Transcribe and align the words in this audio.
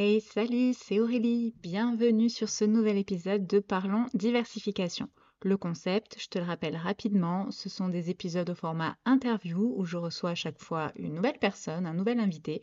Hey, 0.00 0.20
salut, 0.20 0.74
c'est 0.74 1.00
Aurélie. 1.00 1.56
Bienvenue 1.60 2.28
sur 2.28 2.48
ce 2.48 2.64
nouvel 2.64 2.98
épisode 2.98 3.48
de 3.48 3.58
Parlons 3.58 4.06
diversification. 4.14 5.08
Le 5.42 5.56
concept, 5.56 6.14
je 6.20 6.28
te 6.28 6.38
le 6.38 6.44
rappelle 6.44 6.76
rapidement, 6.76 7.50
ce 7.50 7.68
sont 7.68 7.88
des 7.88 8.08
épisodes 8.08 8.48
au 8.48 8.54
format 8.54 8.96
interview 9.04 9.74
où 9.76 9.84
je 9.84 9.96
reçois 9.96 10.30
à 10.30 10.34
chaque 10.36 10.60
fois 10.60 10.92
une 10.94 11.14
nouvelle 11.14 11.40
personne, 11.40 11.84
un 11.84 11.94
nouvel 11.94 12.20
invité 12.20 12.62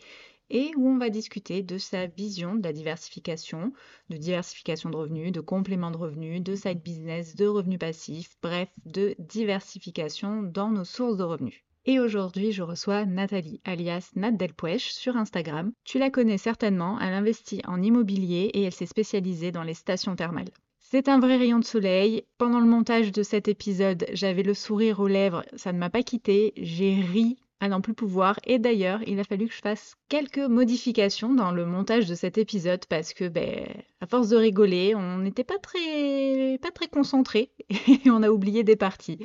et 0.49 0.71
où 0.77 0.87
on 0.87 0.97
va 0.97 1.09
discuter 1.09 1.61
de 1.61 1.77
sa 1.77 2.07
vision 2.07 2.55
de 2.55 2.63
la 2.63 2.71
diversification, 2.71 3.73
de 4.09 4.15
diversification 4.15 4.89
de 4.89 4.95
revenus, 4.95 5.33
de 5.33 5.41
complément 5.41 5.91
de 5.91 5.97
revenus, 5.97 6.41
de 6.41 6.55
side 6.55 6.81
business, 6.81 7.35
de 7.35 7.47
revenus 7.47 7.79
passifs, 7.79 8.37
bref, 8.41 8.69
de 8.85 9.13
diversification 9.19 10.41
dans 10.41 10.69
nos 10.69 10.85
sources 10.85 11.17
de 11.17 11.23
revenus. 11.25 11.64
Et 11.87 11.99
aujourd'hui, 11.99 12.51
je 12.51 12.63
reçois 12.63 13.05
Nathalie, 13.05 13.61
alias 13.63 14.09
Nat 14.15 14.31
Delpouèche, 14.31 14.91
sur 14.91 15.17
Instagram. 15.17 15.71
Tu 15.83 15.99
la 15.99 16.09
connais 16.09 16.39
certainement, 16.39 16.99
elle 16.99 17.13
investit 17.13 17.61
en 17.67 17.79
immobilier 17.79 18.49
et 18.55 18.63
elle 18.63 18.71
s'est 18.71 18.87
spécialisée 18.87 19.51
dans 19.51 19.61
les 19.61 19.75
stations 19.75 20.15
thermales. 20.15 20.49
C'est 20.79 21.09
un 21.09 21.19
vrai 21.19 21.37
rayon 21.37 21.59
de 21.59 21.65
soleil. 21.65 22.23
Pendant 22.39 22.59
le 22.59 22.65
montage 22.65 23.11
de 23.11 23.21
cet 23.21 23.47
épisode, 23.47 24.07
j'avais 24.13 24.41
le 24.41 24.55
sourire 24.55 24.99
aux 24.99 25.07
lèvres, 25.07 25.43
ça 25.55 25.73
ne 25.73 25.77
m'a 25.77 25.91
pas 25.91 26.01
quitté. 26.01 26.53
J'ai 26.57 26.95
ri 27.01 27.37
à 27.65 27.67
n'en 27.67 27.81
plus 27.81 27.93
pouvoir. 27.93 28.39
Et 28.45 28.59
d'ailleurs, 28.59 29.01
il 29.07 29.19
a 29.19 29.23
fallu 29.23 29.47
que 29.47 29.53
je 29.53 29.59
fasse 29.59 29.95
quelques 30.07 30.37
modifications 30.37 31.33
dans 31.33 31.51
le 31.51 31.65
montage 31.65 32.05
de 32.05 32.15
cet 32.15 32.37
épisode 32.37 32.85
parce 32.85 33.13
que, 33.13 33.27
ben, 33.27 33.65
à 33.99 34.07
force 34.07 34.29
de 34.29 34.37
rigoler, 34.37 34.95
on 34.95 35.17
n'était 35.17 35.43
pas 35.43 35.57
très, 35.57 36.57
pas 36.61 36.71
très 36.71 36.87
concentré 36.87 37.51
et 37.69 38.09
on 38.09 38.23
a 38.23 38.29
oublié 38.29 38.63
des 38.63 38.75
parties. 38.75 39.19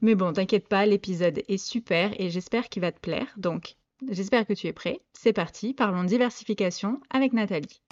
Mais 0.00 0.14
bon, 0.14 0.32
t'inquiète 0.32 0.68
pas, 0.68 0.86
l'épisode 0.86 1.42
est 1.48 1.58
super 1.58 2.18
et 2.18 2.30
j'espère 2.30 2.68
qu'il 2.68 2.82
va 2.82 2.92
te 2.92 3.00
plaire. 3.00 3.26
Donc, 3.36 3.74
j'espère 4.08 4.46
que 4.46 4.52
tu 4.52 4.68
es 4.68 4.72
prêt. 4.72 5.00
C'est 5.12 5.32
parti, 5.32 5.74
parlons 5.74 6.04
diversification 6.04 7.00
avec 7.10 7.32
Nathalie. 7.32 7.82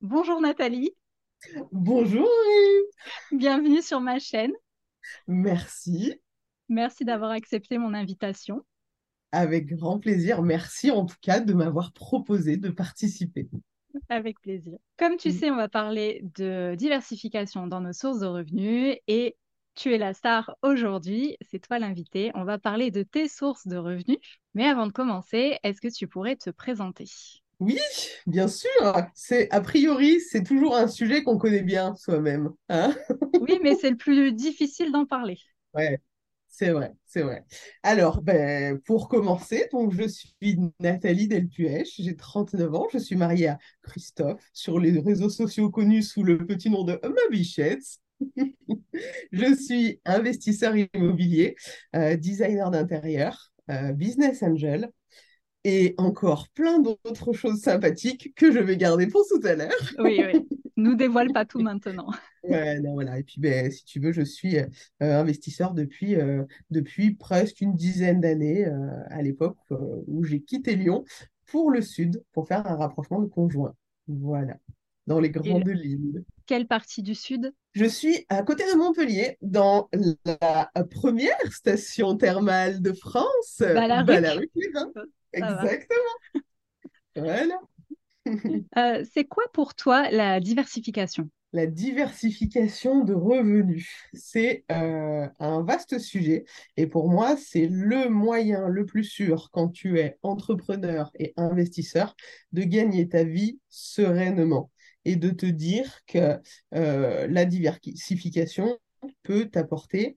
Bonjour 0.00 0.40
Nathalie. 0.40 0.94
Bonjour. 1.72 2.28
Bienvenue 3.32 3.82
sur 3.82 4.00
ma 4.00 4.18
chaîne. 4.18 4.52
Merci. 5.26 6.20
Merci 6.68 7.04
d'avoir 7.04 7.30
accepté 7.30 7.78
mon 7.78 7.94
invitation. 7.94 8.64
Avec 9.32 9.66
grand 9.66 9.98
plaisir. 9.98 10.42
Merci 10.42 10.90
en 10.90 11.06
tout 11.06 11.16
cas 11.20 11.40
de 11.40 11.52
m'avoir 11.52 11.92
proposé 11.92 12.56
de 12.56 12.70
participer. 12.70 13.48
Avec 14.08 14.40
plaisir. 14.40 14.78
Comme 14.96 15.16
tu 15.16 15.30
sais, 15.30 15.50
on 15.50 15.56
va 15.56 15.68
parler 15.68 16.24
de 16.36 16.74
diversification 16.76 17.66
dans 17.66 17.80
nos 17.80 17.92
sources 17.92 18.20
de 18.20 18.26
revenus 18.26 18.96
et 19.06 19.36
tu 19.74 19.92
es 19.92 19.98
la 19.98 20.14
star 20.14 20.56
aujourd'hui, 20.62 21.36
c'est 21.40 21.58
toi 21.58 21.78
l'invité. 21.78 22.30
On 22.34 22.44
va 22.44 22.58
parler 22.58 22.90
de 22.90 23.02
tes 23.02 23.28
sources 23.28 23.66
de 23.66 23.76
revenus. 23.76 24.18
Mais 24.54 24.66
avant 24.66 24.86
de 24.86 24.92
commencer, 24.92 25.58
est-ce 25.62 25.80
que 25.80 25.92
tu 25.92 26.06
pourrais 26.06 26.36
te 26.36 26.50
présenter? 26.50 27.06
Oui, 27.64 27.78
bien 28.26 28.46
sûr. 28.48 28.70
C'est 29.14 29.50
a 29.50 29.60
priori, 29.60 30.20
c'est 30.20 30.42
toujours 30.42 30.76
un 30.76 30.86
sujet 30.86 31.22
qu'on 31.22 31.38
connaît 31.38 31.62
bien 31.62 31.94
soi-même. 31.96 32.50
Hein 32.68 32.94
oui, 33.40 33.58
mais 33.62 33.74
c'est 33.74 33.90
le 33.90 33.96
plus 33.96 34.32
difficile 34.32 34.92
d'en 34.92 35.06
parler. 35.06 35.38
Ouais, 35.74 35.98
c'est 36.46 36.70
vrai, 36.70 36.92
c'est 37.06 37.22
vrai. 37.22 37.44
Alors, 37.82 38.22
ben, 38.22 38.78
pour 38.80 39.08
commencer, 39.08 39.66
donc, 39.72 39.92
je 39.92 40.06
suis 40.06 40.58
Nathalie 40.78 41.26
Delpuech, 41.26 41.94
j'ai 41.98 42.16
39 42.16 42.74
ans, 42.74 42.86
je 42.92 42.98
suis 42.98 43.16
mariée 43.16 43.48
à 43.48 43.58
Christophe, 43.82 44.44
sur 44.52 44.78
les 44.78 45.00
réseaux 45.00 45.30
sociaux 45.30 45.70
connus 45.70 46.02
sous 46.02 46.22
le 46.22 46.38
petit 46.38 46.70
nom 46.70 46.84
de 46.84 47.00
Ma 47.02 47.28
Bichette. 47.30 47.98
je 49.32 49.54
suis 49.54 50.00
investisseur 50.04 50.74
immobilier, 50.76 51.56
euh, 51.96 52.16
designer 52.16 52.70
d'intérieur, 52.70 53.50
euh, 53.70 53.92
business 53.92 54.42
angel, 54.42 54.90
et 55.64 55.94
encore 55.96 56.48
plein 56.50 56.78
d'autres 56.78 57.32
choses 57.32 57.60
sympathiques 57.60 58.34
que 58.36 58.52
je 58.52 58.58
vais 58.58 58.76
garder 58.76 59.06
pour 59.06 59.24
tout 59.28 59.46
à 59.46 59.54
l'heure. 59.54 59.70
oui, 59.98 60.22
oui. 60.24 60.46
Nous 60.76 60.96
dévoile 60.96 61.32
pas 61.32 61.44
tout 61.44 61.60
maintenant. 61.60 62.10
Ouais, 62.42 62.80
non, 62.80 62.94
voilà. 62.94 63.18
Et 63.18 63.22
puis, 63.22 63.40
ben, 63.40 63.70
si 63.70 63.84
tu 63.84 64.00
veux, 64.00 64.12
je 64.12 64.22
suis 64.22 64.58
euh, 64.58 64.66
investisseur 65.00 65.72
depuis, 65.72 66.16
euh, 66.16 66.44
depuis 66.70 67.14
presque 67.14 67.60
une 67.60 67.74
dizaine 67.74 68.20
d'années, 68.20 68.66
euh, 68.66 68.90
à 69.08 69.22
l'époque 69.22 69.56
où 69.70 70.24
j'ai 70.24 70.40
quitté 70.40 70.74
Lyon 70.74 71.04
pour 71.46 71.70
le 71.70 71.80
sud, 71.80 72.22
pour 72.32 72.48
faire 72.48 72.66
un 72.66 72.76
rapprochement 72.76 73.20
de 73.20 73.26
conjoint. 73.26 73.74
Voilà, 74.08 74.56
dans 75.06 75.20
les 75.20 75.30
grandes 75.30 75.68
lignes. 75.68 76.24
Quelle 76.46 76.66
partie 76.66 77.02
du 77.02 77.14
sud? 77.14 77.54
Je 77.72 77.84
suis 77.84 78.26
à 78.28 78.42
côté 78.42 78.64
de 78.64 78.76
Montpellier, 78.76 79.38
dans 79.40 79.88
la 80.24 80.70
première 80.90 81.52
station 81.52 82.16
thermale 82.16 82.82
de 82.82 82.92
France, 82.92 83.58
bah, 83.60 83.86
la 83.86 84.02
rue 84.34 84.50
Exactement. 85.34 86.44
voilà. 87.16 87.60
Euh, 88.78 89.04
c'est 89.12 89.24
quoi 89.24 89.44
pour 89.52 89.74
toi 89.74 90.10
la 90.10 90.40
diversification? 90.40 91.28
La 91.52 91.66
diversification 91.66 93.04
de 93.04 93.14
revenus, 93.14 93.86
c'est 94.12 94.64
euh, 94.72 95.28
un 95.38 95.62
vaste 95.62 95.98
sujet 95.98 96.46
et 96.76 96.86
pour 96.86 97.10
moi, 97.10 97.36
c'est 97.36 97.68
le 97.70 98.08
moyen 98.08 98.66
le 98.66 98.86
plus 98.86 99.04
sûr 99.04 99.50
quand 99.52 99.68
tu 99.68 100.00
es 100.00 100.18
entrepreneur 100.22 101.12
et 101.18 101.32
investisseur 101.36 102.16
de 102.52 102.62
gagner 102.62 103.08
ta 103.08 103.24
vie 103.24 103.60
sereinement 103.68 104.70
et 105.04 105.16
de 105.16 105.30
te 105.30 105.46
dire 105.46 106.00
que 106.06 106.40
euh, 106.74 107.26
la 107.28 107.44
diversification 107.44 108.78
peut 109.22 109.46
t'apporter 109.46 110.16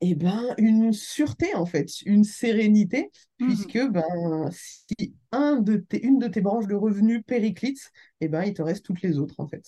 eh 0.00 0.14
ben, 0.14 0.54
une 0.58 0.92
sûreté, 0.92 1.54
en 1.54 1.66
fait, 1.66 2.02
une 2.02 2.24
sérénité, 2.24 3.10
mmh 3.40 3.46
puisque 3.46 3.88
ben, 3.90 4.48
si 4.52 5.14
un 5.32 5.56
de 5.56 5.76
tes, 5.76 6.04
une 6.04 6.18
de 6.18 6.28
tes 6.28 6.40
branches 6.40 6.66
de 6.66 6.74
revenus 6.74 7.22
périclite, 7.26 7.90
eh 8.20 8.28
ben, 8.28 8.44
il 8.44 8.54
te 8.54 8.62
reste 8.62 8.84
toutes 8.84 9.02
les 9.02 9.18
autres, 9.18 9.34
en 9.38 9.48
fait. 9.48 9.64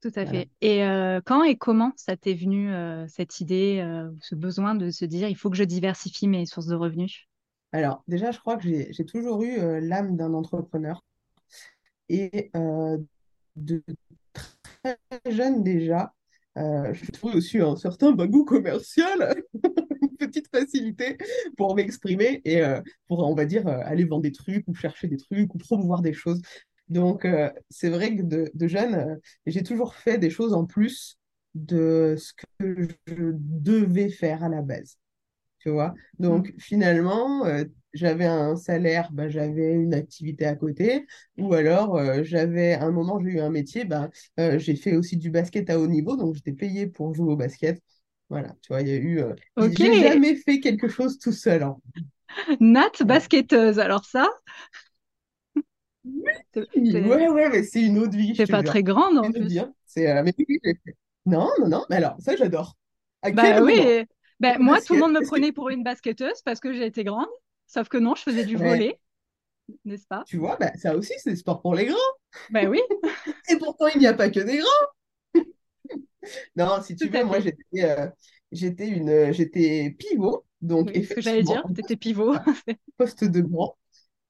Tout 0.00 0.12
à 0.14 0.24
fait. 0.26 0.48
Et 0.60 0.84
euh, 0.84 1.20
quand 1.24 1.42
et 1.42 1.56
comment 1.56 1.92
ça 1.96 2.16
t'est 2.16 2.34
venu, 2.34 2.72
euh, 2.72 3.06
cette 3.08 3.40
idée, 3.40 3.80
euh, 3.84 4.10
ce 4.20 4.36
besoin 4.36 4.74
de 4.74 4.90
se 4.90 5.04
dire, 5.04 5.28
il 5.28 5.36
faut 5.36 5.50
que 5.50 5.56
je 5.56 5.64
diversifie 5.64 6.28
mes 6.28 6.46
sources 6.46 6.68
de 6.68 6.76
revenus? 6.76 7.28
Alors, 7.72 8.04
déjà, 8.06 8.30
je 8.30 8.38
crois 8.38 8.56
que 8.56 8.68
j'ai 8.68 9.04
toujours 9.04 9.42
eu 9.42 9.80
l'âme 9.80 10.16
d'un 10.16 10.34
entrepreneur. 10.34 11.04
Et 12.08 12.50
de 13.56 13.82
très 14.32 14.98
jeune 15.26 15.62
déjà, 15.62 16.14
euh, 16.58 16.92
je 16.92 17.10
trouve 17.10 17.34
aussi 17.34 17.58
un 17.58 17.76
certain 17.76 18.12
bagou 18.12 18.44
commercial, 18.44 19.42
une 20.02 20.16
petite 20.16 20.48
facilité 20.48 21.16
pour 21.56 21.74
m'exprimer 21.74 22.40
et 22.44 22.62
euh, 22.62 22.80
pour, 23.06 23.20
on 23.20 23.34
va 23.34 23.44
dire, 23.44 23.66
euh, 23.66 23.80
aller 23.84 24.04
vendre 24.04 24.22
des 24.22 24.32
trucs 24.32 24.66
ou 24.68 24.74
chercher 24.74 25.08
des 25.08 25.16
trucs 25.16 25.54
ou 25.54 25.58
promouvoir 25.58 26.02
des 26.02 26.12
choses. 26.12 26.42
Donc, 26.88 27.26
c'est 27.68 27.90
vrai 27.90 28.16
que 28.16 28.22
de, 28.22 28.50
de 28.54 28.66
jeune, 28.66 29.18
j'ai 29.44 29.62
toujours 29.62 29.94
fait 29.94 30.16
des 30.16 30.30
choses 30.30 30.54
en 30.54 30.64
plus 30.64 31.18
de 31.54 32.16
ce 32.16 32.32
que 32.32 32.88
je 33.06 33.32
devais 33.34 34.08
faire 34.08 34.42
à 34.42 34.48
la 34.48 34.62
base. 34.62 34.96
Tu 35.60 35.70
vois 35.70 35.94
Donc, 36.18 36.48
mmh. 36.50 36.60
finalement, 36.60 37.44
j'avais 37.92 38.26
un 38.26 38.56
salaire, 38.56 39.10
bah, 39.12 39.28
j'avais 39.28 39.72
une 39.72 39.94
activité 39.94 40.46
à 40.46 40.54
côté, 40.54 41.06
ou 41.36 41.54
alors 41.54 41.96
euh, 41.96 42.22
j'avais 42.22 42.74
un 42.74 42.90
moment, 42.90 43.18
j'ai 43.20 43.30
eu 43.30 43.40
un 43.40 43.50
métier, 43.50 43.84
bah, 43.84 44.10
euh, 44.38 44.58
j'ai 44.58 44.76
fait 44.76 44.96
aussi 44.96 45.16
du 45.16 45.30
basket 45.30 45.70
à 45.70 45.78
haut 45.80 45.86
niveau, 45.86 46.16
donc 46.16 46.34
j'étais 46.34 46.52
payée 46.52 46.86
pour 46.86 47.14
jouer 47.14 47.32
au 47.32 47.36
basket. 47.36 47.82
Voilà, 48.30 48.54
tu 48.60 48.68
vois, 48.72 48.82
il 48.82 48.88
y 48.88 48.92
a 48.92 48.96
eu. 48.96 49.20
Euh, 49.20 49.34
j'ai 49.74 50.00
jamais 50.00 50.36
fait 50.36 50.60
quelque 50.60 50.88
chose 50.88 51.18
tout 51.18 51.32
seul. 51.32 51.62
Hein. 51.62 51.76
Nat, 52.60 53.02
basketteuse, 53.06 53.78
alors 53.78 54.04
ça? 54.04 54.28
Ouais, 56.54 57.28
ouais, 57.28 57.48
mais 57.48 57.62
c'est 57.62 57.82
une 57.82 57.98
autre 57.98 58.16
vie. 58.16 58.34
C'est 58.36 58.46
pas 58.46 58.62
très 58.62 58.82
grande 58.82 59.18
en 59.18 59.30
plus. 59.32 59.60
C'est, 59.86 60.06
Non, 61.24 61.48
non, 61.60 61.68
non, 61.68 61.84
mais 61.88 61.96
alors, 61.96 62.16
ça, 62.20 62.36
j'adore. 62.36 62.76
bah 63.32 63.62
oui, 63.62 64.04
bah, 64.40 64.58
moi, 64.58 64.80
tout 64.80 64.94
le 64.94 65.00
monde 65.00 65.12
me 65.12 65.20
prenait 65.26 65.52
pour 65.52 65.68
une 65.70 65.82
basketteuse 65.82 66.42
parce 66.44 66.60
que 66.60 66.72
j'ai 66.72 66.86
été 66.86 67.04
grande. 67.04 67.26
Sauf 67.66 67.88
que 67.88 67.98
non, 67.98 68.14
je 68.14 68.22
faisais 68.22 68.44
du 68.44 68.56
volet, 68.56 68.98
n'est-ce 69.84 70.06
pas? 70.06 70.24
Tu 70.26 70.38
vois, 70.38 70.56
bah, 70.56 70.72
ça 70.76 70.96
aussi, 70.96 71.12
c'est 71.18 71.36
sport 71.36 71.60
pour 71.60 71.74
les 71.74 71.86
grands. 71.86 71.96
Ben 72.50 72.68
oui. 72.68 72.80
Et 73.50 73.56
pourtant, 73.56 73.88
il 73.88 74.00
n'y 74.00 74.06
a 74.06 74.14
pas 74.14 74.30
que 74.30 74.40
des 74.40 74.58
grands. 74.58 75.44
non, 76.56 76.80
si 76.82 76.96
tu 76.96 77.08
veux, 77.08 77.24
moi, 77.24 77.40
j'étais, 77.40 77.84
euh, 77.84 78.08
j'étais 78.52 78.88
une, 78.88 79.32
j'étais 79.32 79.94
pivot. 79.98 80.44
Donc, 80.60 80.90
ce 80.94 81.14
que 81.14 81.20
j'allais 81.20 81.42
dire, 81.42 81.62
tu 81.74 81.80
étais 81.80 81.96
pivot. 81.96 82.34
poste 82.96 83.24
de 83.24 83.40
grand. 83.40 83.76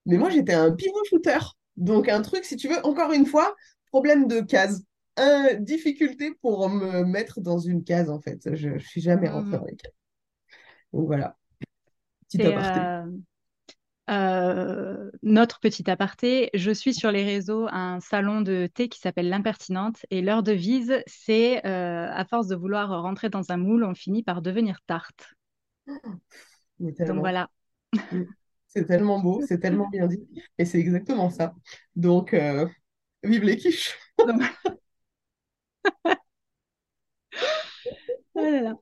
Mais 0.06 0.16
moi, 0.16 0.30
j'étais 0.30 0.54
un 0.54 0.72
pivot 0.72 1.04
shooter. 1.08 1.38
Donc, 1.76 2.08
un 2.08 2.22
truc, 2.22 2.44
si 2.44 2.56
tu 2.56 2.68
veux, 2.68 2.84
encore 2.84 3.12
une 3.12 3.26
fois, 3.26 3.54
problème 3.86 4.26
de 4.26 4.40
case. 4.40 4.84
Un, 5.16 5.54
difficulté 5.54 6.32
pour 6.42 6.68
me 6.68 7.04
mettre 7.04 7.40
dans 7.40 7.58
une 7.58 7.84
case, 7.84 8.10
en 8.10 8.20
fait. 8.20 8.54
Je 8.54 8.70
ne 8.70 8.78
suis 8.78 9.00
jamais 9.00 9.28
rentrée 9.28 9.56
mmh. 9.56 9.60
dans 9.60 9.64
les 9.64 9.76
cases. 9.76 9.97
Donc, 10.92 11.06
voilà. 11.06 11.36
Petit 12.28 12.42
euh, 14.10 15.10
notre 15.22 15.60
petit 15.60 15.90
aparté, 15.90 16.48
je 16.54 16.70
suis 16.70 16.94
sur 16.94 17.12
les 17.12 17.24
réseaux 17.24 17.66
un 17.70 18.00
salon 18.00 18.40
de 18.40 18.66
thé 18.72 18.88
qui 18.88 19.00
s'appelle 19.00 19.28
L'Impertinente 19.28 20.06
et 20.10 20.22
leur 20.22 20.42
devise, 20.42 21.02
c'est 21.06 21.64
euh, 21.66 22.08
à 22.10 22.24
force 22.24 22.46
de 22.46 22.56
vouloir 22.56 23.02
rentrer 23.02 23.28
dans 23.28 23.52
un 23.52 23.58
moule, 23.58 23.84
on 23.84 23.94
finit 23.94 24.22
par 24.22 24.40
devenir 24.40 24.78
tarte. 24.86 25.34
Donc 26.78 27.18
voilà. 27.18 27.50
Mm. 28.12 28.22
C'est 28.66 28.86
tellement 28.86 29.18
beau, 29.20 29.42
c'est 29.46 29.58
tellement 29.58 29.88
bien 29.88 30.06
dit. 30.06 30.26
Et 30.58 30.64
c'est 30.64 30.78
exactement 30.78 31.30
ça. 31.30 31.54
Donc, 31.96 32.32
euh, 32.34 32.66
vive 33.22 33.44
les 33.44 33.56
quiches. 33.56 33.98
Oh 38.34 38.40
là 38.42 38.60
là. 38.62 38.74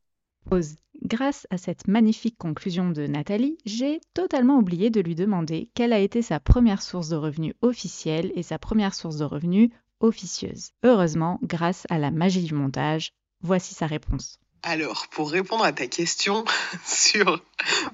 Pause. 0.45 0.77
Grâce 1.03 1.47
à 1.51 1.59
cette 1.59 1.89
magnifique 1.89 2.39
conclusion 2.39 2.91
de 2.91 3.07
Nathalie, 3.07 3.59
j'ai 3.65 4.01
totalement 4.15 4.57
oublié 4.59 4.91
de 4.91 5.01
lui 5.01 5.15
demander 5.15 5.71
quelle 5.75 5.93
a 5.93 5.99
été 5.99 6.23
sa 6.23 6.41
première 6.41 6.83
source 6.83 7.09
de 7.09 7.17
revenus 7.17 7.55
officielle 7.63 8.33
et 8.35 8.43
sa 8.43 8.59
première 8.59 8.95
source 8.95 9.17
de 9.17 9.25
revenus 9.25 9.71
officieuse. 10.01 10.71
Heureusement, 10.83 11.39
grâce 11.43 11.87
à 11.91 11.99
la 11.99 12.11
magie 12.11 12.43
du 12.43 12.55
montage, 12.55 13.13
voici 13.41 13.75
sa 13.75 13.87
réponse. 13.87 14.39
Alors, 14.63 15.07
pour 15.09 15.31
répondre 15.31 15.65
à 15.65 15.73
ta 15.73 15.87
question 15.87 16.45
sur 16.85 17.41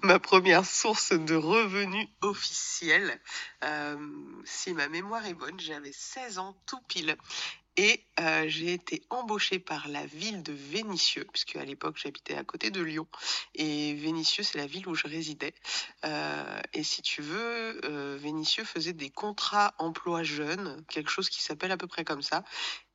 ma 0.03 0.19
première 0.19 0.65
source 0.65 1.13
de 1.13 1.35
revenus 1.35 2.09
officielle, 2.23 3.21
euh, 3.65 3.97
si 4.45 4.73
ma 4.73 4.89
mémoire 4.89 5.27
est 5.27 5.35
bonne, 5.35 5.61
j'avais 5.61 5.93
16 5.93 6.39
ans 6.39 6.57
tout 6.67 6.81
pile. 6.89 7.17
Et 7.77 8.05
euh, 8.21 8.45
j'ai 8.49 8.75
été 8.75 9.03
embauchée 9.09 9.59
par 9.59 9.89
la 9.89 10.05
ville 10.05 10.43
de 10.43 10.53
Vénissieux, 10.53 11.27
puisque 11.33 11.57
à 11.57 11.65
l'époque 11.65 11.97
j'habitais 11.97 12.35
à 12.35 12.45
côté 12.45 12.71
de 12.71 12.83
Lyon. 12.83 13.07
Et 13.55 13.95
Vénissieux, 13.95 14.43
c'est 14.43 14.59
la 14.59 14.67
ville 14.67 14.87
où 14.89 14.95
je 14.95 15.07
résidais. 15.07 15.55
Euh, 16.05 16.61
et 16.75 16.83
si 16.83 17.01
tu 17.01 17.23
veux, 17.23 17.81
euh, 17.85 18.19
faisait 18.65 18.93
des 18.93 19.11
contrats 19.11 19.75
emploi 19.79 20.23
jeunes, 20.23 20.85
quelque 20.89 21.11
chose 21.11 21.29
qui 21.29 21.43
s'appelle 21.43 21.73
à 21.73 21.77
peu 21.77 21.87
près 21.87 22.05
comme 22.05 22.23
ça. 22.23 22.45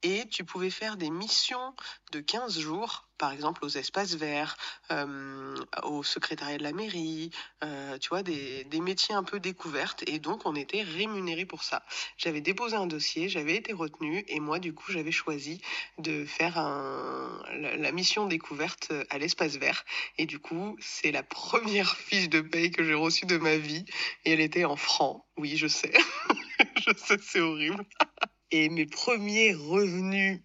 Et 0.03 0.27
tu 0.29 0.43
pouvais 0.43 0.69
faire 0.69 0.95
des 0.95 1.09
missions 1.09 1.73
de 2.11 2.19
15 2.19 2.59
jours, 2.59 3.07
par 3.17 3.31
exemple 3.31 3.65
aux 3.65 3.69
espaces 3.69 4.13
verts, 4.13 4.55
euh, 4.91 5.55
au 5.83 6.03
secrétariat 6.03 6.59
de 6.59 6.63
la 6.63 6.71
mairie, 6.71 7.31
euh, 7.63 7.97
tu 7.97 8.09
vois, 8.09 8.21
des, 8.21 8.63
des 8.65 8.79
métiers 8.79 9.15
un 9.15 9.23
peu 9.23 9.39
découvertes. 9.39 10.03
Et 10.07 10.19
donc, 10.19 10.45
on 10.45 10.55
était 10.55 10.83
rémunéré 10.83 11.45
pour 11.45 11.63
ça. 11.63 11.83
J'avais 12.17 12.41
déposé 12.41 12.75
un 12.75 12.85
dossier, 12.85 13.27
j'avais 13.27 13.55
été 13.55 13.73
retenue, 13.73 14.23
et 14.27 14.39
moi, 14.39 14.59
du 14.59 14.71
coup, 14.73 14.91
j'avais 14.91 15.11
choisi 15.11 15.61
de 15.97 16.25
faire 16.25 16.59
un, 16.59 17.41
la, 17.53 17.75
la 17.75 17.91
mission 17.91 18.27
découverte 18.27 18.93
à 19.09 19.17
l'espace 19.17 19.57
vert. 19.57 19.83
Et 20.19 20.27
du 20.27 20.37
coup, 20.37 20.77
c'est 20.79 21.11
la 21.11 21.23
première 21.23 21.95
fiche 21.97 22.29
de 22.29 22.41
paye 22.41 22.69
que 22.69 22.83
j'ai 22.83 22.93
reçue 22.93 23.25
de 23.25 23.37
ma 23.37 23.57
vie, 23.57 23.85
et 24.25 24.33
elle 24.33 24.41
était 24.41 24.65
en 24.65 24.75
francs. 24.75 25.23
Oui, 25.37 25.57
je 25.57 25.67
sais. 25.67 25.93
je 26.87 26.91
sais, 26.95 27.17
c'est 27.21 27.39
horrible. 27.39 27.83
Et 28.51 28.69
mes 28.69 28.85
premiers 28.85 29.53
revenus 29.53 30.39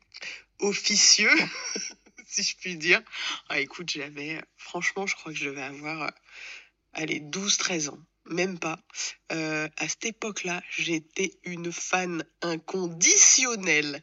officieux, 0.59 1.31
si 2.27 2.43
je 2.43 2.57
puis 2.57 2.77
dire, 2.77 3.01
ah, 3.49 3.61
écoute, 3.61 3.91
j'avais, 3.91 4.41
franchement, 4.57 5.07
je 5.07 5.15
crois 5.15 5.33
que 5.33 5.39
je 5.39 5.47
devais 5.47 5.63
avoir, 5.63 6.03
euh, 6.03 6.11
allez, 6.95 7.21
12-13 7.21 7.91
ans, 7.91 7.99
même 8.27 8.59
pas. 8.59 8.79
Euh, 9.31 9.69
à 9.77 9.89
cette 9.89 10.07
époque-là, 10.07 10.63
j'étais 10.71 11.33
une 11.45 11.73
fan 11.73 12.25
inconditionnelle 12.41 14.03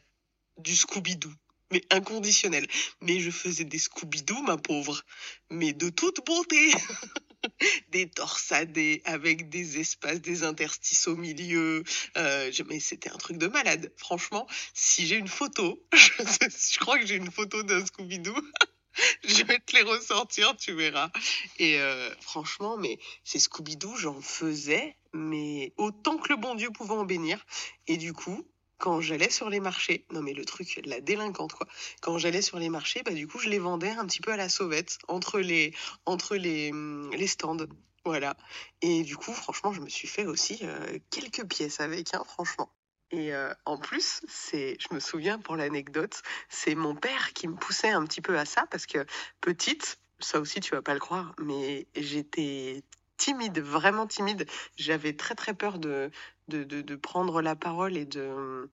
du 0.56 0.74
Scooby-Doo. 0.74 1.32
Mais 1.72 1.82
inconditionnelle. 1.90 2.66
Mais 3.00 3.20
je 3.20 3.30
faisais 3.30 3.64
des 3.64 3.78
Scooby-Doo, 3.78 4.42
ma 4.42 4.56
pauvre. 4.56 5.02
Mais 5.50 5.72
de 5.72 5.88
toute 5.88 6.24
beauté. 6.26 6.72
des 7.90 8.08
torsadés 8.08 9.02
avec 9.04 9.48
des 9.48 9.80
espaces, 9.80 10.20
des 10.20 10.42
interstices 10.42 11.08
au 11.08 11.16
milieu. 11.16 11.84
Euh, 12.16 12.50
mais 12.66 12.80
c'était 12.80 13.10
un 13.10 13.16
truc 13.16 13.38
de 13.38 13.46
malade. 13.46 13.92
Franchement, 13.96 14.46
si 14.74 15.06
j'ai 15.06 15.16
une 15.16 15.28
photo, 15.28 15.82
je, 15.92 16.24
je 16.72 16.78
crois 16.78 16.98
que 16.98 17.06
j'ai 17.06 17.16
une 17.16 17.30
photo 17.30 17.62
d'un 17.62 17.84
Scooby-Doo. 17.84 18.34
Je 19.24 19.44
vais 19.44 19.58
te 19.60 19.76
les 19.76 19.82
ressortir, 19.82 20.56
tu 20.56 20.72
verras. 20.72 21.10
Et 21.58 21.80
euh, 21.80 22.12
franchement, 22.20 22.76
mais 22.76 22.98
ces 23.24 23.38
Scooby-Doo, 23.38 23.96
j'en 23.96 24.20
faisais, 24.20 24.96
mais 25.12 25.72
autant 25.76 26.18
que 26.18 26.32
le 26.32 26.36
bon 26.36 26.54
Dieu 26.56 26.70
pouvait 26.70 26.94
en 26.94 27.04
bénir. 27.04 27.46
Et 27.86 27.96
du 27.96 28.12
coup, 28.12 28.46
quand 28.80 29.00
j'allais 29.00 29.30
sur 29.30 29.50
les 29.50 29.60
marchés, 29.60 30.04
non 30.10 30.22
mais 30.22 30.32
le 30.32 30.44
truc, 30.44 30.80
la 30.84 31.00
délinquante 31.00 31.52
quoi. 31.52 31.66
Quand 32.00 32.18
j'allais 32.18 32.42
sur 32.42 32.58
les 32.58 32.70
marchés, 32.70 33.02
bah 33.04 33.12
du 33.12 33.28
coup, 33.28 33.38
je 33.38 33.48
les 33.48 33.58
vendais 33.58 33.90
un 33.90 34.06
petit 34.06 34.20
peu 34.20 34.32
à 34.32 34.36
la 34.36 34.48
sauvette 34.48 34.98
entre 35.08 35.38
les 35.38 35.74
entre 36.06 36.36
les 36.36 36.70
hum, 36.72 37.10
les 37.12 37.26
stands. 37.26 37.66
Voilà. 38.04 38.36
Et 38.80 39.02
du 39.02 39.16
coup, 39.16 39.32
franchement, 39.32 39.72
je 39.72 39.80
me 39.80 39.88
suis 39.88 40.08
fait 40.08 40.26
aussi 40.26 40.60
euh, 40.62 40.98
quelques 41.10 41.46
pièces 41.46 41.80
avec, 41.80 42.14
hein, 42.14 42.22
franchement. 42.26 42.72
Et 43.10 43.34
euh, 43.34 43.52
en 43.66 43.76
plus, 43.76 44.22
c'est, 44.28 44.76
je 44.80 44.94
me 44.94 45.00
souviens 45.00 45.38
pour 45.38 45.56
l'anecdote, 45.56 46.22
c'est 46.48 46.74
mon 46.74 46.94
père 46.94 47.32
qui 47.34 47.48
me 47.48 47.56
poussait 47.56 47.90
un 47.90 48.04
petit 48.06 48.20
peu 48.20 48.38
à 48.38 48.44
ça 48.44 48.66
parce 48.70 48.86
que 48.86 49.04
petite, 49.40 49.98
ça 50.20 50.40
aussi 50.40 50.60
tu 50.60 50.74
vas 50.74 50.82
pas 50.82 50.94
le 50.94 51.00
croire, 51.00 51.34
mais 51.38 51.88
j'étais 51.96 52.84
timide, 53.16 53.58
vraiment 53.58 54.06
timide. 54.06 54.46
J'avais 54.76 55.14
très 55.14 55.34
très 55.34 55.54
peur 55.54 55.78
de, 55.78 56.10
de, 56.50 56.96
prendre 56.96 57.40
la 57.40 57.56
parole 57.56 57.96
et 57.96 58.04
de, 58.04 58.68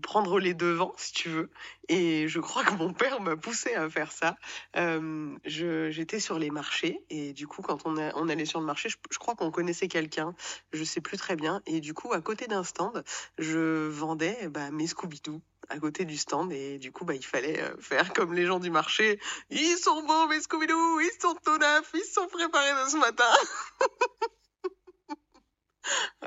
prendre 0.00 0.38
les 0.38 0.54
devants, 0.54 0.94
si 0.96 1.12
tu 1.12 1.28
veux. 1.28 1.50
Et 1.88 2.28
je 2.28 2.40
crois 2.40 2.64
que 2.64 2.74
mon 2.74 2.92
père 2.92 3.20
m'a 3.20 3.36
poussé 3.36 3.74
à 3.74 3.88
faire 3.90 4.12
ça. 4.12 4.36
Euh, 4.76 5.36
j'étais 5.44 6.20
sur 6.20 6.38
les 6.38 6.50
marchés 6.50 7.00
et 7.10 7.32
du 7.32 7.46
coup, 7.46 7.62
quand 7.62 7.86
on, 7.86 7.96
allait 8.28 8.44
sur 8.44 8.60
le 8.60 8.66
marché, 8.66 8.88
je, 8.88 9.18
crois 9.18 9.34
qu'on 9.34 9.50
connaissait 9.50 9.88
quelqu'un, 9.88 10.34
je 10.72 10.84
sais 10.84 11.00
plus 11.00 11.18
très 11.18 11.36
bien. 11.36 11.62
Et 11.66 11.80
du 11.80 11.94
coup, 11.94 12.12
à 12.12 12.20
côté 12.20 12.46
d'un 12.46 12.64
stand, 12.64 13.04
je 13.38 13.88
vendais 13.88 14.48
bah, 14.48 14.70
mes 14.70 14.86
Scooby-Doo 14.86 15.40
à 15.68 15.78
côté 15.78 16.04
du 16.04 16.16
stand 16.16 16.52
et 16.52 16.78
du 16.78 16.92
coup 16.92 17.04
bah 17.04 17.14
il 17.14 17.24
fallait 17.24 17.60
euh, 17.60 17.76
faire 17.78 18.12
comme 18.14 18.32
les 18.32 18.46
gens 18.46 18.58
du 18.58 18.70
marché 18.70 19.20
ils 19.50 19.76
sont 19.76 20.02
beaux 20.02 20.26
mes 20.28 20.40
Scooby-Doo 20.40 21.00
ils 21.00 21.20
sont 21.20 21.34
tout 21.44 21.58
ils 21.94 22.04
sont 22.04 22.26
préparés 22.28 22.84
de 22.84 22.90
ce 22.90 22.96
matin 22.96 23.32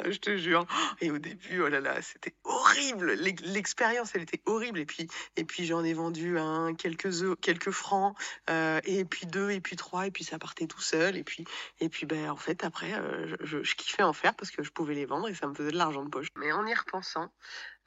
je 0.05 0.17
te 0.17 0.37
jure. 0.37 0.65
Et 0.99 1.11
au 1.11 1.17
début, 1.17 1.61
oh 1.61 1.67
là 1.67 1.79
là, 1.79 2.01
c'était 2.01 2.35
horrible. 2.43 3.13
L'ex- 3.13 3.43
L'expérience, 3.43 4.15
elle 4.15 4.23
était 4.23 4.41
horrible. 4.45 4.79
Et 4.79 4.85
puis, 4.85 5.07
et 5.35 5.43
puis 5.43 5.65
j'en 5.65 5.83
ai 5.83 5.93
vendu 5.93 6.37
quelques 6.77 7.39
quelques 7.41 7.71
francs, 7.71 8.17
euh, 8.49 8.79
et 8.83 9.05
puis 9.05 9.25
deux, 9.25 9.51
et 9.51 9.61
puis 9.61 9.75
trois, 9.75 10.07
et 10.07 10.11
puis 10.11 10.23
ça 10.23 10.39
partait 10.39 10.67
tout 10.67 10.81
seul. 10.81 11.17
Et 11.17 11.23
puis, 11.23 11.45
et 11.79 11.89
puis, 11.89 12.05
ben, 12.05 12.29
en 12.29 12.37
fait, 12.37 12.63
après, 12.63 12.93
euh, 12.93 13.35
je, 13.41 13.59
kiffais 13.75 14.03
en 14.03 14.13
faire 14.13 14.35
parce 14.35 14.51
que 14.51 14.63
je 14.63 14.71
pouvais 14.71 14.95
les 14.95 15.05
vendre 15.05 15.27
et 15.27 15.33
ça 15.33 15.47
me 15.47 15.53
faisait 15.53 15.71
de 15.71 15.77
l'argent 15.77 16.03
de 16.03 16.09
poche. 16.09 16.27
Mais 16.35 16.51
en 16.51 16.65
y 16.65 16.73
repensant, 16.73 17.31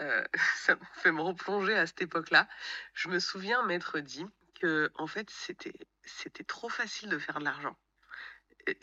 euh, 0.02 0.25
ça 0.56 0.75
me 0.75 0.81
fait 0.94 1.12
me 1.12 1.22
replonger 1.22 1.75
à 1.75 1.87
cette 1.87 2.02
époque-là. 2.02 2.49
Je 2.94 3.08
me 3.08 3.19
souviens 3.19 3.64
m'être 3.66 4.00
dit 4.00 4.26
que, 4.61 4.90
en 4.94 5.06
fait, 5.06 5.28
c'était, 5.31 5.75
c'était 6.05 6.44
trop 6.44 6.69
facile 6.69 7.08
de 7.08 7.19
faire 7.19 7.38
de 7.38 7.44
l'argent 7.44 7.76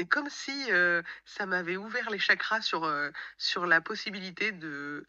comme 0.10 0.30
si 0.30 0.72
euh, 0.72 1.02
ça 1.26 1.46
m'avait 1.46 1.78
ouvert 1.78 2.10
les 2.10 2.20
chakras 2.20 2.62
sur, 2.62 2.84
euh, 2.84 3.10
sur 3.38 3.66
la 3.66 3.82
possibilité 3.82 4.52
de, 4.52 5.06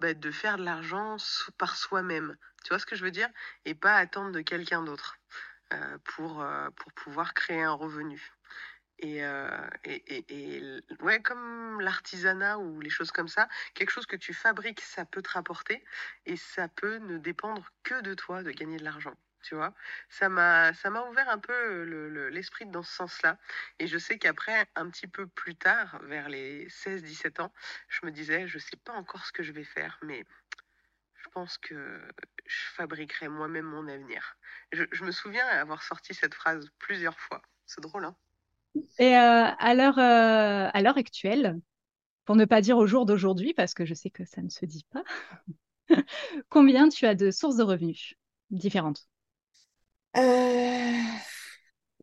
bah, 0.00 0.14
de 0.14 0.30
faire 0.30 0.56
de 0.58 0.64
l'argent 0.64 1.16
par 1.58 1.76
soi-même. 1.76 2.36
Tu 2.64 2.68
vois 2.68 2.78
ce 2.78 2.86
que 2.86 2.96
je 2.96 3.04
veux 3.04 3.10
dire? 3.10 3.28
Et 3.64 3.74
pas 3.74 3.96
attendre 3.96 4.32
de 4.32 4.40
quelqu'un 4.40 4.82
d'autre 4.82 5.18
euh, 5.72 5.98
pour, 6.04 6.44
pour 6.76 6.92
pouvoir 6.92 7.34
créer 7.34 7.62
un 7.62 7.72
revenu. 7.72 8.32
Et, 8.98 9.18
et, 9.84 10.24
et, 10.28 10.80
ouais, 11.00 11.20
comme 11.20 11.80
l'artisanat 11.80 12.58
ou 12.58 12.80
les 12.80 12.90
choses 12.90 13.10
comme 13.10 13.26
ça, 13.26 13.48
quelque 13.74 13.90
chose 13.90 14.06
que 14.06 14.14
tu 14.14 14.32
fabriques, 14.32 14.80
ça 14.80 15.04
peut 15.04 15.22
te 15.22 15.30
rapporter 15.30 15.84
et 16.24 16.36
ça 16.36 16.68
peut 16.68 16.98
ne 16.98 17.18
dépendre 17.18 17.68
que 17.82 18.00
de 18.00 18.14
toi 18.14 18.44
de 18.44 18.52
gagner 18.52 18.76
de 18.76 18.84
l'argent. 18.84 19.16
Tu 19.42 19.54
vois, 19.54 19.74
ça 20.08 20.28
m'a 20.28 20.72
ça 20.74 20.90
m'a 20.90 21.02
ouvert 21.08 21.28
un 21.28 21.38
peu 21.38 21.84
le- 21.84 22.28
l'esprit 22.30 22.66
dans 22.66 22.82
ce 22.82 22.92
sens-là. 22.94 23.38
Et 23.78 23.86
je 23.86 23.98
sais 23.98 24.18
qu'après, 24.18 24.66
un 24.76 24.88
petit 24.90 25.06
peu 25.08 25.26
plus 25.26 25.56
tard, 25.56 26.00
vers 26.04 26.28
les 26.28 26.68
16-17 26.70 27.40
ans, 27.40 27.52
je 27.88 28.06
me 28.06 28.12
disais, 28.12 28.46
je 28.48 28.58
sais 28.58 28.76
pas 28.84 28.92
encore 28.94 29.24
ce 29.26 29.32
que 29.32 29.42
je 29.42 29.52
vais 29.52 29.64
faire, 29.64 29.98
mais 30.02 30.24
je 31.16 31.28
pense 31.30 31.58
que 31.58 32.00
je 32.46 32.66
fabriquerai 32.76 33.28
moi-même 33.28 33.66
mon 33.66 33.88
avenir. 33.88 34.36
Je, 34.72 34.84
je 34.92 35.04
me 35.04 35.12
souviens 35.12 35.46
avoir 35.48 35.82
sorti 35.82 36.14
cette 36.14 36.34
phrase 36.34 36.68
plusieurs 36.78 37.18
fois. 37.20 37.42
C'est 37.66 37.80
drôle, 37.82 38.04
hein? 38.04 38.16
Et 38.98 39.16
euh, 39.16 39.44
à 39.58 39.74
l'heure 39.74 39.98
euh, 39.98 40.70
à 40.72 40.82
l'heure 40.82 40.96
actuelle, 40.98 41.60
pour 42.26 42.36
ne 42.36 42.44
pas 42.46 42.60
dire 42.62 42.78
au 42.78 42.86
jour 42.86 43.06
d'aujourd'hui, 43.06 43.54
parce 43.54 43.74
que 43.74 43.84
je 43.86 43.94
sais 43.94 44.10
que 44.10 44.24
ça 44.24 44.42
ne 44.42 44.50
se 44.50 44.66
dit 44.66 44.84
pas, 44.90 45.04
combien 46.48 46.88
tu 46.88 47.06
as 47.06 47.14
de 47.14 47.30
sources 47.30 47.56
de 47.56 47.62
revenus 47.62 48.14
différentes? 48.50 49.08
Euh, 50.16 51.02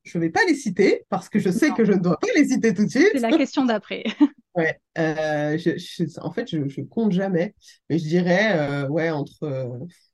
je 0.03 0.17
ne 0.17 0.23
vais 0.23 0.29
pas 0.29 0.43
les 0.47 0.55
citer 0.55 1.05
parce 1.09 1.29
que 1.29 1.39
je 1.39 1.49
sais 1.49 1.71
Non, 1.71 1.73
que 1.73 1.85
je 1.85 1.93
ne 1.93 1.99
dois 1.99 2.17
pas 2.19 2.27
les 2.35 2.47
citer 2.49 2.73
tout 2.73 2.85
de 2.85 2.89
c'est 3.11 3.19
suite. 3.19 3.19
la 3.19 3.33
question 3.33 3.65
d'après. 3.65 4.03
Ouais, 4.55 4.79
euh, 4.97 5.57
je, 5.57 5.77
je- 5.77 6.19
en 6.21 6.31
fait, 6.33 6.47
je, 6.49 6.67
je 6.67 6.81
compte 6.81 7.11
jamais, 7.11 7.55
mais 7.89 7.99
je 7.99 8.07
dirais, 8.07 8.57
euh, 8.85 8.87
ouais, 8.89 9.09
entre, 9.11 9.43
euh, 9.43 9.67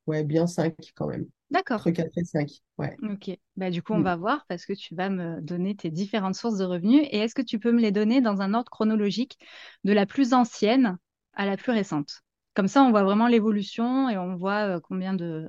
ouais, 0.07 0.23
bien 0.23 0.45
5 0.45 0.75
quand 0.95 1.07
même, 1.07 1.25
D'accord. 1.49 1.87
entre 1.87 1.91
4 1.91 2.17
et 2.17 2.25
5, 2.25 2.49
ouais. 2.77 2.99
Ok. 3.03 3.29
Bah, 3.57 3.69
du 3.71 3.83
coup, 3.83 3.93
on 3.93 3.99
Mm. 3.99 4.01
va 4.01 4.15
voir 4.15 4.45
parce 4.47 4.65
que 4.65 4.73
tu 4.73 4.95
vas 4.95 5.09
me 5.09 5.41
donner 5.41 5.75
tes 5.75 5.91
différentes 5.91 6.35
sources 6.35 6.57
de 6.57 6.63
revenus. 6.65 7.03
Et 7.11 7.17
est-ce 7.19 7.35
que 7.35 7.41
tu 7.41 7.59
peux 7.59 7.71
me 7.71 7.81
les 7.81 7.91
donner 7.91 8.21
dans 8.21 8.41
un 8.41 8.53
ordre 8.53 8.71
chronologique 8.71 9.37
de 9.83 9.91
la 9.93 10.05
plus 10.05 10.33
ancienne 10.33 10.97
à 11.33 11.45
la 11.45 11.57
plus 11.57 11.71
récente? 11.71 12.21
Comme 12.53 12.67
ça, 12.69 12.83
on 12.83 12.91
voit 12.91 13.03
vraiment 13.03 13.27
l'évolution 13.27 14.09
et 14.09 14.17
on 14.17 14.35
voit 14.35 14.79
combien 14.81 15.13
de, 15.13 15.45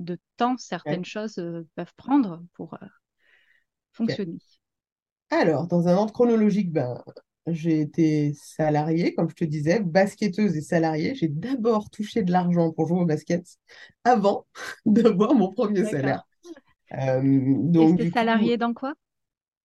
de 0.00 0.18
temps 0.36 0.56
Ouais, 0.84 0.98
certaines 0.98 1.04
choses 1.04 1.38
euh, 1.38 1.66
peuvent 1.76 1.94
prendre 1.96 2.42
pour 2.54 2.74
euh, 2.74 2.86
fonctionner. 3.92 4.40
Alors, 5.30 5.66
dans 5.66 5.86
un 5.88 5.94
ordre 5.96 6.12
chronologique, 6.12 6.72
ben, 6.72 7.02
j'ai 7.46 7.80
été 7.80 8.32
salariée, 8.34 9.14
comme 9.14 9.30
je 9.30 9.34
te 9.34 9.44
disais, 9.44 9.80
basketteuse 9.80 10.56
et 10.56 10.60
salariée. 10.60 11.14
J'ai 11.14 11.28
d'abord 11.28 11.88
touché 11.90 12.22
de 12.22 12.32
l'argent 12.32 12.72
pour 12.72 12.88
jouer 12.88 13.00
au 13.00 13.06
basket 13.06 13.44
avant 14.04 14.46
d'avoir 14.86 15.34
mon 15.34 15.52
premier 15.52 15.84
salaire. 15.84 16.22
Euh, 16.94 17.20
donc, 17.22 17.98
c'est 17.98 18.04
du 18.04 18.12
coup, 18.12 18.24
salarié 18.24 18.56
dans 18.56 18.72
quoi? 18.74 18.94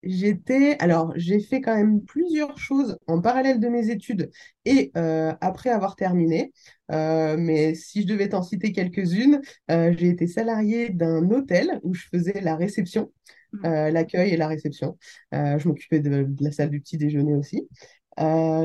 J'étais, 0.06 0.78
alors 0.80 1.14
j'ai 1.16 1.40
fait 1.40 1.62
quand 1.62 1.76
même 1.76 2.02
plusieurs 2.04 2.58
choses 2.60 2.98
en 3.08 3.22
parallèle 3.22 3.60
de 3.60 3.68
mes 3.70 3.90
études 3.90 4.30
et 4.64 4.92
euh, 4.98 5.34
après 5.42 5.72
avoir 5.72 5.96
terminé. 5.96 6.54
Euh, 6.92 7.38
mais 7.40 7.74
si 7.74 8.04
je 8.04 8.08
devais 8.08 8.30
t'en 8.30 8.44
citer 8.44 8.72
quelques-unes, 8.72 9.42
euh, 9.72 9.96
j'ai 9.98 10.10
été 10.10 10.28
salariée 10.28 10.90
d'un 10.90 11.28
hôtel 11.32 11.80
où 11.82 11.96
je 11.96 12.04
faisais 12.12 12.40
la 12.42 12.56
réception, 12.56 13.12
Mm. 13.54 13.66
euh, 13.66 13.90
l'accueil 13.92 14.32
et 14.32 14.38
la 14.38 14.48
réception. 14.48 14.98
Je 15.32 15.68
m'occupais 15.68 16.00
de, 16.02 16.24
de 16.24 16.44
la 16.44 16.52
salle 16.52 16.70
du 16.70 16.82
petit 16.82 16.98
déjeuner 16.98 17.34
aussi. 17.36 17.68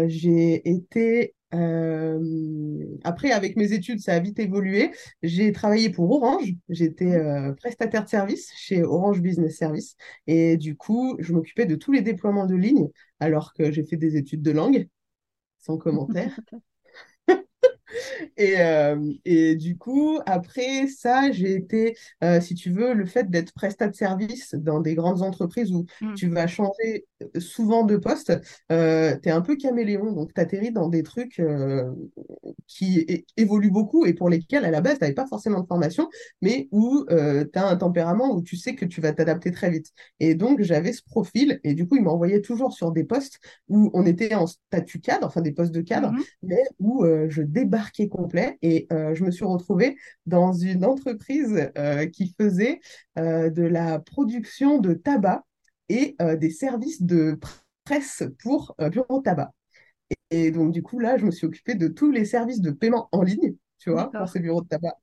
J'ai 0.09 0.69
été, 0.69 1.35
après, 1.53 3.33
avec 3.33 3.57
mes 3.57 3.73
études, 3.73 4.01
ça 4.01 4.15
a 4.15 4.21
vite 4.21 4.39
évolué. 4.39 4.91
J'ai 5.23 5.53
travaillé 5.53 5.91
pour 5.91 6.11
Orange. 6.11 6.55
J'étais 6.69 7.07
Mm. 7.07 7.17
euh, 7.17 7.53
prestataire 7.55 8.05
de 8.05 8.09
service 8.09 8.53
chez 8.57 8.83
Orange 8.83 9.21
Business 9.21 9.57
Service. 9.59 9.97
Et 10.27 10.57
du 10.57 10.77
coup, 10.77 11.17
je 11.21 11.33
m'occupais 11.33 11.67
de 11.67 11.75
tous 11.77 11.93
les 11.93 12.03
déploiements 12.03 12.47
de 12.47 12.55
ligne, 12.55 12.89
alors 13.21 13.53
que 13.55 13.71
j'ai 13.73 13.85
fait 13.85 13.97
des 13.97 14.17
études 14.17 14.43
de 14.43 14.51
langue, 14.53 14.89
sans 15.59 15.79
commentaire. 15.79 16.41
Et, 18.37 18.59
euh, 18.61 19.13
et 19.25 19.57
du 19.57 19.77
coup, 19.77 20.19
après 20.27 20.87
ça, 20.89 21.31
j'ai 21.33 21.55
été, 21.55 21.97
euh, 22.25 22.41
si 22.41 22.55
tu 22.55 22.71
veux, 22.71 22.95
le 22.95 23.07
fait 23.07 23.31
d'être 23.31 23.53
prestat 23.53 23.89
de 23.89 23.95
service 23.95 24.55
dans 24.55 24.81
des 24.81 24.95
grandes 24.95 25.23
entreprises 25.23 25.73
où 25.73 25.87
Mm. 26.01 26.15
tu 26.15 26.29
vas 26.29 26.47
changer 26.47 27.07
euh, 27.07 27.10
souvent 27.39 27.85
de 27.85 27.97
poste, 27.97 28.33
euh, 28.73 29.17
tu 29.23 29.29
es 29.29 29.33
un 29.33 29.41
peu 29.41 29.57
caméléon, 29.57 30.13
donc 30.13 30.33
tu 30.35 30.41
atterris 30.41 30.73
dans 30.73 30.89
des 30.89 31.03
trucs 31.03 31.39
euh, 31.41 31.91
qui 32.67 33.25
évoluent 33.37 33.71
beaucoup 33.71 34.07
et 34.07 34.15
pour 34.15 34.29
lesquels, 34.29 34.65
à 34.65 34.71
la 34.71 34.81
base, 34.81 34.95
tu 34.99 35.01
n'avais 35.05 35.15
pas 35.15 35.27
forcément 35.27 35.61
de 35.61 35.67
formation, 35.67 36.09
mais 36.43 36.69
où 36.73 37.05
tu 37.09 37.59
as 37.59 37.67
un 37.69 37.77
tempérament 37.77 38.35
où 38.35 38.43
tu 38.43 38.57
sais 38.57 38.75
que 38.75 38.85
tu 38.85 39.01
vas 39.01 39.13
t'adapter 39.13 39.51
très 39.53 39.71
vite. 39.71 39.93
Et 40.21 40.35
donc, 40.35 40.63
j'avais 40.63 40.93
ce 40.93 41.03
profil, 41.03 41.61
et 41.65 41.75
du 41.75 41.87
coup, 41.87 41.97
il 41.97 42.03
m'envoyait 42.03 42.41
toujours 42.41 42.73
sur 42.73 42.93
des 42.93 43.05
postes 43.05 43.39
où 43.69 43.91
on 43.95 44.07
était 44.07 44.35
en 44.35 44.47
statut 44.47 45.01
cadre, 45.01 45.27
enfin 45.27 45.41
des 45.41 45.53
postes 45.53 45.73
de 45.73 45.81
cadre, 45.81 46.13
Mhm. 46.13 46.23
mais 46.43 46.63
où 46.79 47.05
euh, 47.05 47.27
je 47.29 47.43
débarquais 47.43 48.09
complet 48.09 48.59
et 48.63 48.87
euh, 48.93 49.15
je 49.15 49.25
me 49.25 49.31
suis 49.31 49.45
retrouvée 49.45 49.97
dans 50.27 50.53
une 50.53 50.85
entreprise 50.85 51.71
euh, 51.79 52.07
qui 52.07 52.35
faisait 52.41 52.81
euh, 53.19 53.51
de 53.51 53.63
la 53.63 53.99
production 53.99 54.79
de 54.79 54.95
tabac 54.95 55.45
et 55.91 56.17
euh, 56.23 56.37
des 56.37 56.51
services 56.51 57.03
de 57.03 57.39
presse 57.85 58.25
pour 58.43 58.77
euh, 58.81 58.91
bureau 58.91 59.19
de 59.21 59.25
tabac. 59.25 59.53
Et 60.31 60.51
donc, 60.51 60.73
du 60.73 60.83
coup, 60.83 60.99
là, 60.99 61.17
je 61.19 61.27
me 61.27 61.31
suis 61.31 61.47
occupée 61.47 61.75
de 61.75 61.89
tous 61.89 62.11
les 62.11 62.25
services 62.25 62.61
de 62.61 62.71
paiement 62.71 63.09
en 63.13 63.23
ligne, 63.23 63.55
tu 63.79 63.91
vois, 63.91 64.15
pour 64.17 64.29
ces 64.29 64.41
bureaux 64.41 64.63
de 64.63 64.69
tabac. 64.69 64.97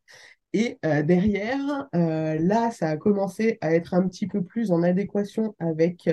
Et 0.53 0.79
euh, 0.85 1.03
derrière, 1.03 1.87
euh, 1.95 2.37
là, 2.39 2.71
ça 2.71 2.89
a 2.89 2.97
commencé 2.97 3.57
à 3.61 3.73
être 3.73 3.93
un 3.93 4.07
petit 4.07 4.27
peu 4.27 4.43
plus 4.43 4.71
en 4.71 4.83
adéquation 4.83 5.55
avec 5.59 6.09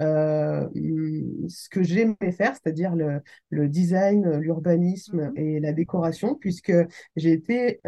euh, 0.00 0.68
hum, 0.76 1.48
ce 1.48 1.68
que 1.70 1.82
j'aimais 1.82 2.32
faire, 2.32 2.54
c'est-à-dire 2.54 2.94
le, 2.96 3.22
le 3.50 3.68
design, 3.68 4.38
l'urbanisme 4.38 5.20
Mhm. 5.20 5.32
et 5.36 5.60
la 5.60 5.72
décoration, 5.72 6.34
puisque 6.36 6.72
j'ai 7.16 7.32
été 7.32 7.80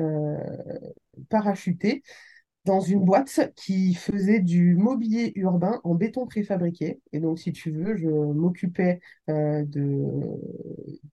parachutée 1.29 2.03
dans 2.67 2.81
une 2.81 3.05
boîte 3.05 3.53
qui 3.57 3.95
faisait 3.95 4.41
du 4.41 4.77
mobilier 4.77 5.33
urbain 5.37 5.81
en 5.85 5.95
béton 5.95 6.27
préfabriqué. 6.27 7.01
Et 7.13 7.21
donc, 7.21 7.39
si 7.39 7.53
tu 7.53 7.71
veux, 7.71 7.97
je 7.97 8.09
m'occupais 8.09 9.01
euh, 9.31 9.65
de, 9.65 10.05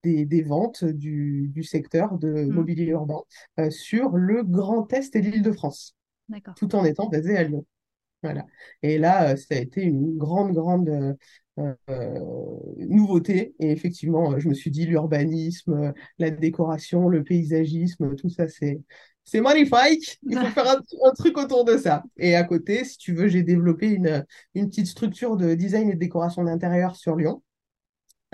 des, 0.02 0.24
des 0.26 0.42
ventes 0.42 0.84
du, 0.84 1.50
du 1.54 1.62
secteur 1.62 2.18
de 2.18 2.44
Mm. 2.44 2.54
mobilier 2.54 2.86
urbain 2.86 3.20
euh, 3.60 3.70
sur 3.70 4.16
le 4.16 4.42
Grand 4.42 4.92
Est 4.92 5.14
et 5.16 5.20
l'Île-de-France, 5.22 5.96
D'accord. 6.28 6.54
tout 6.56 6.74
en 6.74 6.84
étant 6.84 7.08
basé 7.08 7.36
à 7.36 7.44
Lyon. 7.44 7.66
Voilà. 8.22 8.46
Et 8.82 8.98
là, 8.98 9.32
euh, 9.32 9.36
ça 9.36 9.56
a 9.56 9.58
été 9.58 9.82
une 9.82 10.16
grande, 10.18 10.54
grande 10.54 11.16
euh, 11.58 11.74
nouveauté. 12.78 13.54
Et 13.60 13.70
effectivement, 13.70 14.38
je 14.38 14.48
me 14.48 14.54
suis 14.54 14.70
dit, 14.70 14.86
l'urbanisme, 14.86 15.92
la 16.18 16.30
décoration, 16.30 17.08
le 17.08 17.24
paysagisme, 17.24 18.14
tout 18.16 18.28
ça, 18.30 18.48
c'est, 18.48 18.80
c'est 19.28 19.40
magnifique. 19.40 20.18
Il 20.26 20.38
faut 20.38 20.48
faire 20.50 20.68
un, 20.70 20.78
un 20.78 21.12
truc 21.14 21.36
autour 21.38 21.64
de 21.64 21.76
ça. 21.76 22.02
Et 22.16 22.34
à 22.34 22.44
côté, 22.44 22.84
si 22.84 22.96
tu 22.98 23.12
veux, 23.14 23.28
j'ai 23.28 23.42
développé 23.42 23.88
une, 23.88 24.24
une 24.54 24.68
petite 24.68 24.86
structure 24.86 25.36
de 25.36 25.54
design 25.54 25.90
et 25.90 25.94
de 25.94 25.98
décoration 25.98 26.44
d'intérieur 26.44 26.96
sur 26.96 27.16
Lyon. 27.16 27.42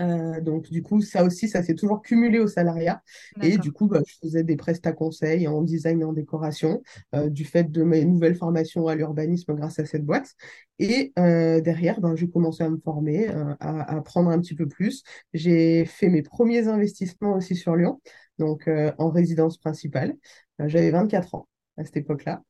Euh, 0.01 0.41
donc, 0.41 0.69
du 0.69 0.81
coup, 0.81 1.01
ça 1.01 1.23
aussi, 1.23 1.47
ça 1.47 1.63
s'est 1.63 1.75
toujours 1.75 2.01
cumulé 2.01 2.39
au 2.39 2.47
salariat. 2.47 3.01
Et 3.41 3.57
du 3.57 3.71
coup, 3.71 3.87
bah, 3.87 4.01
je 4.05 4.15
faisais 4.21 4.43
des 4.43 4.55
prestats 4.55 4.91
conseils 4.91 5.47
en 5.47 5.61
design 5.61 6.01
et 6.01 6.03
en 6.03 6.13
décoration, 6.13 6.81
euh, 7.13 7.29
du 7.29 7.45
fait 7.45 7.71
de 7.71 7.83
mes 7.83 8.03
nouvelles 8.03 8.35
formations 8.35 8.87
à 8.87 8.95
l'urbanisme 8.95 9.53
grâce 9.55 9.79
à 9.79 9.85
cette 9.85 10.05
boîte. 10.05 10.33
Et 10.79 11.13
euh, 11.17 11.61
derrière, 11.61 12.01
ben, 12.01 12.15
j'ai 12.15 12.29
commencé 12.29 12.63
à 12.63 12.69
me 12.69 12.77
former, 12.77 13.27
à, 13.27 13.95
apprendre 13.95 14.29
un 14.29 14.39
petit 14.39 14.55
peu 14.55 14.67
plus. 14.67 15.03
J'ai 15.33 15.85
fait 15.85 16.09
mes 16.09 16.23
premiers 16.23 16.67
investissements 16.67 17.35
aussi 17.35 17.55
sur 17.55 17.75
Lyon, 17.75 18.01
donc 18.37 18.69
en 18.97 19.09
résidence 19.09 19.57
principale. 19.57 20.15
J'avais 20.59 20.91
24 20.91 21.35
ans 21.35 21.47
à 21.77 21.85
cette 21.85 21.97
époque-là. 21.97 22.43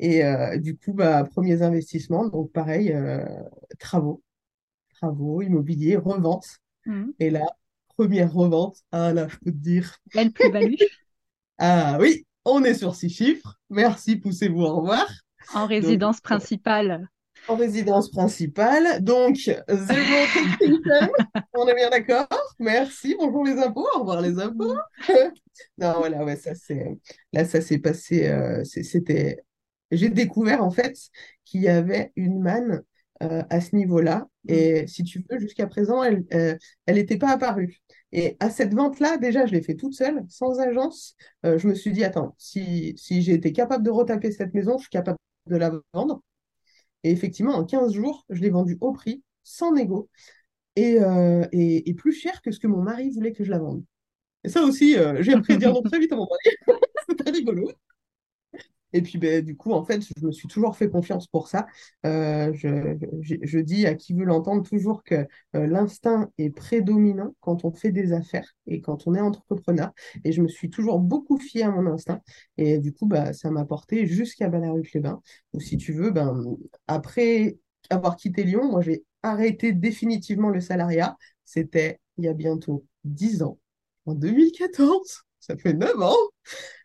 Et 0.00 0.22
du 0.58 0.76
coup, 0.76 0.92
bah, 0.92 1.24
premiers 1.24 1.62
investissements, 1.62 2.26
donc 2.26 2.50
pareil, 2.52 2.94
travaux, 3.78 4.22
travaux, 4.94 5.42
immobilier, 5.42 5.96
revente. 5.96 6.60
Mhm. 6.86 7.12
Et 7.18 7.30
là, 7.30 7.46
première 7.96 8.32
revente, 8.32 8.78
ah 8.92 9.12
là, 9.12 9.28
je 9.28 9.36
peux 9.36 9.52
te 9.52 9.56
dire, 9.56 9.98
Belle 10.14 10.32
plus-value 10.32 10.74
ah 11.58 11.98
oui, 12.00 12.26
on 12.44 12.64
est 12.64 12.74
sur 12.74 12.94
six 12.94 13.10
chiffres. 13.10 13.58
Merci, 13.70 14.16
poussez-vous, 14.16 14.62
au 14.62 14.76
revoir. 14.76 15.08
en 15.52 15.66
Donc, 15.66 15.68
résidence 15.68 16.20
principale. 16.20 17.08
en 17.48 17.56
résidence 17.56 18.10
principale, 18.10 19.02
donc 19.02 19.36
zéro 19.36 19.58
on 21.54 21.66
est 21.66 21.74
bien 21.74 21.90
d'accord. 21.90 22.28
Merci, 22.58 23.16
bonjour 23.18 23.44
les 23.44 23.58
impôts, 23.58 23.86
au 23.94 24.00
revoir 24.00 24.20
les 24.20 24.38
impôts. 24.38 24.74
Non, 25.78 25.94
voilà, 25.98 26.24
ouais, 26.24 26.36
ça 26.36 26.54
c'est, 26.54 26.98
là, 27.32 27.44
ça 27.44 27.60
s'est 27.60 27.78
passé, 27.78 28.28
euh, 28.28 28.64
c'était, 28.64 29.38
j'ai 29.90 30.08
découvert 30.08 30.62
en 30.64 30.70
fait 30.70 30.96
qu'il 31.44 31.62
y 31.62 31.68
avait 31.68 32.12
une 32.16 32.40
manne 32.40 32.82
euh, 33.22 33.42
à 33.50 33.60
ce 33.60 33.76
niveau-là. 33.76 34.26
Mm. 34.44 34.52
Et 34.52 34.86
si 34.86 35.04
tu 35.04 35.24
veux, 35.30 35.38
jusqu'à 35.38 35.66
présent, 35.66 36.02
elle, 36.02 36.24
euh, 36.34 36.56
elle 36.86 36.96
n'était 36.96 37.18
pas 37.18 37.30
apparue. 37.30 37.78
Et 38.12 38.36
à 38.40 38.50
cette 38.50 38.74
vente-là, 38.74 39.18
déjà, 39.18 39.46
je 39.46 39.52
l'ai 39.52 39.62
fait 39.62 39.76
toute 39.76 39.94
seule, 39.94 40.24
sans 40.28 40.58
agence. 40.58 41.16
Euh, 41.46 41.58
je 41.58 41.68
me 41.68 41.74
suis 41.74 41.92
dit, 41.92 42.04
attends, 42.04 42.34
si, 42.38 42.94
si 42.96 43.22
j'ai 43.22 43.34
été 43.34 43.52
capable 43.52 43.84
de 43.84 43.90
retaper 43.90 44.32
cette 44.32 44.54
maison, 44.54 44.78
je 44.78 44.82
suis 44.82 44.90
capable 44.90 45.18
de 45.46 45.56
la 45.56 45.72
vendre. 45.92 46.22
Et 47.04 47.10
effectivement, 47.10 47.54
en 47.54 47.64
15 47.64 47.92
jours, 47.92 48.26
je 48.30 48.40
l'ai 48.40 48.50
vendue 48.50 48.78
au 48.80 48.92
prix, 48.92 49.22
sans 49.42 49.72
négo, 49.72 50.08
et, 50.76 51.00
euh, 51.00 51.46
et, 51.52 51.88
et 51.88 51.94
plus 51.94 52.12
cher 52.12 52.42
que 52.42 52.52
ce 52.52 52.58
que 52.60 52.66
mon 52.66 52.82
mari 52.82 53.10
voulait 53.10 53.32
que 53.32 53.44
je 53.44 53.50
la 53.50 53.58
vende. 53.58 53.84
Et 54.44 54.48
ça 54.48 54.62
aussi, 54.62 54.96
euh, 54.98 55.22
j'ai 55.22 55.34
appris 55.34 55.54
à 55.54 55.56
dire 55.56 55.72
non 55.72 55.82
très 55.84 55.98
vite 55.98 56.12
à 56.12 56.16
mon 56.16 56.26
mari. 56.26 56.78
C'était 57.08 57.30
rigolo. 57.30 57.70
Et 58.92 59.02
puis, 59.02 59.18
ben, 59.18 59.44
du 59.44 59.56
coup, 59.56 59.72
en 59.72 59.84
fait, 59.84 60.02
je 60.02 60.26
me 60.26 60.32
suis 60.32 60.48
toujours 60.48 60.76
fait 60.76 60.88
confiance 60.88 61.26
pour 61.26 61.48
ça. 61.48 61.66
Euh, 62.06 62.52
je, 62.54 62.96
je, 63.20 63.58
dis 63.58 63.86
à 63.86 63.94
qui 63.94 64.14
veut 64.14 64.24
l'entendre 64.24 64.62
toujours 64.62 65.02
que 65.04 65.26
euh, 65.54 65.66
l'instinct 65.66 66.30
est 66.38 66.50
prédominant 66.50 67.34
quand 67.40 67.64
on 67.64 67.72
fait 67.72 67.92
des 67.92 68.12
affaires 68.12 68.54
et 68.66 68.80
quand 68.80 69.06
on 69.06 69.14
est 69.14 69.20
entrepreneur. 69.20 69.92
Et 70.24 70.32
je 70.32 70.42
me 70.42 70.48
suis 70.48 70.70
toujours 70.70 70.98
beaucoup 70.98 71.38
fiée 71.38 71.62
à 71.62 71.70
mon 71.70 71.86
instinct. 71.86 72.20
Et 72.56 72.78
du 72.78 72.92
coup, 72.92 73.06
bah, 73.06 73.32
ça 73.32 73.50
m'a 73.50 73.64
porté 73.64 74.06
jusqu'à 74.06 74.48
Ballaruc-les-Bains. 74.48 75.20
Ou 75.52 75.60
si 75.60 75.76
tu 75.76 75.92
veux, 75.92 76.10
ben, 76.10 76.44
après 76.86 77.58
avoir 77.90 78.16
quitté 78.16 78.44
Lyon, 78.44 78.70
moi, 78.70 78.80
j'ai 78.82 79.04
arrêté 79.22 79.72
définitivement 79.72 80.50
le 80.50 80.60
salariat. 80.60 81.16
C'était 81.44 82.00
il 82.18 82.24
y 82.24 82.28
a 82.28 82.34
bientôt 82.34 82.84
10 83.04 83.42
ans, 83.42 83.58
en 84.06 84.14
2014. 84.14 85.22
Ça 85.40 85.56
fait 85.56 85.72
9 85.72 86.00
ans. 86.02 86.16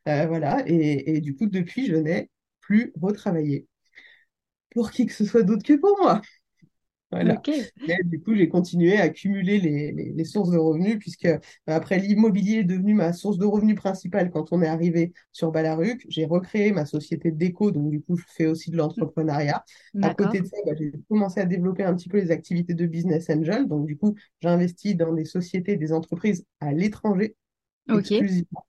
Euh, 0.07 0.27
voilà, 0.27 0.63
et, 0.67 1.15
et 1.17 1.21
du 1.21 1.35
coup, 1.35 1.47
depuis, 1.47 1.87
je 1.87 1.95
n'ai 1.95 2.29
plus 2.61 2.93
retravaillé 3.01 3.67
pour 4.71 4.91
qui 4.91 5.05
que 5.05 5.13
ce 5.13 5.25
soit 5.25 5.43
d'autre 5.43 5.63
que 5.63 5.73
pour 5.73 5.97
moi. 6.01 6.21
Voilà. 7.11 7.35
Ok. 7.37 7.51
Mais 7.87 7.97
du 8.05 8.21
coup, 8.21 8.35
j'ai 8.35 8.49
continué 8.49 8.97
à 8.97 9.09
cumuler 9.09 9.59
les, 9.59 9.91
les- 9.93 10.13
les 10.13 10.25
sources 10.25 10.51
de 10.51 10.57
revenus, 10.57 10.97
puisque 10.99 11.25
euh, 11.25 11.39
après 11.67 11.99
l'immobilier 11.99 12.59
est 12.59 12.63
devenu 12.65 12.93
ma 12.93 13.13
source 13.13 13.37
de 13.37 13.45
revenus 13.45 13.75
principale 13.75 14.31
quand 14.31 14.51
on 14.51 14.61
est 14.61 14.67
arrivé 14.67 15.13
sur 15.31 15.51
Balaruc. 15.51 16.05
J'ai 16.09 16.25
recréé 16.25 16.71
ma 16.73 16.85
société 16.85 17.31
de 17.31 17.37
déco, 17.37 17.71
donc 17.71 17.89
du 17.91 18.01
coup, 18.01 18.17
je 18.17 18.25
fais 18.29 18.47
aussi 18.47 18.71
de 18.71 18.77
l'entrepreneuriat. 18.77 19.63
À 20.01 20.11
côté 20.11 20.41
de 20.41 20.47
ça, 20.47 20.57
bah, 20.65 20.73
j'ai 20.77 20.91
commencé 21.09 21.39
à 21.39 21.45
développer 21.45 21.83
un 21.83 21.95
petit 21.95 22.09
peu 22.09 22.19
les 22.19 22.31
activités 22.31 22.73
de 22.73 22.85
business 22.87 23.29
angel. 23.29 23.67
Donc 23.67 23.85
du 23.87 23.97
coup, 23.97 24.15
j'investis 24.41 24.95
dans 24.97 25.13
des 25.13 25.25
sociétés, 25.25 25.77
des 25.77 25.93
entreprises 25.93 26.45
à 26.59 26.73
l'étranger 26.73 27.35
exclusivement 27.93 28.65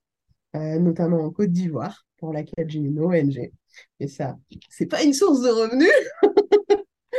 notamment 0.55 1.21
en 1.25 1.31
Côte 1.31 1.51
d'Ivoire, 1.53 2.07
pour 2.19 2.33
laquelle 2.33 2.69
j'ai 2.71 2.79
une 2.81 2.99
ONG. 3.01 3.53
Et 4.01 4.09
ça, 4.09 4.39
c'est 4.71 4.87
pas 4.87 5.03
une 5.03 5.13
source 5.15 5.43
de 5.43 5.49
revenus, 5.51 5.91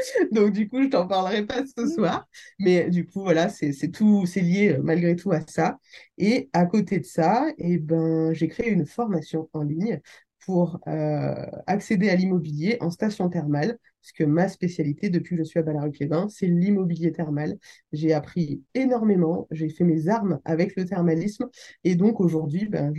Donc, 0.32 0.54
du 0.54 0.68
coup, 0.70 0.82
je 0.84 0.88
t'en 0.90 1.08
parlerai 1.08 1.46
pas 1.46 1.64
ce 1.66 1.86
Mm. 1.86 1.88
soir. 1.88 2.28
Mais 2.60 2.90
du 2.90 3.06
coup, 3.06 3.22
voilà, 3.22 3.50
c'est 3.50 3.72
c'est 3.74 3.90
tout, 3.90 4.26
c'est 4.26 4.42
lié 4.42 4.74
euh, 4.78 4.82
malgré 4.84 5.16
tout 5.16 5.32
à 5.32 5.42
ça. 5.48 5.78
Et 6.18 6.50
à 6.54 6.66
côté 6.66 7.00
de 7.00 7.06
ça, 7.06 7.48
eh 7.58 7.78
ben, 7.78 8.34
j'ai 8.34 8.48
créé 8.48 8.70
une 8.70 8.86
formation 8.86 9.50
en 9.54 9.64
ligne 9.64 10.02
pour 10.46 10.80
euh, 10.88 11.34
accéder 11.68 12.10
à 12.10 12.16
l'immobilier 12.16 12.78
en 12.82 12.90
station 12.90 13.30
thermale, 13.30 13.78
puisque 14.02 14.22
ma 14.22 14.48
spécialité 14.48 15.10
depuis 15.10 15.36
que 15.36 15.44
je 15.44 15.48
suis 15.48 15.60
à 15.60 15.64
Ballaruc-les-Bains, 15.64 16.28
c'est 16.30 16.48
l'immobilier 16.48 17.12
thermal. 17.12 17.58
J'ai 17.92 18.14
appris 18.14 18.64
énormément, 18.74 19.48
j'ai 19.52 19.70
fait 19.70 19.84
mes 19.84 20.08
armes 20.08 20.40
avec 20.46 20.76
le 20.76 20.86
thermalisme, 20.86 21.48
et 21.84 21.96
donc 21.96 22.20
aujourd'hui, 22.22 22.68
ben, 22.68 22.94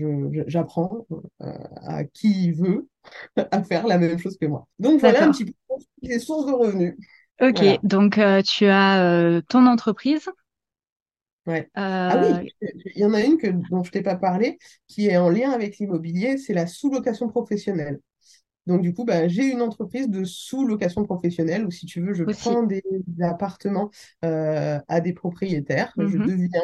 j'apprends 0.47 1.07
euh, 1.43 1.53
à 1.77 2.05
qui 2.05 2.53
veut 2.53 2.89
à 3.37 3.63
faire 3.63 3.87
la 3.87 3.99
même 3.99 4.19
chose 4.19 4.37
que 4.39 4.47
moi. 4.47 4.67
Donc 4.79 5.01
voilà 5.01 5.25
un 5.25 5.31
petit 5.31 5.47
peu 5.47 5.53
les 6.03 6.19
sources 6.19 6.47
de 6.47 6.53
revenus. 6.53 6.95
Ok, 7.41 7.63
Voilà. 7.63 7.79
donc 7.85 8.19
euh, 8.19 8.43
tu 8.43 8.67
as 8.67 9.41
ton 9.49 9.67
entreprise. 9.67 10.29
Ouais. 11.49 11.71
Ah 12.09 12.17
Euh, 12.17 12.21
oui, 12.21 12.53
il 12.97 13.03
y 13.03 13.07
en 13.07 13.15
a 13.15 13.23
une 13.23 13.39
que, 13.39 13.49
dont 13.49 13.85
je 13.85 13.93
t'ai 13.93 14.03
pas 14.03 14.17
parlé, 14.17 14.59
qui 14.89 15.09
est 15.09 15.19
en 15.19 15.31
lien 15.31 15.53
avec 15.53 15.79
l'immobilier, 15.79 16.39
c'est 16.39 16.55
la 16.55 16.69
sous-location 16.69 17.29
professionnelle. 17.29 18.01
Donc 18.67 18.83
du 18.83 18.95
coup, 18.95 19.05
bah, 19.05 19.29
j'ai 19.29 19.45
une 19.51 19.63
entreprise 19.63 20.09
de 20.09 20.25
sous-location 20.25 21.05
professionnelle 21.05 21.67
où 21.67 21.71
si 21.73 21.87
tu 21.87 22.03
veux, 22.03 22.15
je 22.15 22.25
aussi. 22.25 22.55
prends 22.55 22.65
des 22.65 22.83
appartements 23.23 23.91
euh, 24.25 24.81
à 24.89 25.01
des 25.01 25.13
propriétaires, 25.15 25.93
je 25.99 26.19
Mhm. 26.19 26.19
deviens 26.19 26.63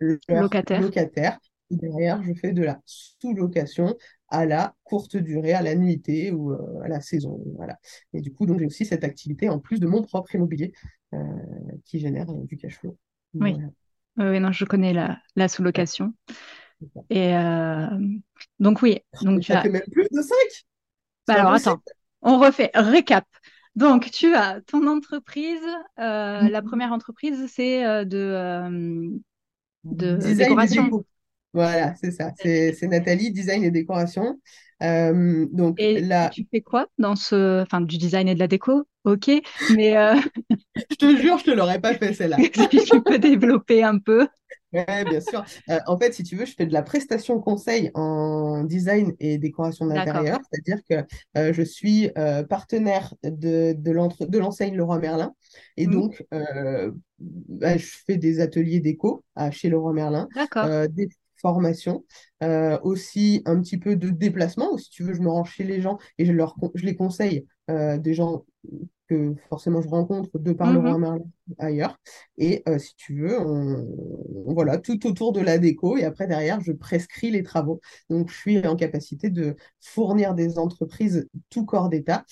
leur 0.00 0.18
Locataire. 0.28 0.76
locataire. 0.76 1.38
Et 1.70 1.76
derrière, 1.76 2.22
je 2.22 2.34
fais 2.34 2.52
de 2.52 2.62
la 2.62 2.80
sous-location 2.86 3.96
à 4.28 4.46
la 4.46 4.74
courte 4.84 5.16
durée, 5.16 5.54
à 5.54 5.62
la 5.62 5.74
nuitée 5.74 6.32
ou 6.32 6.52
euh, 6.52 6.80
à 6.82 6.88
la 6.88 7.00
saison. 7.00 7.42
Voilà. 7.56 7.78
Et 8.12 8.20
du 8.20 8.32
coup, 8.32 8.46
donc 8.46 8.58
j'ai 8.60 8.66
aussi 8.66 8.84
cette 8.86 9.04
activité 9.04 9.48
en 9.48 9.58
plus 9.58 9.80
de 9.80 9.86
mon 9.86 10.02
propre 10.02 10.34
immobilier 10.34 10.72
euh, 11.14 11.18
qui 11.84 11.98
génère 12.00 12.30
euh, 12.30 12.44
du 12.44 12.56
cash 12.58 12.78
flow. 12.78 12.98
Oui. 13.40 13.58
Voilà. 13.58 13.68
Oui, 14.18 14.40
non, 14.40 14.52
je 14.52 14.64
connais 14.64 14.92
la, 14.92 15.18
la 15.36 15.48
sous-location. 15.48 16.12
Et 17.10 17.34
euh, 17.36 17.86
donc 18.58 18.82
oui, 18.82 19.00
donc 19.22 19.40
tu 19.40 19.52
ça 19.52 19.58
as. 19.58 19.62
fait 19.62 19.68
même 19.70 19.82
plus 19.90 20.06
de 20.10 20.20
5. 20.22 20.36
Bah 21.26 21.34
alors 21.34 21.52
attends, 21.52 21.82
on 22.22 22.38
refait, 22.38 22.70
récap. 22.74 23.26
Donc 23.76 24.10
tu 24.10 24.34
as 24.34 24.60
ton 24.62 24.86
entreprise. 24.86 25.62
euh, 25.98 26.48
la 26.48 26.62
première 26.62 26.92
entreprise, 26.92 27.46
c'est 27.52 27.86
euh, 27.86 28.04
de, 28.04 28.18
euh, 28.18 29.08
de 29.84 30.16
Design 30.16 30.34
décoration. 30.36 30.84
déco. 30.84 31.06
Voilà, 31.52 31.94
c'est 31.96 32.10
ça. 32.12 32.32
C'est 32.36 32.72
c'est 32.74 32.88
Nathalie, 32.88 33.32
design 33.32 33.64
et 33.64 33.70
décoration. 33.70 34.40
Donc 34.80 35.78
Et 35.78 36.00
là, 36.00 36.30
tu 36.30 36.46
fais 36.50 36.60
quoi 36.62 36.86
dans 36.98 37.16
ce, 37.16 37.62
enfin, 37.62 37.80
du 37.80 37.98
design 37.98 38.28
et 38.28 38.34
de 38.34 38.38
la 38.38 38.48
déco, 38.48 38.86
ok, 39.04 39.30
mais 39.76 39.96
euh, 39.96 40.14
je 40.90 40.96
te 40.96 41.16
jure, 41.16 41.38
je 41.38 41.44
te 41.44 41.50
l'aurais 41.50 41.80
pas 41.80 41.94
fait 41.94 42.14
celle-là. 42.14 42.36
si 42.70 42.84
tu 42.84 43.02
peux 43.02 43.18
développer 43.18 43.82
un 43.82 43.98
peu. 43.98 44.28
Ouais, 44.72 45.04
bien 45.04 45.20
sûr. 45.20 45.44
Euh, 45.68 45.78
en 45.86 45.98
fait, 45.98 46.14
si 46.14 46.22
tu 46.22 46.34
veux, 46.36 46.46
je 46.46 46.54
fais 46.54 46.64
de 46.64 46.72
la 46.72 46.82
prestation 46.82 47.40
conseil 47.40 47.90
en 47.94 48.64
design 48.64 49.12
et 49.20 49.36
décoration 49.36 49.86
d'intérieur, 49.86 50.40
c'est-à-dire 50.50 50.82
que 50.88 51.06
euh, 51.38 51.52
je 51.52 51.62
suis 51.62 52.10
euh, 52.16 52.42
partenaire 52.42 53.14
de, 53.22 53.74
de 53.74 54.38
l'enseigne 54.38 54.74
Leroy 54.76 54.98
Merlin 54.98 55.34
et 55.76 55.86
donc 55.86 56.24
bah, 57.18 57.76
je 57.76 57.86
fais 58.06 58.16
des 58.16 58.40
ateliers 58.40 58.80
déco 58.80 59.24
à, 59.36 59.50
chez 59.50 59.68
Leroy 59.68 59.92
Merlin, 59.92 60.28
D'accord. 60.34 60.68
des 60.88 61.08
formations, 61.36 62.04
aussi 62.82 63.42
un 63.46 63.60
petit 63.60 63.78
peu 63.78 63.96
de 63.96 64.08
déplacement, 64.10 64.78
si 64.78 64.90
tu 64.90 65.02
veux, 65.02 65.12
je 65.14 65.20
me 65.20 65.28
rends 65.28 65.44
chez 65.44 65.64
les 65.64 65.80
gens 65.80 65.98
et 66.18 66.24
je, 66.24 66.32
leur, 66.32 66.54
con- 66.54 66.70
je 66.74 66.84
les 66.84 66.96
conseille 66.96 67.46
euh, 67.70 67.98
des 67.98 68.14
gens 68.14 68.44
que 69.08 69.34
forcément 69.48 69.82
je 69.82 69.88
rencontre 69.88 70.38
de 70.38 70.52
par 70.52 70.68
Mhm. 70.68 70.72
Leroy 70.72 70.98
Merlin 70.98 71.24
ailleurs. 71.58 71.98
Et 72.38 72.62
euh, 72.68 72.78
si 72.78 72.94
tu 72.96 73.20
veux, 73.20 73.38
on, 73.40 73.86
on- 74.46 74.54
voilà, 74.54 74.78
tout 74.78 75.06
autour 75.06 75.32
de 75.32 75.40
la 75.40 75.58
déco. 75.58 75.96
Et 75.96 76.04
après, 76.04 76.26
derrière, 76.26 76.60
je 76.60 76.72
prescris 76.72 77.30
les 77.30 77.42
travaux. 77.42 77.80
Donc, 78.10 78.30
je 78.30 78.34
suis 78.36 78.66
en 78.66 78.76
capacité 78.76 79.30
de 79.30 79.56
fournir 79.80 80.34
des 80.34 80.58
entreprises 80.58 81.28
tout 81.50 81.64
corps 81.66 81.88
d'État, 81.88 82.24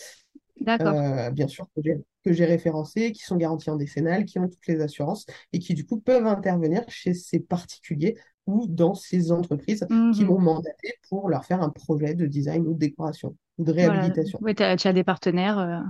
euh, 0.80 1.30
bien 1.30 1.48
sûr, 1.48 1.66
que 1.76 1.82
j'ai 1.84 1.96
que 2.22 2.34
j'ai 2.34 2.44
référencées, 2.44 3.12
qui 3.12 3.22
sont 3.24 3.36
garanties 3.36 3.70
en 3.70 3.76
décennale, 3.76 4.26
qui 4.26 4.38
ont 4.38 4.46
toutes 4.48 4.66
les 4.66 4.82
assurances 4.82 5.24
et 5.54 5.58
qui, 5.58 5.72
du 5.72 5.86
coup, 5.86 5.98
peuvent 6.00 6.26
intervenir 6.26 6.84
chez 6.88 7.14
ces 7.14 7.40
particuliers 7.40 8.14
ou 8.50 8.66
dans 8.66 8.94
ces 8.94 9.32
entreprises 9.32 9.86
qui 10.12 10.24
Mhm. 10.24 10.26
m'ont 10.26 10.40
mandaté 10.40 10.94
pour 11.08 11.28
leur 11.28 11.44
faire 11.44 11.62
un 11.62 11.70
projet 11.70 12.14
de 12.14 12.26
design 12.26 12.66
ou 12.66 12.74
de 12.74 12.78
décoration 12.78 13.36
ou 13.58 13.64
de 13.64 13.72
Voilà. 13.72 13.92
réhabilitation. 13.92 14.38
Oui, 14.42 14.54
tu 14.54 14.62
as, 14.62 14.92
des 14.92 15.04
partenaires. 15.04 15.58
euh, 15.58 15.80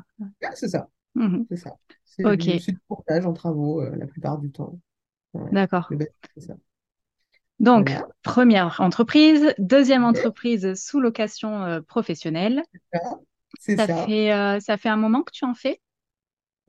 Ah, 0.43 0.51
c'est 0.55 0.69
ça, 0.69 0.89
mhm. 1.15 1.47
c'est 1.49 1.57
ça. 1.57 1.77
C'est 2.05 2.25
Ok, 2.25 2.61
du, 2.61 2.79
courtage 2.89 3.27
en 3.27 3.33
travaux 3.33 3.81
euh, 3.81 3.95
la 3.97 4.07
plupart 4.07 4.39
du 4.39 4.51
temps. 4.51 4.79
Ouais. 5.35 5.51
d'accord. 5.53 5.91
Donc, 7.61 7.91
Voilà. 7.91 8.09
première 8.23 8.81
entreprise, 8.81 9.55
deuxième 9.59 10.03
Ouais, 10.03 10.09
entreprise 10.09 10.75
sous 10.75 11.01
location 11.01 11.63
euh, 11.65 11.81
professionnelle. 11.83 12.63
c'est 13.59 13.77
Ça 13.77 13.87
ça. 13.87 14.07
fait, 14.07 14.61
ça 14.61 14.77
fait 14.77 14.89
un 14.89 14.97
moment 14.97 15.23
que 15.23 15.33
tu 15.33 15.45
en 15.45 15.55
fais? 15.55 15.81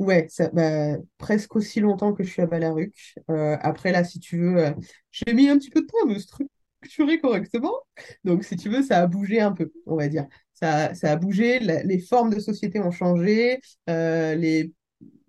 Ouais, 0.01 0.25
ça, 0.29 0.49
bah, 0.51 0.97
presque 1.19 1.55
aussi 1.55 1.79
longtemps 1.79 2.11
que 2.13 2.23
je 2.23 2.31
suis 2.31 2.41
à 2.41 2.47
Ballaruc. 2.47 3.13
Euh, 3.29 3.55
après, 3.61 3.91
là, 3.91 4.03
si 4.03 4.19
tu 4.19 4.39
veux, 4.39 4.57
euh, 4.57 4.71
j'ai 5.11 5.31
mis 5.33 5.47
un 5.47 5.57
petit 5.59 5.69
peu 5.69 5.81
de 5.81 5.85
temps 5.85 5.97
à 6.03 6.07
me 6.07 6.17
structurer 6.17 7.19
correctement. 7.19 7.73
Donc, 8.23 8.43
si 8.43 8.55
tu 8.55 8.67
veux, 8.69 8.81
ça 8.81 8.97
a 9.01 9.05
bougé 9.07 9.41
un 9.41 9.51
peu, 9.51 9.71
on 9.85 9.95
va 9.95 10.07
dire. 10.07 10.25
Ça, 10.55 10.95
ça 10.95 11.11
a 11.11 11.15
bougé, 11.17 11.59
la- 11.59 11.83
les 11.83 11.99
formes 11.99 12.31
de 12.33 12.39
société 12.39 12.79
ont 12.79 12.89
changé, 12.89 13.59
euh, 13.91 14.33
les, 14.33 14.73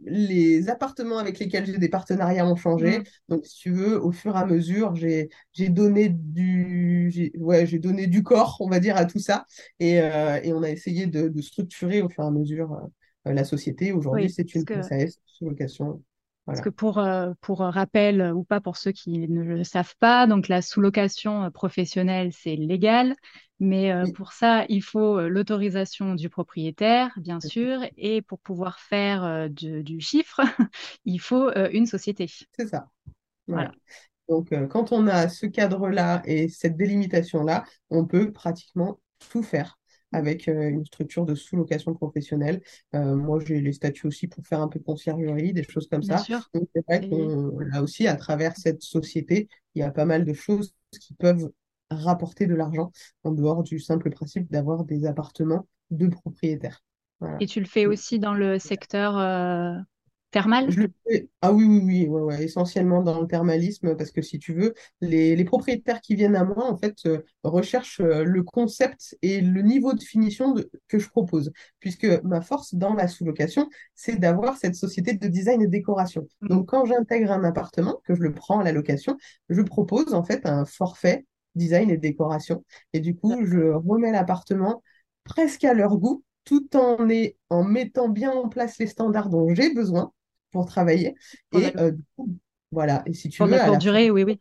les 0.04 0.68
appartements 0.70 1.18
avec 1.18 1.38
lesquels 1.38 1.66
j'ai 1.66 1.78
des 1.78 1.88
partenariats 1.90 2.46
ont 2.46 2.56
changé. 2.56 3.00
Mhm. 3.00 3.04
Donc, 3.28 3.46
si 3.46 3.58
tu 3.58 3.70
veux, 3.72 4.02
au 4.02 4.12
fur 4.12 4.36
et 4.36 4.40
à 4.40 4.46
mesure, 4.46 4.94
j'ai, 4.96 5.28
donné 5.70 6.08
du, 6.10 7.32
ouais, 7.38 7.66
donné 7.78 8.06
du 8.06 8.22
corps, 8.22 8.56
on 8.60 8.70
va 8.70 8.80
dire, 8.80 8.96
à 8.96 9.04
tout 9.06 9.18
ça. 9.20 9.46
Et, 9.80 9.96
et 9.96 10.52
on 10.54 10.62
a 10.62 10.70
essayé 10.70 11.06
de, 11.06 11.28
de 11.28 11.42
structurer 11.42 12.02
au 12.02 12.08
fur 12.08 12.24
et 12.24 12.26
à 12.26 12.30
mesure 12.30 12.80
la 13.24 13.44
société. 13.44 13.92
Aujourd'hui, 13.92 14.24
Oui, 14.24 14.30
c'est 14.30 14.54
une 14.54 14.64
que, 14.64 14.74
SAS 14.82 15.18
sous 15.26 15.48
location. 15.48 16.02
parce 16.44 16.60
que 16.60 16.68
pour, 16.68 16.98
euh, 16.98 17.32
pour 17.40 17.60
rappel 17.60 18.20
euh, 18.20 18.32
ou 18.32 18.42
pas 18.44 18.60
pour 18.60 18.76
ceux 18.76 18.92
qui 18.92 19.28
ne 19.28 19.42
le 19.42 19.64
savent 19.64 19.94
pas, 20.00 20.26
donc 20.26 20.48
la 20.48 20.60
sous-location 20.60 21.44
euh, 21.44 21.50
professionnelle, 21.50 22.32
c'est 22.32 22.56
légal, 22.56 23.14
mais 23.60 23.92
euh, 23.92 24.06
Oui, 24.06 24.12
pour 24.12 24.32
ça, 24.32 24.64
il 24.68 24.82
faut 24.82 25.18
euh, 25.18 25.28
l'autorisation 25.28 26.14
du 26.14 26.28
propriétaire, 26.28 27.10
bien 27.16 27.40
sûr, 27.40 27.80
et 27.96 28.22
pour 28.22 28.40
pouvoir 28.40 28.80
faire 28.80 29.24
euh, 29.24 29.48
du, 29.48 29.84
du 29.84 30.00
chiffre, 30.00 30.40
il 31.04 31.20
faut 31.20 31.48
euh, 31.50 31.68
une 31.72 31.86
société. 31.86 32.26
c'est 32.56 32.68
ça. 32.68 32.88
Voilà. 33.48 33.70
Voilà. 33.70 33.72
Donc, 34.28 34.52
euh, 34.52 34.66
quand 34.66 34.92
on 34.92 35.08
a 35.08 35.28
ce 35.28 35.46
cadre-là 35.46 36.22
et 36.26 36.48
cette 36.48 36.76
délimitation-là, 36.76 37.64
on 37.90 38.06
peut 38.06 38.32
pratiquement 38.32 39.00
tout 39.30 39.42
faire 39.42 39.78
avec 40.12 40.48
euh, 40.48 40.68
une 40.68 40.84
structure 40.84 41.24
de 41.26 41.34
sous-location 41.34 41.94
professionnelle. 41.94 42.60
Euh, 42.94 43.16
moi, 43.16 43.40
j'ai 43.44 43.60
les 43.60 43.72
statuts 43.72 44.06
aussi 44.06 44.28
pour 44.28 44.46
faire 44.46 44.60
un 44.60 44.68
peu 44.68 44.78
de 44.78 44.84
conciergerie, 44.84 45.52
des 45.52 45.62
choses 45.64 45.88
comme 45.88 46.00
Bien 46.00 46.16
ça. 46.18 46.24
sûr. 46.24 46.48
Donc, 46.54 46.68
c'est 46.74 46.84
vrai 46.86 47.00
C'est 47.00 47.08
qu'on, 47.08 47.58
là 47.60 47.82
aussi, 47.82 48.06
à 48.06 48.16
travers 48.16 48.56
cette 48.56 48.82
société, 48.82 49.48
il 49.74 49.80
y 49.80 49.82
a 49.82 49.90
pas 49.90 50.04
mal 50.04 50.24
de 50.24 50.32
choses 50.32 50.74
qui 51.00 51.14
peuvent 51.14 51.50
rapporter 51.90 52.46
de 52.46 52.54
l'argent 52.54 52.90
en 53.24 53.32
dehors 53.32 53.62
du 53.62 53.78
simple 53.78 54.10
principe 54.10 54.50
d'avoir 54.50 54.84
des 54.84 55.04
appartements 55.06 55.66
de 55.90 56.06
propriétaires. 56.08 56.82
Voilà. 57.20 57.38
Et 57.40 57.46
tu 57.46 57.60
le 57.60 57.66
fais 57.66 57.86
aussi 57.86 58.18
dans 58.18 58.34
le 58.34 58.58
secteur 58.58 59.16
euh, 60.36 60.40
thermal? 60.40 60.70
Je. 60.70 60.82
Ah 61.42 61.52
oui, 61.52 61.64
oui, 61.66 61.80
oui, 61.84 62.06
ouais, 62.08 62.20
ouais, 62.22 62.44
essentiellement 62.44 63.02
dans 63.02 63.20
le 63.20 63.26
thermalisme, 63.26 63.96
parce 63.96 64.12
que 64.12 64.22
si 64.22 64.38
tu 64.38 64.54
veux, 64.54 64.74
les, 65.00 65.36
les 65.36 65.44
propriétaires 65.44 66.00
qui 66.00 66.14
viennent 66.14 66.36
à 66.36 66.44
moi, 66.44 66.64
en 66.70 66.76
fait, 66.78 66.94
euh, 67.06 67.22
recherchent 67.42 68.00
euh, 68.00 68.24
le 68.24 68.42
concept 68.42 69.16
et 69.22 69.40
le 69.40 69.62
niveau 69.62 69.92
de 69.94 70.02
finition 70.02 70.52
de- 70.52 70.70
que 70.88 70.98
je 70.98 71.08
propose. 71.08 71.52
Puisque 71.80 72.06
ma 72.24 72.40
force 72.40 72.74
dans 72.74 72.94
la 72.94 73.08
sous-location, 73.08 73.68
c'est 73.94 74.16
d'avoir 74.18 74.56
cette 74.56 74.76
société 74.76 75.14
de 75.14 75.28
design 75.28 75.62
et 75.62 75.68
décoration. 75.68 76.26
Mhm. 76.40 76.48
Donc, 76.48 76.68
quand 76.68 76.84
j'intègre 76.86 77.32
un 77.32 77.44
appartement, 77.44 78.00
que 78.04 78.14
je 78.14 78.22
le 78.22 78.32
prends 78.32 78.60
à 78.60 78.64
la 78.64 78.72
location, 78.72 79.16
je 79.48 79.62
propose 79.62 80.14
en 80.14 80.22
fait 80.24 80.46
un 80.46 80.64
forfait 80.64 81.26
design 81.54 81.90
et 81.90 81.98
décoration. 81.98 82.64
Et 82.92 83.00
du 83.00 83.14
coup, 83.16 83.44
je 83.44 83.58
remets 83.74 84.12
l'appartement 84.12 84.82
presque 85.24 85.64
à 85.64 85.74
leur 85.74 85.96
goût, 85.98 86.24
tout 86.44 86.76
en, 86.76 87.08
est, 87.08 87.36
en 87.50 87.64
mettant 87.64 88.08
bien 88.08 88.32
en 88.32 88.48
place 88.48 88.78
les 88.78 88.86
standards 88.86 89.28
dont 89.28 89.54
j'ai 89.54 89.72
besoin 89.74 90.12
pour 90.52 90.66
travailler. 90.66 91.14
Et 91.52 91.76
euh, 91.78 91.90
du 91.90 92.02
coup, 92.16 92.38
voilà. 92.70 93.02
Et 93.06 93.14
si 93.14 93.28
tu 93.28 93.42
veux, 93.42 93.50
la 93.50 93.58
fin, 93.58 93.78
durée, 93.78 94.10
oui, 94.10 94.22
oui. 94.24 94.40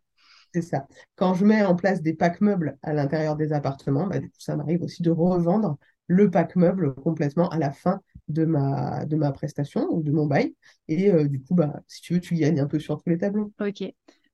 c'est 0.53 0.61
ça. 0.61 0.87
Quand 1.15 1.33
je 1.33 1.45
mets 1.45 1.63
en 1.63 1.75
place 1.75 2.01
des 2.01 2.13
packs 2.13 2.41
meubles 2.41 2.77
à 2.83 2.93
l'intérieur 2.93 3.35
des 3.35 3.53
appartements, 3.53 4.07
bah, 4.07 4.19
du 4.19 4.29
coup, 4.29 4.39
ça 4.39 4.55
m'arrive 4.55 4.83
aussi 4.83 5.01
de 5.03 5.11
revendre 5.11 5.77
le 6.07 6.29
pack 6.29 6.55
meuble 6.55 6.93
complètement 6.95 7.49
à 7.49 7.57
la 7.57 7.71
fin 7.71 8.01
de 8.27 8.45
ma, 8.45 9.05
de 9.05 9.15
ma 9.15 9.31
prestation 9.31 9.87
ou 9.89 10.03
de 10.03 10.11
mon 10.11 10.25
bail. 10.25 10.55
Et 10.87 11.09
euh, 11.11 11.27
du 11.27 11.41
coup, 11.41 11.55
bah, 11.55 11.81
si 11.87 12.01
tu 12.01 12.13
veux, 12.13 12.19
tu 12.19 12.35
gagnes 12.35 12.59
un 12.59 12.67
peu 12.67 12.79
sur 12.79 13.01
tous 13.01 13.09
les 13.09 13.17
tableaux. 13.17 13.51
Ok. 13.59 13.83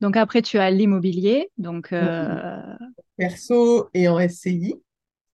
Donc 0.02 0.18
après, 0.18 0.42
tu 0.42 0.58
as 0.58 0.72
l'immobilier. 0.72 1.50
Donc, 1.58 1.94
euh, 1.94 2.62
Perso 3.18 3.90
et 3.94 4.08
en 4.08 4.20
SCI. 4.20 4.76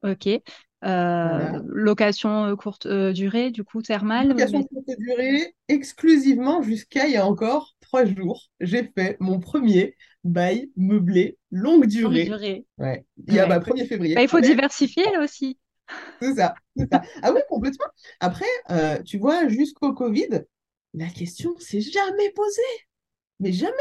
ok. 0.03 0.41
Location 0.83 2.55
courte 2.55 2.87
durée, 2.87 3.51
du 3.51 3.63
coup, 3.63 3.81
thermale. 3.81 4.29
Location 4.29 4.63
courte 4.63 4.89
durée, 4.97 5.55
exclusivement 5.67 6.61
jusqu'à 6.61 7.07
il 7.07 7.13
y 7.13 7.17
a 7.17 7.25
encore 7.25 7.75
trois 7.93 8.05
jours, 8.05 8.49
j'ai 8.59 8.91
fait 8.97 9.17
mon 9.19 9.39
premier 9.39 9.95
bail 10.23 10.71
meublé 10.75 11.37
longue 11.51 11.85
durée. 11.85 12.25
Longue 12.25 12.39
durée. 12.39 12.65
Ouais. 12.79 13.05
Il 13.27 13.35
y 13.35 13.39
a 13.39 13.47
1er 13.47 13.79
bah, 13.79 13.85
février. 13.85 14.15
Bah, 14.15 14.23
il 14.23 14.27
faut 14.27 14.39
diversifier 14.39 15.03
là 15.11 15.21
aussi. 15.21 15.59
C'est 16.19 16.35
ça, 16.35 16.55
ça, 16.91 17.03
Ah 17.21 17.31
oui, 17.33 17.41
complètement. 17.49 17.85
Après, 18.19 18.45
tu 19.05 19.17
vois, 19.19 19.47
jusqu'au 19.47 19.93
Covid, 19.93 20.43
la 20.93 21.07
question 21.07 21.55
s'est 21.59 21.81
jamais 21.81 22.31
posée. 22.31 22.61
Mais 23.39 23.51
jamais. 23.51 23.73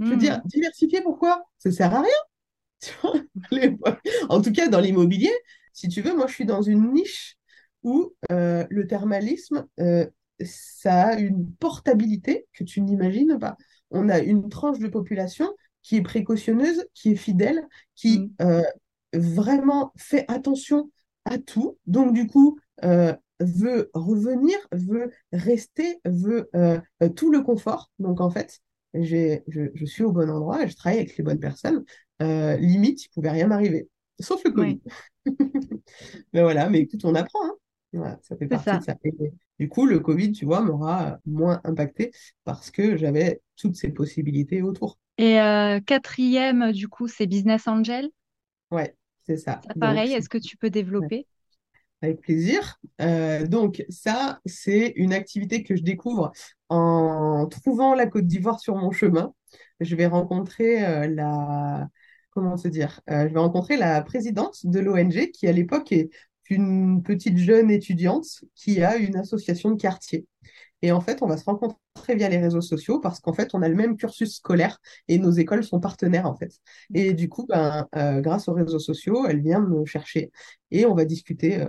Je 0.00 0.06
veux 0.06 0.16
dire, 0.16 0.38
hmm. 0.38 0.48
diversifier, 0.48 1.00
pourquoi? 1.02 1.44
Ça 1.58 1.70
sert 1.70 1.94
à 1.94 2.02
rien. 2.02 3.68
en 4.28 4.42
tout 4.42 4.50
cas, 4.50 4.66
dans 4.66 4.80
l'immobilier, 4.80 5.30
si 5.72 5.88
tu 5.88 6.02
veux, 6.02 6.14
moi, 6.14 6.26
je 6.26 6.34
suis 6.34 6.44
dans 6.44 6.62
une 6.62 6.92
niche 6.92 7.36
où 7.82 8.14
euh, 8.30 8.66
le 8.70 8.86
thermalisme, 8.86 9.66
euh, 9.80 10.06
ça 10.44 11.08
a 11.08 11.18
une 11.18 11.52
portabilité 11.54 12.46
que 12.52 12.64
tu 12.64 12.80
n'imagines 12.80 13.38
pas. 13.38 13.56
On 13.90 14.08
a 14.08 14.18
une 14.18 14.48
tranche 14.48 14.78
de 14.78 14.88
population 14.88 15.48
qui 15.82 15.96
est 15.96 16.02
précautionneuse, 16.02 16.84
qui 16.94 17.12
est 17.12 17.16
fidèle, 17.16 17.66
qui 17.94 18.20
hmm. 18.20 18.30
euh, 18.42 18.62
vraiment 19.12 19.92
fait 19.96 20.24
attention 20.28 20.90
à 21.24 21.38
tout. 21.38 21.78
Donc, 21.86 22.12
du 22.12 22.26
coup, 22.26 22.58
veut 23.40 23.90
revenir, 23.94 24.56
veut 24.72 25.10
rester, 25.32 26.00
veut 26.04 26.50
tout 27.14 27.30
le 27.30 27.42
confort. 27.42 27.90
Donc, 27.98 28.20
en 28.20 28.30
fait, 28.30 28.60
je, 28.94 29.38
suis 29.84 30.02
au 30.02 30.12
bon 30.12 30.28
endroit 30.30 30.66
je 30.66 30.74
travaille 30.74 30.98
avec 30.98 31.16
les 31.16 31.24
bonnes 31.24 31.38
personnes. 31.38 31.84
Limite, 32.20 33.04
il 33.04 33.08
ne 33.08 33.14
pouvait 33.14 33.30
rien 33.30 33.46
m'arriver, 33.46 33.88
sauf 34.22 34.42
le 34.44 34.50
Covid. 34.52 34.80
mais 36.32 36.42
voilà, 36.42 36.68
mais 36.68 36.80
écoute, 36.80 37.04
on 37.04 37.14
apprend. 37.14 37.40
Hein. 37.94 38.18
ça 38.22 38.36
fait 38.36 38.46
partie 38.46 38.76
de 38.78 38.82
ça. 38.82 38.94
du 39.58 39.68
coup, 39.68 39.86
le 39.86 40.00
Covid, 40.00 40.32
tu 40.32 40.44
vois, 40.44 40.62
m'aura 40.62 41.18
moins 41.26 41.60
impacté 41.64 42.12
parce 42.44 42.70
que 42.70 42.96
j'avais 42.96 43.42
toutes 43.56 43.76
ces 43.76 43.90
possibilités 43.90 44.62
autour. 44.62 44.98
Et 45.18 45.40
euh, 45.40 45.80
quatrième, 45.80 46.72
du 46.72 46.88
coup, 46.88 47.08
c'est 47.08 47.26
Business 47.26 47.68
Angel. 47.68 48.08
Ouais, 48.70 48.96
c'est 49.26 49.36
ça. 49.36 49.60
pareil, 49.78 50.12
est-ce 50.12 50.28
que 50.28 50.38
tu 50.38 50.56
peux 50.56 50.70
développer? 50.70 51.26
Avec 52.00 52.20
plaisir. 52.20 52.80
Euh, 53.00 53.46
donc 53.46 53.84
ça, 53.88 54.40
c'est 54.44 54.92
une 54.96 55.12
activité 55.12 55.62
que 55.62 55.76
je 55.76 55.82
découvre 55.82 56.32
en 56.68 57.46
trouvant 57.46 57.94
la 57.94 58.06
Côte 58.06 58.26
d'Ivoire 58.26 58.58
sur 58.58 58.74
mon 58.74 58.90
chemin. 58.90 59.32
Je 59.78 59.94
vais 59.94 60.06
rencontrer 60.06 60.84
euh, 60.84 61.06
la 61.06 61.88
comment 62.32 62.56
se 62.56 62.68
dire 62.68 63.00
euh, 63.10 63.28
Je 63.28 63.34
vais 63.34 63.40
rencontrer 63.40 63.76
la 63.76 64.02
présidente 64.02 64.66
de 64.66 64.80
l'ONG 64.80 65.30
qui 65.30 65.46
à 65.46 65.52
l'époque 65.52 65.92
est 65.92 66.10
une 66.50 67.02
petite 67.02 67.38
jeune 67.38 67.70
étudiante 67.70 68.26
qui 68.54 68.82
a 68.82 68.96
une 68.96 69.16
association 69.16 69.70
de 69.70 69.80
quartier. 69.80 70.26
Et 70.82 70.92
en 70.92 71.00
fait, 71.00 71.22
on 71.22 71.26
va 71.26 71.36
se 71.36 71.44
rencontrer 71.44 71.78
via 72.08 72.28
les 72.28 72.38
réseaux 72.38 72.60
sociaux 72.60 73.00
parce 73.00 73.20
qu'en 73.20 73.32
fait, 73.32 73.50
on 73.54 73.62
a 73.62 73.68
le 73.68 73.74
même 73.74 73.96
cursus 73.96 74.36
scolaire 74.36 74.80
et 75.08 75.18
nos 75.18 75.30
écoles 75.30 75.64
sont 75.64 75.80
partenaires 75.80 76.26
en 76.26 76.34
fait. 76.34 76.52
Et 76.94 77.12
du 77.14 77.28
coup, 77.28 77.46
ben, 77.48 77.86
euh, 77.96 78.20
grâce 78.20 78.48
aux 78.48 78.54
réseaux 78.54 78.78
sociaux, 78.78 79.26
elle 79.26 79.40
vient 79.40 79.60
me 79.60 79.84
chercher 79.84 80.32
et 80.70 80.86
on 80.86 80.94
va 80.94 81.04
discuter. 81.04 81.60
Euh, 81.60 81.66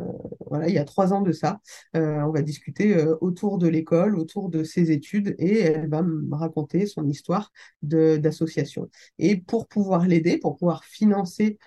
voilà, 0.48 0.70
il 0.70 0.74
y 0.74 0.78
a 0.78 0.86
trois 0.86 1.14
ans 1.14 1.22
de 1.22 1.32
ça, 1.32 1.60
euh, 1.96 2.22
on 2.22 2.32
va 2.32 2.42
discuter 2.42 2.96
autour 3.22 3.58
de 3.58 3.68
l'école, 3.68 4.18
autour 4.18 4.50
de 4.50 4.64
ses 4.64 4.92
études 4.92 5.36
et 5.40 5.62
elle 5.62 5.90
va 5.90 6.02
me 6.02 6.36
raconter 6.36 6.86
son 6.86 7.08
histoire 7.08 7.52
d'association. 7.82 8.90
Et 9.20 9.38
pour 9.38 9.68
pouvoir 9.68 10.08
l'aider, 10.08 10.38
pour 10.38 10.58
pouvoir 10.58 10.84
financer 10.84 11.58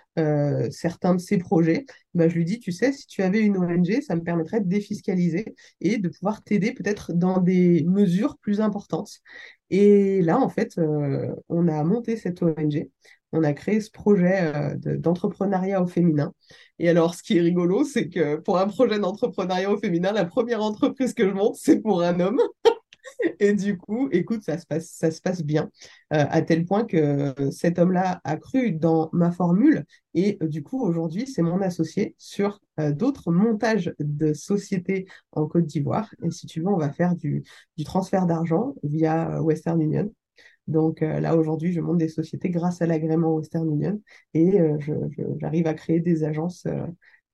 certains 0.71 1.15
de 1.15 1.21
ses 1.21 1.37
projets, 1.37 1.85
ben, 2.17 2.31
je 2.31 2.37
lui 2.37 2.47
dis, 2.47 2.59
tu 2.59 2.73
sais, 2.73 2.93
si 2.93 3.07
tu 3.07 3.23
avais 3.23 3.41
une 3.41 3.59
ONG, 3.59 4.01
ça 4.01 4.17
me 4.17 4.23
permettrait 4.23 4.61
de 4.63 4.69
défiscaliser 4.69 5.55
et 5.83 5.99
de 5.99 6.09
pouvoir 6.09 6.43
t'aider 6.43 6.73
peut-être 6.73 7.13
dans 7.13 7.41
des 7.41 7.85
mesures 7.85 8.39
plus 8.47 8.61
importantes. 8.61 9.11
Et 9.71 10.23
là, 10.23 10.39
en 10.39 10.49
fait, 10.49 10.79
euh, 10.79 11.35
on 11.49 11.67
a 11.67 11.83
monté 11.83 12.17
cette 12.17 12.41
ONG, 12.45 12.89
on 13.33 13.43
a 13.43 13.53
créé 13.53 13.81
ce 13.81 13.91
projet 13.91 14.55
euh, 14.55 14.77
d'entrepreneuriat 14.99 15.83
au 15.83 15.89
féminin. 15.89 16.33
Et 16.79 16.89
alors, 16.89 17.17
ce 17.17 17.25
qui 17.25 17.39
est 17.39 17.41
rigolo, 17.41 17.83
c'est 17.83 18.09
que 18.09 18.37
pour 18.37 18.59
un 18.59 18.69
projet 18.69 19.01
d'entrepreneuriat 19.01 19.73
au 19.73 19.79
féminin, 19.79 20.13
la 20.13 20.25
première 20.25 20.63
entreprise 20.63 21.13
que 21.13 21.29
je 21.29 21.35
monte, 21.35 21.57
c'est 21.57 21.81
pour 21.81 22.03
un 22.03 22.21
homme. 22.21 22.41
Et 23.41 23.53
du 23.55 23.77
coup, 23.79 24.09
écoute, 24.13 24.43
ça 24.43 24.59
se 24.59 25.21
passe, 25.21 25.43
bien, 25.43 25.71
euh, 26.13 26.25
à 26.29 26.43
tel 26.43 26.65
point 26.65 26.85
que 26.85 27.35
cet 27.51 27.79
homme-là 27.79 28.21
a 28.25 28.37
cru 28.37 28.73
dans 28.73 29.09
ma 29.13 29.31
formule. 29.31 29.85
Et 30.15 30.39
euh, 30.43 30.49
du 30.49 30.63
coup, 30.63 30.83
aujourd'hui, 30.83 31.27
c'est 31.27 31.43
mon 31.43 31.61
associé 31.61 32.15
sur 32.19 32.61
euh, 32.81 32.93
d'autres 32.93 33.33
montages 33.33 33.93
de 33.99 34.33
sociétés 34.33 35.07
en 35.33 35.47
Côte 35.47 35.67
d'Ivoire. 35.67 36.09
Et 36.23 36.31
si 36.31 36.47
tu 36.47 36.61
veux, 36.61 36.69
on 36.69 36.79
va 36.79 36.93
faire 36.93 37.15
du, 37.15 37.45
du 37.77 37.85
transfert 37.85 38.27
d'argent 38.27 38.75
via 38.83 39.43
Western 39.43 39.81
Union. 39.81 40.13
Donc 40.67 41.01
là, 41.01 41.37
aujourd'hui, 41.37 41.73
je 41.73 41.81
monte 41.81 41.99
des 41.99 42.09
sociétés 42.09 42.51
grâce 42.51 42.83
à 42.83 42.87
l'agrément 42.87 43.33
Western 43.37 43.71
Union 43.71 44.03
et 44.35 44.59
j'arrive 45.41 45.69
à 45.69 45.75
créer 45.75 46.01
des 46.01 46.25
agences, 46.25 46.67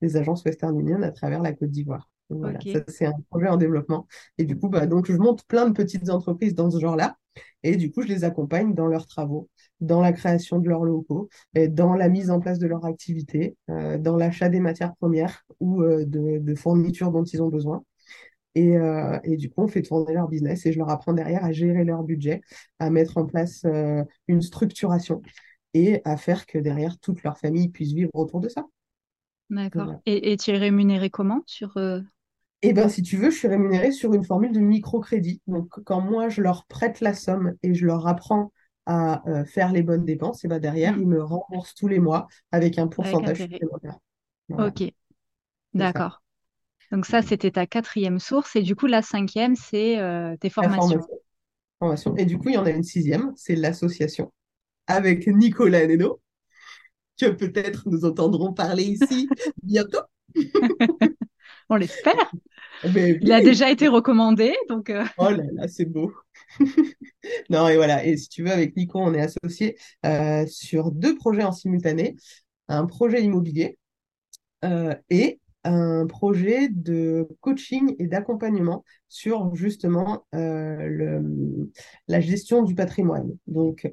des 0.03 0.19
agences 0.19 0.45
Western 0.45 0.79
Union 0.79 1.01
à 1.01 1.11
travers 1.13 1.41
la 1.41 1.55
Côte 1.55 1.71
d'Ivoire. 1.71 2.11
Voilà, 2.39 2.59
c'est 2.89 3.07
un 3.07 3.15
projet 3.31 3.49
en 3.49 3.57
développement. 3.57 4.07
Et 4.39 4.45
du 4.45 4.59
coup, 4.59 4.69
bah, 4.69 4.87
donc, 4.87 5.11
je 5.11 5.17
monte 5.17 5.45
plein 5.47 5.69
de 5.69 5.73
petites 5.73 6.11
entreprises 6.11 6.55
dans 6.55 6.71
ce 6.71 6.79
genre-là. 6.79 7.17
Et 7.63 7.77
du 7.77 7.91
coup, 7.93 8.03
je 8.03 8.09
les 8.09 8.25
accompagne 8.25 8.75
dans 8.75 8.87
leurs 8.87 9.07
travaux, 9.07 9.49
dans 9.81 10.01
la 10.01 10.13
création 10.13 10.59
de 10.59 10.69
leurs 10.69 10.85
locaux, 10.85 11.29
et 11.55 11.69
dans 11.69 11.95
la 11.95 12.09
mise 12.09 12.31
en 12.31 12.41
place 12.41 12.59
de 12.59 12.67
leur 12.67 12.85
activité, 12.85 13.57
euh, 13.71 13.99
dans 13.99 14.17
l'achat 14.17 14.49
des 14.49 14.61
matières 14.61 14.95
premières 14.97 15.45
ou 15.61 15.83
euh, 15.83 16.05
de, 16.07 16.55
fournitures 16.55 17.11
dont 17.11 17.25
ils 17.25 17.43
ont 17.43 17.49
besoin. 17.49 17.85
Et, 18.55 18.77
euh, 18.77 19.19
et, 19.25 19.37
du 19.37 19.49
coup, 19.49 19.63
on 19.63 19.69
fait 19.69 19.83
tourner 19.83 20.13
leur 20.13 20.29
business 20.29 20.67
et 20.67 20.73
je 20.73 20.79
leur 20.79 20.91
apprends 20.91 21.15
derrière 21.15 21.45
à 21.45 21.53
gérer 21.53 21.85
leur 21.85 22.03
budget, 22.03 22.43
à 22.79 22.91
mettre 22.91 23.17
en 23.17 23.25
place 23.25 23.65
une 24.29 24.43
structuration 24.43 25.23
et 25.73 26.03
à 26.05 26.19
faire 26.19 26.45
que 26.45 26.59
derrière, 26.59 26.99
toute 26.99 27.23
leur 27.23 27.39
famille 27.39 27.71
puisse 27.71 27.93
vivre 27.93 28.11
autour 28.13 28.41
de 28.41 28.51
ça. 28.51 28.67
D'accord. 29.49 29.95
Et, 30.05 30.33
et, 30.33 30.37
tu 30.37 30.51
es 30.51 30.59
rémunéré 30.59 31.09
comment 31.09 31.43
sur, 31.47 31.79
eh 32.63 32.73
bien, 32.73 32.89
si 32.89 33.03
tu 33.03 33.17
veux, 33.17 33.31
je 33.31 33.37
suis 33.37 33.49
rémunérée 33.49 33.93
sur 33.93 34.15
une 34.15 34.25
formule 34.25 34.53
de 34.53 34.61
microcrédit. 34.61 35.43
Donc, 35.47 35.69
quand 35.85 36.01
moi, 36.01 36.29
je 36.29 36.43
leur 36.43 36.65
prête 36.67 37.01
la 37.01 37.13
somme 37.15 37.55
et 37.63 37.75
je 37.75 37.85
leur 37.87 38.07
apprends 38.07 38.53
à 38.87 39.29
euh, 39.29 39.45
faire 39.45 39.73
les 39.73 39.83
bonnes 39.83 40.05
dépenses, 40.05 40.45
et 40.45 40.49
ben 40.49 40.59
derrière, 40.59 40.97
mm. 40.97 41.01
ils 41.01 41.09
me 41.09 41.23
remboursent 41.23 41.75
tous 41.75 41.89
les 41.89 42.01
mois 42.01 42.27
avec 42.51 42.79
un 42.79 42.89
pourcentage 42.89 43.39
supplémentaire. 43.39 43.99
Ok, 44.51 44.93
d'accord. 45.75 46.23
Donc 46.91 47.07
ça, 47.07 47.23
c'était 47.23 47.53
ta 47.53 47.67
quatrième 47.67 48.19
source. 48.19 48.55
Et 48.55 48.63
du 48.63 48.77
coup, 48.77 48.87
la 48.87 49.03
cinquième, 49.03 49.57
c'est 49.57 49.99
euh, 49.99 50.37
tes 50.37 50.51
formations. 50.51 51.01
Formation. 51.79 52.15
Et 52.17 52.27
du 52.27 52.39
coup, 52.39 52.51
il 52.51 52.55
y 52.55 52.59
en 52.59 52.67
a 52.67 52.71
une 52.71 52.83
sixième, 52.83 53.33
c'est 53.35 53.57
l'association 53.57 54.33
avec 54.87 55.27
Nicolas 55.27 55.87
Neno, 55.87 56.21
que 57.19 57.27
peut-être 57.27 57.89
nous 57.89 58.05
entendrons 58.05 58.53
parler 58.53 58.85
ici 58.85 59.29
bientôt. 59.63 60.03
On 61.73 61.77
l'espère. 61.77 62.31
Il 62.85 63.33
a 63.33 63.41
déjà 63.41 63.71
été 63.71 63.89
recommandé, 63.89 64.55
donc. 64.69 64.91
Euh. 64.91 65.05
Oh 65.17 65.31
là 65.31 65.43
là, 65.55 65.69
c'est 65.69 65.87
beau. 65.87 66.13
non, 67.49 67.67
et 67.67 67.77
voilà. 67.77 68.05
Et 68.05 68.19
si 68.19 68.29
tu 68.29 68.43
veux, 68.43 68.51
avec 68.51 68.77
Nico, 68.77 68.99
on 68.99 69.15
est 69.15 69.23
associé 69.23 69.79
euh, 70.05 70.45
sur 70.47 70.91
deux 70.91 71.17
projets 71.17 71.45
en 71.45 71.53
simultané 71.53 72.15
un 72.69 72.85
projet 72.85 73.23
immobilier 73.23 73.79
euh, 74.67 74.95
et 75.09 75.41
un 75.65 76.07
projet 76.07 76.69
de 76.69 77.27
coaching 77.41 77.97
et 77.99 78.07
d'accompagnement 78.07 78.85
sur 79.09 79.55
justement 79.55 80.27
le, 80.33 81.71
la 82.07 82.21
gestion 82.21 82.65
du 82.65 82.75
patrimoine. 82.75 83.31
Donc, 83.47 83.91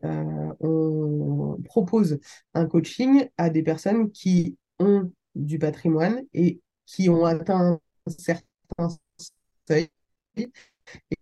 on 0.59 1.57
propose 1.63 2.19
un 2.55 2.65
coaching 2.65 3.29
à 3.37 3.49
des 3.49 3.63
personnes 3.63 4.11
qui 4.11 4.57
ont 4.79 5.11
du 5.35 5.59
patrimoine 5.59 6.23
et 6.33 6.59
qui 6.89 7.07
ont 7.07 7.23
atteint 7.25 7.79
certains 8.07 8.89
seuils 9.67 9.89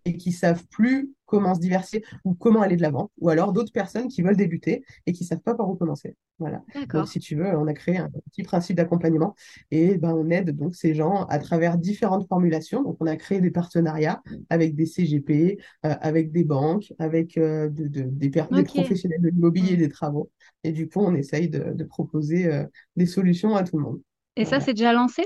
et 0.06 0.16
qui 0.18 0.32
savent 0.32 0.66
plus 0.68 1.12
comment 1.26 1.54
se 1.54 1.60
diversifier 1.60 2.06
ou 2.24 2.36
comment 2.36 2.62
aller 2.62 2.78
de 2.78 2.82
l'avant, 2.82 3.12
ou 3.20 3.28
alors 3.28 3.52
d'autres 3.52 3.74
personnes 3.74 4.08
qui 4.08 4.22
veulent 4.22 4.38
débuter 4.38 4.86
et 5.06 5.12
qui 5.12 5.26
savent 5.26 5.42
pas 5.42 5.56
par 5.56 5.70
où 5.70 5.76
commencer. 5.76 6.16
Voilà. 6.40 6.64
Donc, 6.94 7.10
si 7.10 7.20
tu 7.20 7.36
veux, 7.36 7.48
on 7.58 7.68
a 7.68 7.74
créé 7.74 7.98
un 7.98 8.10
petit 8.32 8.44
principe 8.44 8.78
d'accompagnement 8.78 9.36
et 9.70 9.98
ben, 9.98 10.14
on 10.14 10.30
aide 10.30 10.52
donc 10.52 10.74
ces 10.74 10.94
gens 10.94 11.26
à 11.26 11.38
travers 11.40 11.78
différentes 11.78 12.26
formulations. 12.30 12.82
Donc, 12.84 12.96
on 13.02 13.08
a 13.08 13.18
créé 13.18 13.42
des 13.42 13.52
partenariats 13.52 14.24
avec 14.50 14.74
des 14.74 14.86
CGP, 14.86 15.58
euh, 15.86 15.96
avec 16.00 16.32
des 16.32 16.46
banques, 16.46 16.94
avec 16.98 17.38
euh, 17.38 17.68
des, 17.70 18.30
professionnels 18.30 19.22
de 19.22 19.30
l'immobilier 19.30 19.74
et 19.74 19.78
des 19.78 19.90
travaux. 19.90 20.32
Et 20.64 20.72
du 20.72 20.88
coup, 20.88 21.02
on 21.02 21.14
essaye 21.14 21.50
de, 21.50 21.84
proposer 21.84 22.46
euh, 22.46 22.64
des 22.96 23.06
solutions 23.06 23.58
à 23.58 23.64
tout 23.64 23.78
le 23.78 23.84
monde. 23.84 24.02
Et 24.38 24.46
ça, 24.46 24.62
c'est 24.62 24.74
déjà 24.74 24.94
lancé? 24.94 25.26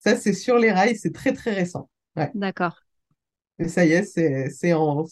Ça, 0.00 0.16
c'est 0.16 0.32
sur 0.32 0.58
les 0.58 0.72
rails, 0.72 0.96
c'est 0.96 1.12
très 1.12 1.32
très 1.32 1.52
récent. 1.52 1.88
D'accord. 2.32 2.82
Et 3.58 3.68
ça 3.68 3.84
y 3.84 3.92
est, 3.92 4.04
c'est 4.50 4.72
en, 4.72 5.04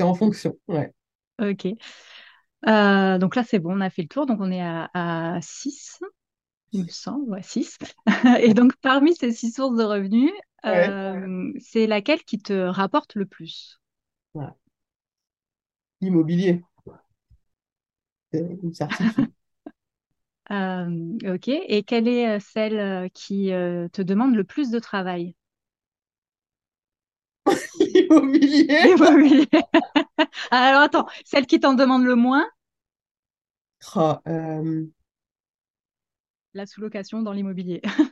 en 0.00 0.14
fonction. 0.14 0.56
Ouais. 0.68 0.92
Ok. 1.38 1.66
Euh, 2.68 3.18
donc 3.18 3.36
là, 3.36 3.42
c'est 3.44 3.58
bon, 3.58 3.76
on 3.76 3.80
a 3.80 3.90
fait 3.90 4.02
le 4.02 4.08
tour. 4.08 4.26
Donc 4.26 4.38
on 4.40 4.50
est 4.50 4.62
à, 4.62 5.38
6. 5.42 6.00
Il 6.72 6.84
me 6.84 6.88
semble, 6.88 7.30
ouais, 7.30 7.42
6. 7.42 7.78
Et 8.40 8.54
donc, 8.54 8.74
parmi 8.82 9.14
ces 9.14 9.32
six 9.32 9.52
sources 9.52 9.76
de 9.76 9.84
revenus, 9.84 10.30
Ouais. 10.64 10.96
euh, 11.14 11.52
c'est 11.60 11.86
laquelle 11.86 12.22
qui 12.24 12.38
te 12.40 12.52
rapporte 12.54 13.14
le 13.14 13.26
plus? 13.26 13.80
Voilà. 14.34 14.56
Immobilier, 16.02 16.62
c'est 18.32 18.58
une 18.62 18.74
certitude. 18.74 19.32
Euh, 20.52 21.18
ok. 21.34 21.48
Et 21.48 21.82
quelle 21.82 22.08
est 22.08 22.36
euh, 22.36 22.38
celle 22.40 22.78
euh, 22.78 23.08
qui 23.14 23.52
euh, 23.52 23.88
te 23.88 24.02
demande 24.02 24.34
le 24.34 24.44
plus 24.44 24.70
de 24.70 24.78
travail? 24.78 25.34
Immobilier. 27.94 28.66
L'immobilier. 28.84 29.48
Ah, 30.50 30.66
Alors 30.68 30.82
attends, 30.82 31.06
celle 31.24 31.46
qui 31.46 31.60
t'en 31.60 31.74
demande 31.74 32.04
le 32.04 32.14
moins, 32.14 32.46
euh, 34.26 34.86
la 36.54 36.66
sous-location 36.66 37.22
dans 37.22 37.32
l'immobilier. 37.32 37.82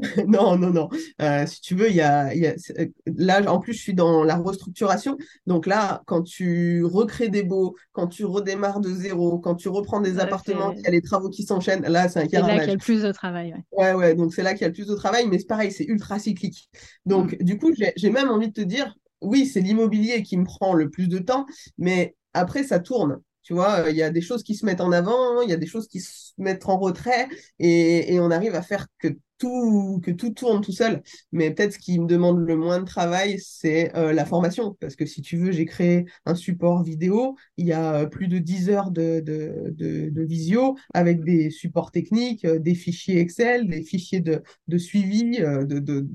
Non, 0.26 0.56
non, 0.56 0.70
non. 0.70 0.88
Euh, 1.20 1.46
si 1.46 1.60
tu 1.60 1.74
veux, 1.74 1.90
il 1.90 1.96
y 1.96 2.00
a, 2.00 2.34
il 2.34 2.40
y 2.42 2.46
a- 2.46 2.54
euh, 2.78 2.86
là, 3.06 3.42
en 3.52 3.58
plus, 3.60 3.74
je 3.74 3.80
suis 3.82 3.94
dans 3.94 4.24
la 4.24 4.36
restructuration. 4.36 5.16
Donc 5.46 5.66
là, 5.66 6.02
quand 6.06 6.22
tu 6.22 6.84
recrées 6.84 7.28
des 7.28 7.42
baux, 7.42 7.76
quand 7.92 8.06
tu 8.08 8.24
redémarres 8.24 8.80
de 8.80 8.90
zéro, 8.92 9.38
quand 9.38 9.54
tu 9.54 9.68
reprends 9.68 10.00
des 10.00 10.18
Ouais, 10.18 10.20
appartements, 10.24 10.72
qu'il 10.72 10.84
y 10.84 10.88
a 10.88 10.90
les 10.90 11.02
travaux 11.02 11.28
qui 11.30 11.42
s'enchaînent, 11.44 11.82
là, 11.86 12.08
c'est 12.08 12.20
un 12.20 12.26
c'est 12.32 12.42
là 12.42 12.58
qu'il 12.60 12.68
y 12.68 12.70
a 12.70 12.74
le 12.74 12.78
plus 12.80 13.02
de 13.02 13.12
travail. 13.12 13.52
ouais. 13.52 13.64
Ouais, 13.72 13.92
ouais, 13.94 14.14
donc 14.16 14.34
c'est 14.34 14.42
là 14.42 14.52
qu'il 14.52 14.62
y 14.62 14.64
a 14.64 14.68
le 14.68 14.74
plus 14.74 14.86
de 14.88 14.94
travail, 14.96 15.28
mais 15.28 15.38
c'est 15.38 15.46
pareil, 15.46 15.70
c'est 15.70 15.84
ultra 15.84 16.18
cyclique. 16.18 16.68
Donc, 17.06 17.36
Mm. 17.40 17.40
du 17.40 17.56
coup, 17.56 17.72
j'ai 17.96 18.10
même 18.10 18.28
envie 18.28 18.48
de 18.48 18.52
te 18.52 18.60
dire, 18.60 18.94
oui, 19.20 19.46
c'est 19.46 19.60
l'immobilier 19.60 20.22
qui 20.24 20.36
me 20.36 20.44
prend 20.44 20.74
le 20.74 20.90
plus 20.90 21.08
de 21.08 21.18
temps, 21.18 21.46
mais 21.78 22.16
après, 22.34 22.64
ça 22.64 22.80
tourne. 22.80 23.20
Tu 23.42 23.54
vois, 23.54 23.90
il 23.90 23.96
y 23.96 24.02
a 24.02 24.10
des 24.10 24.20
choses 24.20 24.42
qui 24.42 24.54
se 24.54 24.66
mettent 24.66 24.80
en 24.80 24.92
avant, 24.92 25.40
il 25.40 25.50
y 25.50 25.52
a 25.52 25.56
des 25.56 25.66
choses 25.66 25.88
qui 25.88 26.00
se 26.00 26.32
mettent 26.38 26.68
en 26.68 26.78
retrait, 26.78 27.28
et, 27.58 28.18
on 28.20 28.30
arrive 28.30 28.54
à 28.54 28.62
faire 28.62 28.86
que 28.98 29.08
tout, 29.38 30.00
que 30.04 30.10
tout 30.10 30.30
tourne 30.30 30.60
tout 30.60 30.72
seul. 30.72 31.02
Mais 31.32 31.50
peut-être 31.50 31.72
ce 31.72 31.78
qui 31.78 31.98
me 31.98 32.06
demande 32.06 32.46
le 32.46 32.56
moins 32.56 32.78
de 32.78 32.84
travail, 32.84 33.40
c'est 33.40 33.96
euh, 33.96 34.12
la 34.12 34.26
formation. 34.26 34.76
Parce 34.80 34.96
que 34.96 35.06
si 35.06 35.22
tu 35.22 35.38
veux, 35.38 35.50
j'ai 35.50 35.64
créé 35.64 36.04
un 36.26 36.34
support 36.34 36.82
vidéo, 36.82 37.36
il 37.56 37.66
y 37.66 37.72
a 37.72 37.94
euh, 37.94 38.06
plus 38.06 38.28
de 38.28 38.38
10 38.38 38.68
heures 38.68 38.90
de, 38.90 39.20
de, 39.20 39.70
de, 39.70 40.22
visio 40.22 40.76
avec 40.92 41.24
des 41.24 41.50
supports 41.50 41.90
techniques, 41.90 42.44
euh, 42.44 42.58
des 42.58 42.74
fichiers 42.74 43.18
Excel, 43.18 43.66
des 43.68 43.82
fichiers 43.82 44.20
de, 44.20 44.42
de 44.68 44.78
suivi, 44.78 45.38
euh, 45.40 45.64
de, 45.64 45.78
de, 45.78 46.06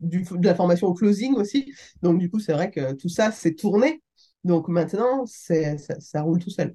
de 0.00 0.46
la 0.46 0.54
formation 0.54 0.86
au 0.86 0.94
closing 0.94 1.34
aussi. 1.34 1.72
Donc, 2.02 2.18
du 2.18 2.30
coup, 2.30 2.40
c'est 2.40 2.54
vrai 2.54 2.70
que 2.70 2.94
tout 2.94 3.10
ça, 3.10 3.30
c'est 3.30 3.54
tourné. 3.54 4.02
Donc 4.44 4.68
maintenant, 4.68 5.26
ça, 5.26 5.78
ça 5.78 6.22
roule 6.22 6.38
tout 6.38 6.50
seul. 6.50 6.74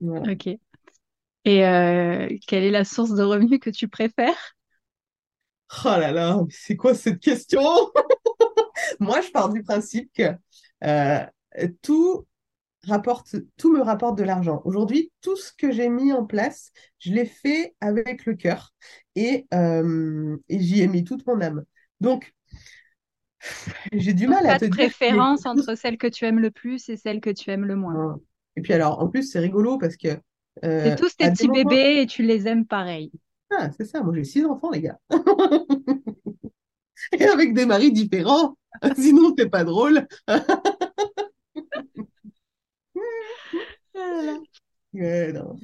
Voilà. 0.00 0.30
Ok. 0.32 0.58
Et 1.44 1.66
euh, 1.66 2.28
quelle 2.46 2.64
est 2.64 2.70
la 2.70 2.84
source 2.84 3.12
de 3.14 3.22
revenus 3.22 3.60
que 3.60 3.70
tu 3.70 3.88
préfères? 3.88 4.54
Oh 5.84 5.88
là 5.88 6.10
là, 6.12 6.36
mais 6.42 6.52
c'est 6.52 6.76
quoi 6.76 6.94
cette 6.94 7.20
question? 7.20 7.62
Moi, 9.00 9.20
je 9.20 9.30
pars 9.30 9.50
du 9.50 9.62
principe 9.62 10.10
que 10.12 10.32
euh, 10.84 11.24
tout 11.82 12.26
rapporte, 12.84 13.36
tout 13.56 13.72
me 13.72 13.82
rapporte 13.82 14.18
de 14.18 14.24
l'argent. 14.24 14.62
Aujourd'hui, 14.64 15.12
tout 15.20 15.36
ce 15.36 15.52
que 15.52 15.72
j'ai 15.72 15.88
mis 15.88 16.12
en 16.12 16.24
place, 16.26 16.72
je 16.98 17.12
l'ai 17.12 17.26
fait 17.26 17.74
avec 17.80 18.26
le 18.26 18.34
cœur 18.34 18.74
et, 19.16 19.46
euh, 19.54 20.36
et 20.48 20.60
j'y 20.60 20.82
ai 20.82 20.88
mis 20.88 21.04
toute 21.04 21.26
mon 21.26 21.40
âme. 21.40 21.64
Donc, 22.00 22.34
j'ai 23.92 24.12
du 24.12 24.26
mal 24.26 24.46
à 24.46 24.52
pas 24.52 24.58
te 24.58 24.64
dire 24.66 24.74
a 24.74 24.76
préférence 24.76 25.46
entre 25.46 25.74
celle 25.74 25.98
que 25.98 26.06
tu 26.06 26.24
aimes 26.24 26.40
le 26.40 26.50
plus 26.50 26.88
et 26.88 26.96
celle 26.96 27.20
que 27.20 27.30
tu 27.30 27.50
aimes 27.50 27.64
le 27.64 27.76
moins. 27.76 28.12
Hein. 28.12 28.20
Et 28.56 28.62
puis 28.62 28.72
alors, 28.72 29.00
en 29.00 29.08
plus, 29.08 29.30
c'est 29.30 29.38
rigolo 29.38 29.78
parce 29.78 29.96
que 29.96 30.08
C'est 30.62 30.92
euh, 30.92 30.96
tous 30.96 31.16
tes 31.16 31.30
petits 31.30 31.48
moments, 31.48 31.64
bébés 31.64 32.02
et 32.02 32.06
tu 32.06 32.22
les 32.22 32.46
aimes 32.46 32.66
pareil. 32.66 33.10
ah, 33.50 33.70
c'est 33.76 33.84
ça, 33.84 34.02
moi 34.02 34.14
j'ai 34.14 34.24
six 34.24 34.44
enfants, 34.44 34.70
les 34.70 34.82
gars, 34.82 34.98
et 37.12 37.24
avec 37.24 37.54
des 37.54 37.66
maris 37.66 37.92
différents. 37.92 38.56
Sinon, 38.96 39.34
c'est 39.36 39.48
pas 39.48 39.64
drôle. 39.64 40.06
Ouais, 44.92 45.32
non, 45.32 45.56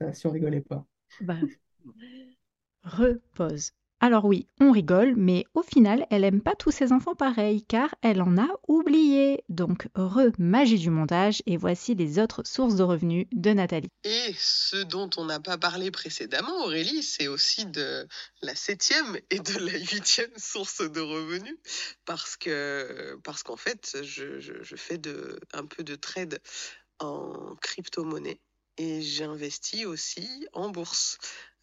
ah, 0.00 0.12
si 0.12 0.26
on 0.26 0.30
rigolait 0.30 0.60
pas. 0.60 0.84
Bah, 1.20 1.36
repose. 2.82 3.72
Alors 4.02 4.24
oui, 4.24 4.46
on 4.60 4.72
rigole, 4.72 5.14
mais 5.14 5.44
au 5.52 5.62
final, 5.62 6.06
elle 6.10 6.24
aime 6.24 6.40
pas 6.40 6.54
tous 6.54 6.70
ses 6.70 6.90
enfants 6.90 7.14
pareils, 7.14 7.62
car 7.62 7.94
elle 8.00 8.22
en 8.22 8.38
a 8.38 8.48
oublié. 8.66 9.44
Donc, 9.50 9.88
re 9.94 10.30
magie 10.38 10.78
du 10.78 10.88
montage, 10.88 11.42
et 11.44 11.58
voici 11.58 11.94
les 11.94 12.18
autres 12.18 12.40
sources 12.46 12.76
de 12.76 12.82
revenus 12.82 13.26
de 13.32 13.50
Nathalie. 13.50 13.90
Et 14.04 14.34
ce 14.38 14.82
dont 14.84 15.10
on 15.18 15.26
n'a 15.26 15.38
pas 15.38 15.58
parlé 15.58 15.90
précédemment, 15.90 16.64
Aurélie, 16.64 17.02
c'est 17.02 17.28
aussi 17.28 17.66
de 17.66 18.06
la 18.40 18.54
septième 18.54 19.18
et 19.28 19.38
de 19.38 19.58
la 19.58 19.78
huitième 19.78 20.32
source 20.38 20.80
de 20.80 21.00
revenus, 21.00 21.58
parce 22.06 22.38
que 22.38 23.18
parce 23.22 23.42
qu'en 23.42 23.58
fait, 23.58 23.98
je, 24.02 24.76
fais 24.76 24.98
un 25.52 25.66
peu 25.66 25.84
de 25.84 25.94
trade 25.94 26.40
en 27.00 27.54
crypto-monnaie 27.60 28.40
et 28.78 29.02
j'investis 29.02 29.84
aussi 29.84 30.26
en 30.54 30.70
bourse. 30.70 31.18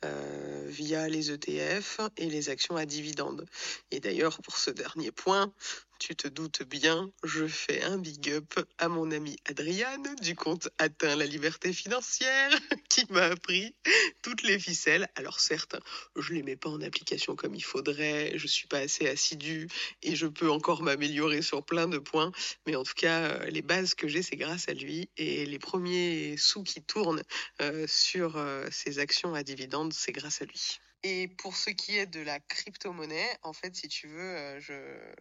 Euh, 0.05 0.65
via 0.67 1.07
les 1.09 1.31
ETF 1.31 2.01
et 2.17 2.29
les 2.29 2.49
actions 2.49 2.75
à 2.75 2.85
dividendes. 2.85 3.45
Et 3.91 3.99
d'ailleurs, 3.99 4.39
pour 4.41 4.57
ce 4.57 4.69
dernier 4.69 5.11
point, 5.11 5.51
tu 5.99 6.15
te 6.15 6.27
doutes 6.27 6.63
bien, 6.63 7.11
je 7.23 7.47
fais 7.47 7.81
un 7.83 7.97
big 7.97 8.29
up 8.29 8.59
à 8.77 8.87
mon 8.87 9.11
amie 9.11 9.37
Adriane 9.45 10.15
du 10.21 10.35
compte 10.35 10.69
Atteint 10.77 11.15
la 11.15 11.25
liberté 11.25 11.73
financière 11.73 12.51
qui 12.89 13.05
m'a 13.09 13.23
appris 13.23 13.75
toutes 14.21 14.43
les 14.43 14.59
ficelles. 14.59 15.09
Alors 15.15 15.39
certes, 15.39 15.75
je 16.15 16.33
les 16.33 16.43
mets 16.43 16.55
pas 16.55 16.69
en 16.69 16.81
application 16.81 17.35
comme 17.35 17.55
il 17.55 17.63
faudrait, 17.63 18.37
je 18.37 18.47
suis 18.47 18.67
pas 18.67 18.79
assez 18.79 19.07
assidue 19.07 19.67
et 20.03 20.15
je 20.15 20.27
peux 20.27 20.49
encore 20.49 20.83
m'améliorer 20.83 21.41
sur 21.41 21.63
plein 21.63 21.87
de 21.87 21.97
points, 21.97 22.31
mais 22.65 22.75
en 22.75 22.83
tout 22.83 22.95
cas, 22.95 23.21
euh, 23.21 23.45
les 23.45 23.61
bases 23.61 23.93
que 23.93 24.07
j'ai, 24.07 24.21
c'est 24.21 24.37
grâce 24.37 24.69
à 24.69 24.73
lui 24.73 25.09
et 25.17 25.45
les 25.45 25.59
premiers 25.59 26.37
sous 26.37 26.63
qui 26.63 26.81
tournent 26.81 27.23
euh, 27.61 27.85
sur 27.87 28.37
euh, 28.37 28.67
ces 28.71 28.99
actions 28.99 29.33
à 29.33 29.43
dividendes, 29.43 29.93
c'est 29.93 30.11
grâce 30.11 30.41
à 30.41 30.45
lui. 30.45 30.79
Et 31.03 31.27
pour 31.27 31.55
ce 31.55 31.69
qui 31.69 31.97
est 31.97 32.07
de 32.07 32.21
la 32.21 32.39
crypto-monnaie, 32.39 33.37
en 33.43 33.53
fait, 33.53 33.75
si 33.75 33.87
tu 33.87 34.07
veux, 34.07 34.59
euh, 34.69 35.13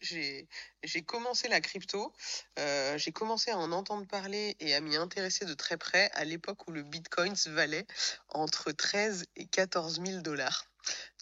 j'ai 0.82 1.02
commencé 1.02 1.48
la 1.48 1.60
crypto, 1.60 2.12
euh, 2.58 2.96
j'ai 2.96 3.12
commencé 3.12 3.50
à 3.50 3.58
en 3.58 3.70
entendre 3.72 4.06
parler 4.06 4.56
et 4.60 4.74
à 4.74 4.80
m'y 4.80 4.96
intéresser 4.96 5.44
de 5.44 5.54
très 5.54 5.76
près 5.76 6.10
à 6.12 6.24
l'époque 6.24 6.66
où 6.66 6.72
le 6.72 6.82
bitcoin 6.82 7.34
valait 7.46 7.86
entre 8.30 8.72
13 8.72 9.26
et 9.36 9.46
14 9.46 10.00
000 10.04 10.22
dollars. 10.22 10.66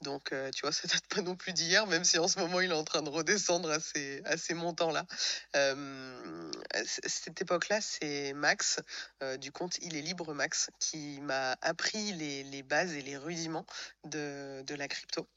Donc, 0.03 0.33
euh, 0.33 0.51
tu 0.51 0.63
vois, 0.63 0.73
ça 0.73 0.87
date 0.89 1.07
pas 1.09 1.23
non 1.23 1.37
plus 1.37 1.53
d'hier, 1.53 1.87
même 1.87 2.05
si 2.05 2.19
en 2.19 2.29
ce 2.29 2.39
moment 2.39 2.61
il 2.61 2.71
est 2.71 2.75
en 2.75 2.85
train 2.85 3.03
de 3.03 3.11
redescendre 3.11 3.71
à 3.71 3.81
ces, 3.81 4.55
montants-là. 4.55 5.07
Euh, 5.55 6.51
cette 6.85 7.41
époque-là, 7.41 7.81
c'est 7.81 8.33
Max, 8.35 8.81
euh, 9.23 9.37
du 9.37 9.53
compte 9.53 9.79
Il 9.83 9.97
est 9.97 10.03
libre 10.03 10.35
Max, 10.35 10.71
qui 10.79 11.21
m'a 11.21 11.57
appris 11.63 12.13
les, 12.13 12.63
bases 12.63 12.95
et 12.95 13.03
les 13.03 13.17
rudiments 13.17 13.67
de, 14.05 14.65
la 14.69 14.89
crypto. 14.89 15.29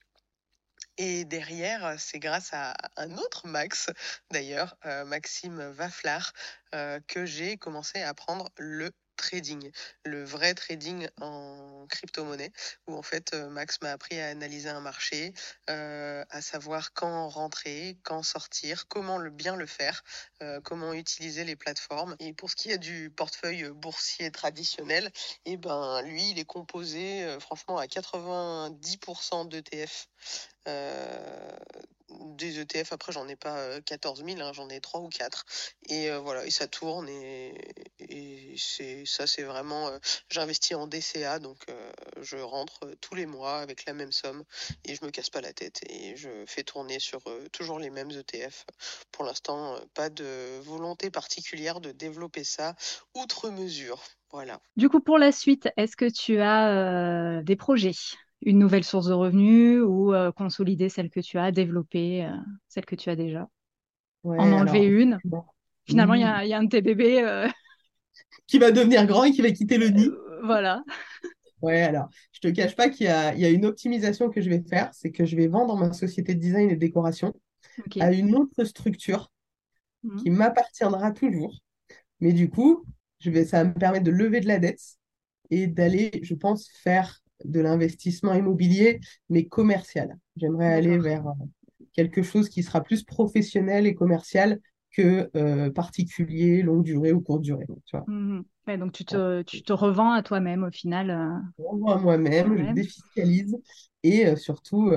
Et 0.97 1.23
derrière, 1.23 1.95
c'est 1.97 2.19
grâce 2.19 2.49
à 2.51 2.75
un 2.97 3.17
autre 3.17 3.47
Max, 3.47 3.89
d'ailleurs, 4.31 4.75
Maxime 5.05 5.71
Vaflar, 5.71 6.33
que 7.07 7.25
j'ai 7.25 7.57
commencé 7.57 8.01
à 8.01 8.09
apprendre 8.09 8.49
le 8.57 8.91
trading, 9.19 9.71
le 10.05 10.23
vrai 10.23 10.53
trading 10.53 11.07
en 11.19 11.85
crypto-monnaie, 11.89 12.51
où 12.87 12.95
en 12.95 13.01
fait 13.03 13.33
euh, 13.33 13.49
Max 13.49 13.81
m'a 13.81 13.91
appris 13.91 14.19
à 14.19 14.29
analyser 14.29 14.69
un 14.69 14.79
marché, 14.79 15.33
euh, 15.69 16.23
à 16.29 16.41
savoir 16.41 16.93
quand 16.93 17.27
rentrer, 17.27 17.97
quand 18.03 18.23
sortir, 18.23 18.87
comment 18.87 19.17
le 19.17 19.29
bien 19.29 19.57
le 19.57 19.65
faire, 19.65 20.03
euh, 20.41 20.61
comment 20.63 20.93
utiliser 20.93 21.43
les 21.43 21.57
plateformes. 21.57 22.15
Et 22.19 22.33
pour 22.33 22.49
ce 22.49 22.55
qui 22.55 22.71
est 22.71 22.77
du 22.77 23.09
portefeuille 23.09 23.69
boursier 23.69 24.31
traditionnel, 24.31 25.11
et 25.45 25.57
ben 25.57 26.01
lui, 26.03 26.31
il 26.31 26.39
est 26.39 26.45
composé 26.45 27.37
franchement 27.39 27.77
à 27.77 27.87
90% 27.87 29.45
d'ETF. 29.49 30.07
Euh, 32.11 32.15
des 32.35 32.59
ETF, 32.59 32.93
après 32.93 33.11
j'en 33.11 33.27
ai 33.27 33.35
pas 33.35 33.57
euh, 33.59 33.81
14 33.81 34.23
000, 34.23 34.41
hein, 34.41 34.51
j'en 34.53 34.69
ai 34.69 34.79
3 34.81 35.01
ou 35.01 35.09
4. 35.09 35.45
Et 35.89 36.09
euh, 36.11 36.19
voilà, 36.19 36.45
et 36.45 36.51
ça 36.51 36.67
tourne 36.67 37.07
et, 37.09 37.53
c'est 38.57 39.05
ça 39.05 39.27
c'est 39.27 39.43
vraiment... 39.43 39.89
euh, 39.89 39.99
J'investis 40.29 40.75
en 40.75 40.87
DCA, 40.87 41.39
donc 41.39 41.57
euh, 41.69 41.91
je 42.21 42.37
rentre 42.37 42.85
euh, 42.85 42.95
tous 43.01 43.15
les 43.15 43.25
mois 43.25 43.59
avec 43.59 43.85
la 43.85 43.93
même 43.93 44.11
somme 44.11 44.43
et 44.85 44.95
je 44.95 45.03
me 45.05 45.11
casse 45.11 45.29
pas 45.29 45.41
la 45.41 45.53
tête 45.53 45.81
et 45.89 46.15
je 46.15 46.45
fais 46.47 46.63
tourner 46.63 46.99
sur 46.99 47.21
euh, 47.27 47.47
toujours 47.51 47.79
les 47.79 47.89
mêmes 47.89 48.11
ETF. 48.11 48.65
Pour 49.11 49.25
l'instant, 49.25 49.75
euh, 49.75 49.79
pas 49.93 50.09
de 50.09 50.59
volonté 50.61 51.09
particulière 51.11 51.79
de 51.81 51.91
développer 51.91 52.43
ça 52.43 52.75
outre 53.15 53.49
mesure. 53.49 54.01
Voilà. 54.31 54.59
Du 54.77 54.89
coup, 54.89 54.99
pour 55.01 55.17
la 55.17 55.31
suite, 55.31 55.69
est-ce 55.77 55.95
que 55.95 56.09
tu 56.09 56.39
as 56.39 56.69
euh, 57.39 57.43
des 57.43 57.55
projets? 57.55 57.93
Une 58.41 58.59
nouvelle 58.59 58.83
source 58.85 59.07
de 59.07 59.13
revenus 59.13 59.81
ou 59.85 60.13
euh, 60.13 60.31
consolider 60.31 60.89
celle 60.89 61.09
que 61.09 61.19
tu 61.19 61.37
as, 61.37 61.51
développer 61.51 62.25
euh, 62.25 62.31
celle 62.69 62.85
que 62.85 62.95
tu 62.95 63.09
as 63.09 63.15
déjà? 63.15 63.49
Ouais, 64.23 64.37
En 64.37 64.53
enlever 64.53 64.83
alors, 64.83 64.85
une? 64.85 65.21
Finalement, 65.85 66.15
il 66.15 66.21
y 66.21 66.23
oui. 66.23 66.25
a, 66.25 66.45
il 66.45 66.49
y 66.49 66.53
a 66.55 66.59
un 66.59 66.63
de 66.65 66.69
tes 66.69 66.81
bébés, 66.81 67.23
euh, 67.23 67.47
Qui 68.47 68.59
va 68.59 68.71
devenir 68.71 69.05
grand 69.05 69.23
et 69.23 69.31
qui 69.31 69.41
va 69.41 69.51
quitter 69.51 69.77
le 69.77 69.87
nid. 69.89 70.19
voilà. 70.43 70.83
Ouais, 71.61 71.81
alors, 71.81 72.09
je 72.31 72.39
te 72.39 72.47
cache 72.47 72.75
pas 72.75 72.89
qu'il 72.89 73.05
y 73.07 73.09
a, 73.09 73.33
il 73.33 73.41
y 73.41 73.45
a 73.45 73.49
une 73.49 73.65
optimisation 73.65 74.29
que 74.29 74.41
je 74.41 74.49
vais 74.49 74.61
faire, 74.61 74.93
c'est 74.93 75.11
que 75.11 75.25
je 75.25 75.35
vais 75.35 75.47
vendre 75.47 75.75
ma 75.75 75.91
société 75.91 76.33
de 76.33 76.39
design 76.39 76.69
et 76.69 76.75
de 76.75 76.79
décoration 76.79 77.33
à 77.99 78.11
une 78.13 78.35
autre 78.35 78.63
structure 78.65 79.31
Mhm. 80.03 80.23
qui 80.23 80.31
m'appartiendra 80.31 81.11
toujours. 81.11 81.59
Mais 82.21 82.33
du 82.33 82.49
coup, 82.49 82.87
je 83.19 83.31
vais, 83.31 83.45
ça 83.45 83.63
va 83.63 83.69
me 83.69 83.75
permettre 83.75 84.05
de 84.05 84.11
lever 84.11 84.41
de 84.41 84.47
la 84.47 84.59
dette 84.59 84.81
et 85.51 85.67
d'aller, 85.67 86.19
je 86.23 86.35
pense, 86.35 86.69
faire 86.83 87.21
de 87.45 87.59
l'investissement 87.59 88.33
immobilier, 88.33 88.99
mais 89.29 89.45
commercial. 89.45 90.17
J'aimerais 90.35 90.73
aller 90.73 90.97
vers 90.97 91.27
euh, 91.27 91.31
quelque 91.93 92.23
chose 92.23 92.49
qui 92.49 92.63
sera 92.63 92.81
plus 92.83 93.03
professionnel 93.03 93.87
et 93.87 93.93
commercial 93.95 94.59
que 94.91 95.29
euh, 95.35 95.69
particulier, 95.71 96.61
longue 96.61 96.83
durée 96.83 97.13
ou 97.13 97.21
courte 97.21 97.41
durée. 97.41 97.65
Tu 97.85 97.95
vois. 97.97 98.05
Ouais, 98.67 98.77
donc 98.77 98.91
tu 98.91 99.05
te, 99.05 99.41
tu 99.43 99.63
te 99.63 99.73
revends 99.73 100.11
à 100.11 100.21
toi-même 100.23 100.63
au 100.63 100.71
final. 100.71 101.09
euh, 101.09 101.39
Je 101.57 101.63
renvoie 101.63 101.93
à 101.95 101.97
moi-même, 101.97 102.57
je 102.57 102.63
défiscalise 102.73 103.55
et 104.03 104.25
euh, 104.27 104.35
surtout, 104.35 104.91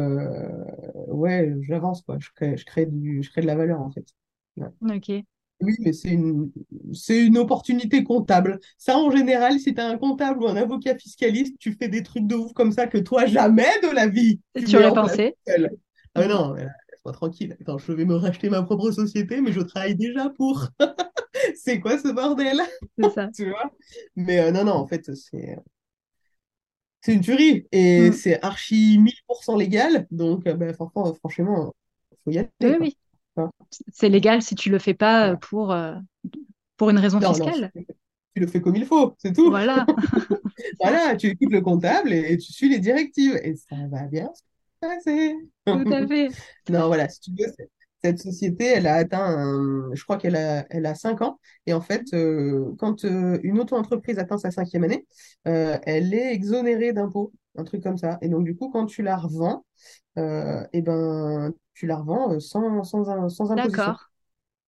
ouais, 1.08 1.52
j'avance, 1.62 2.02
quoi. 2.02 2.18
Je 2.20 2.28
crée, 2.34 2.56
je 2.56 2.64
crée 2.64 2.86
du, 2.86 3.22
je 3.22 3.30
crée 3.30 3.42
de 3.42 3.46
la 3.46 3.56
valeur, 3.56 3.80
en 3.80 3.90
fait. 3.90 4.06
Ouais. 4.56 4.68
Ok. 4.80 5.24
Oui, 5.62 5.76
mais 5.80 5.92
c'est 5.92 6.10
une, 6.10 6.50
c'est 6.92 7.24
une 7.24 7.38
opportunité 7.38 8.02
comptable. 8.02 8.58
Ça, 8.78 8.98
en 8.98 9.10
général, 9.12 9.60
si 9.60 9.74
tu 9.74 9.80
un 9.80 9.96
comptable 9.96 10.42
ou 10.42 10.48
un 10.48 10.56
avocat 10.56 10.98
fiscaliste, 10.98 11.56
tu 11.60 11.72
fais 11.74 11.88
des 11.88 12.02
trucs 12.02 12.26
de 12.26 12.34
ouf 12.34 12.52
comme 12.52 12.72
ça 12.72 12.88
que 12.88 12.98
toi, 12.98 13.26
jamais 13.26 13.68
de 13.82 13.88
la 13.94 14.08
vie, 14.08 14.40
tu 14.56 14.68
tu 14.68 14.76
aurais 14.76 14.92
pensé? 14.92 15.36
Ah 16.14 16.26
non, 16.28 16.52
là, 16.54 16.64
laisse-moi 16.90 17.12
tranquille. 17.12 17.56
Attends, 17.60 17.78
je 17.78 17.92
vais 17.92 18.04
me 18.04 18.14
racheter 18.16 18.50
ma 18.50 18.62
propre 18.62 18.90
société, 18.90 19.40
mais 19.40 19.52
je 19.52 19.60
travaille 19.60 19.94
déjà 19.96 20.28
pour. 20.30 20.68
C'est 21.56 21.80
quoi 21.80 21.98
ce 21.98 22.08
bordel? 22.08 22.62
C'est 22.98 23.08
ça. 23.08 23.32
Tu 23.34 23.48
vois? 23.50 23.72
Mais 24.16 24.40
euh, 24.40 24.50
non, 24.52 24.64
non, 24.64 24.72
en 24.74 24.86
fait, 24.86 25.14
c'est 25.14 25.58
c'est 27.00 27.14
une 27.14 27.20
tuerie 27.20 27.66
et 27.72 28.10
Mhm. 28.10 28.12
c'est 28.12 28.42
archi 28.42 28.98
1000% 28.98 29.56
légal. 29.56 30.06
Donc, 30.10 30.46
euh, 30.46 30.54
ben, 30.54 30.72
franchement, 30.74 31.12
franchement, 31.14 31.74
faut 32.24 32.30
y 32.30 32.38
Oui, 32.60 32.68
aller, 32.68 32.76
quoi. 32.76 32.86
oui. 32.86 32.96
Hein, 33.36 33.50
C'est 33.92 34.08
légal 34.08 34.42
si 34.42 34.54
tu 34.54 34.70
le 34.70 34.78
fais 34.78 34.94
pas 34.94 35.30
euh, 35.30 35.36
pour, 35.36 35.72
euh, 35.72 35.94
pour 36.76 36.90
une 36.90 36.98
raison 36.98 37.20
Non, 37.20 37.28
non, 37.28 37.34
tu 37.34 37.44
fiscale. 37.44 37.72
tu 38.34 38.40
le 38.40 38.46
fais 38.46 38.60
comme 38.60 38.76
il 38.76 38.86
faut, 38.86 39.14
c'est 39.18 39.32
tout. 39.32 39.50
Voilà. 39.50 39.86
Voilà, 40.80 41.16
tu 41.16 41.28
écoutes 41.28 41.52
le 41.52 41.60
comptable 41.60 42.12
et, 42.12 42.36
tu 42.38 42.52
suis 42.52 42.68
les 42.68 42.78
directives 42.78 43.38
et 43.42 43.56
ça 43.56 43.76
va 43.90 44.02
bien 44.04 44.30
se 44.34 44.42
passer. 44.80 45.34
Tout 45.66 45.92
à 45.92 46.06
fait. 46.06 46.28
Non, 46.68 46.86
voilà, 46.86 47.08
si 47.08 47.20
tu 47.20 47.30
veux, 47.30 47.52
c'est- 47.56 47.70
cette 48.04 48.18
société, 48.20 48.64
elle 48.66 48.86
a 48.86 48.94
atteint, 48.96 49.20
un- 49.24 49.94
je 49.94 50.02
crois 50.04 50.16
qu'elle 50.18 50.36
a, 50.36 50.66
elle 50.70 50.86
a 50.86 50.94
5 50.94 51.22
ans. 51.22 51.38
Et 51.66 51.72
en 51.72 51.80
fait, 51.80 52.02
euh, 52.14 52.74
quand 52.78 53.04
euh, 53.04 53.38
une 53.42 53.60
auto-entreprise 53.60 54.18
atteint 54.18 54.38
sa 54.38 54.50
cinquième 54.50 54.84
année, 54.84 55.06
euh, 55.48 55.78
elle 55.84 56.12
est 56.14 56.32
exonérée 56.34 56.92
d'impôts, 56.92 57.32
un 57.56 57.64
truc 57.64 57.82
comme 57.82 57.98
ça. 57.98 58.18
Et 58.22 58.28
donc, 58.28 58.44
du 58.44 58.56
coup, 58.56 58.70
quand 58.70 58.86
tu 58.86 59.02
la 59.02 59.16
revends, 59.16 59.64
euh, 60.18 60.66
eh 60.72 60.82
ben, 60.82 61.52
tu 61.74 61.86
la 61.86 61.96
revends 61.98 62.38
sans, 62.40 62.84
sans, 62.84 63.28
sans 63.28 63.52
imposition. 63.52 63.94
D'accord. 63.94 64.10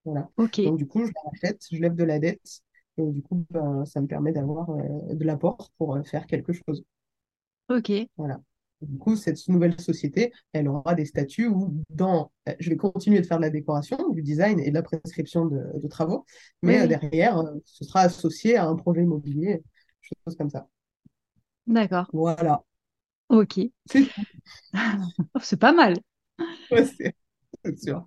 Voilà. 0.05 0.29
Ok. 0.37 0.59
Donc, 0.65 0.79
du 0.79 0.87
coup, 0.87 1.05
je 1.07 1.13
la 1.15 1.31
rachète, 1.31 1.63
je 1.73 1.79
lève 1.81 1.95
de 1.95 2.05
la 2.05 2.19
dette. 2.19 2.63
Et 2.99 3.03
du 3.07 3.23
coup, 3.23 3.47
ben, 3.51 3.85
ça 3.87 4.01
me 4.01 4.07
permet 4.07 4.33
d'avoir 4.33 4.69
de 4.75 5.25
l'apport 5.25 5.71
pour 5.79 5.99
faire 6.07 6.27
quelque 6.27 6.53
chose. 6.53 6.85
Ok. 7.69 8.09
Voilà. 8.17 8.41
Du 8.85 8.99
coup, 8.99 9.17
cette 9.17 9.47
nouvelle 9.49 9.81
société, 9.81 10.33
elle 10.53 10.69
aura 10.69 10.95
des 10.95 11.05
statuts 11.05 11.47
où 11.47 11.75
dans, 11.91 12.31
je 12.59 12.71
vais 12.71 12.77
continuer 12.77 13.21
de 13.21 13.27
faire 13.27 13.39
de 13.39 13.43
la 13.43 13.51
décoration, 13.51 14.11
du 14.11 14.23
design 14.23 14.61
et 14.61 14.71
de 14.71 14.75
la 14.75 14.83
prescription 14.83 15.47
de, 15.47 15.63
de 15.81 15.89
travaux, 15.89 16.25
mais 16.63 16.79
euh, 16.79 16.83
oui. 16.83 16.89
derrière, 16.89 17.39
euh, 17.39 17.55
ce 17.65 17.85
sera 17.85 18.01
associé 18.01 18.57
à 18.57 18.67
un 18.67 18.77
projet 18.77 19.03
immobilier, 19.03 19.63
choses 20.25 20.37
comme 20.37 20.51
ça. 20.51 20.69
D'accord. 21.67 22.09
Voilà. 22.13 22.63
Ok. 23.29 23.61
C'est 23.87 24.11
pas 25.59 25.73
mal. 25.73 25.97
Ouais, 26.71 26.85
c'est 26.85 27.15
sûr. 27.79 28.07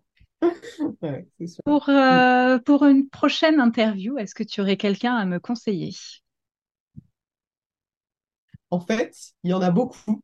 Ouais, 1.01 1.27
c'est 1.39 1.47
sûr. 1.47 1.63
Pour, 1.63 1.89
euh, 1.89 2.59
pour 2.59 2.85
une 2.85 3.09
prochaine 3.09 3.59
interview, 3.59 4.17
est-ce 4.17 4.35
que 4.35 4.43
tu 4.43 4.61
aurais 4.61 4.77
quelqu'un 4.77 5.15
à 5.15 5.25
me 5.25 5.39
conseiller? 5.39 5.95
En 8.69 8.79
fait, 8.79 9.15
il 9.43 9.51
y 9.51 9.53
en 9.53 9.61
a 9.61 9.71
beaucoup 9.71 10.21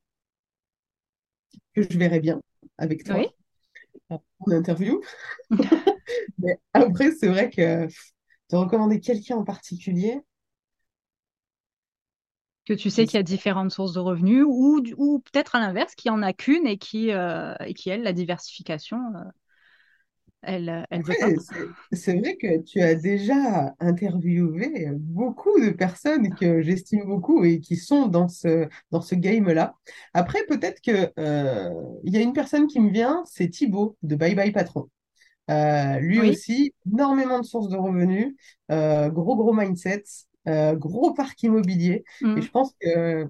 que 1.74 1.84
je 1.84 1.98
verrais 1.98 2.20
bien 2.20 2.42
avec 2.78 3.04
Oui. 3.06 3.28
toi 3.28 3.34
en 4.10 4.52
interview. 4.52 5.02
Mais 6.38 6.60
après, 6.74 7.12
c'est 7.12 7.28
vrai 7.28 7.50
que 7.50 7.88
te 8.50 8.56
recommander 8.56 9.00
quelqu'un 9.00 9.38
en 9.38 9.44
particulier, 9.44 10.22
Que 12.66 12.74
tu 12.74 12.90
sais 12.90 13.06
qu'il 13.06 13.16
y 13.18 13.20
a 13.20 13.24
différentes 13.24 13.72
sources 13.72 13.94
de 13.94 14.00
revenus 14.00 14.46
ou, 14.48 14.82
ou 14.98 15.20
peut-être 15.20 15.56
à 15.56 15.60
l'inverse, 15.60 15.96
qu'il 15.96 16.12
n'y 16.12 16.18
en 16.18 16.24
a 16.24 16.32
qu'une 16.32 16.66
et 16.66 16.78
qui, 16.78 17.12
euh, 17.12 17.54
et 17.66 17.74
qui, 17.74 17.90
elle, 17.90 18.04
la 18.04 18.14
diversification, 18.14 18.98
euh, 19.16 19.24
elle, 20.44 20.86
elle 20.90 21.04
veut 21.04 21.16
pas. 21.16 21.30
Après, 21.30 21.36
c'est 21.92 22.20
vrai 22.20 22.36
que 22.38 22.62
tu 22.62 22.80
as 22.82 22.94
déjà 22.96 23.74
interviewé 23.80 24.88
beaucoup 24.94 25.60
de 25.60 25.72
personnes 25.72 26.36
que 26.36 26.62
j'estime 26.62 27.06
beaucoup 27.06 27.44
et 27.44 27.60
qui 27.60 27.78
sont 27.78 28.06
dans 28.08 28.28
ce, 28.28 28.68
dans 28.92 29.02
ce 29.02 29.16
game-là. 29.16 29.76
Après, 30.14 30.46
peut-être 30.48 30.82
que, 30.82 31.12
euh, 31.20 31.70
il 32.04 32.14
y 32.14 32.18
a 32.18 32.22
une 32.22 32.34
personne 32.34 32.68
qui 32.68 32.80
me 32.80 32.92
vient, 32.92 33.24
c'est 33.26 33.50
Thibaut 33.50 33.98
de 34.04 34.16
Bye 34.16 34.36
Bye 34.36 34.52
Patron. 34.52 34.90
Euh, 35.52 36.00
lui 36.00 36.22
Oui. 36.22 36.30
aussi, 36.30 36.74
énormément 36.92 37.40
de 37.40 37.46
sources 37.46 37.70
de 37.70 37.78
revenus, 37.78 38.36
euh, 38.72 39.10
gros 39.10 39.36
gros 39.38 39.54
mindset, 39.54 40.04
euh, 40.48 40.76
gros 40.76 41.14
parc 41.14 41.42
immobilier. 41.44 42.06
Et 42.36 42.42
Mm. 42.42 42.44
je 42.44 42.52
pense 42.52 42.74
que 42.82 43.28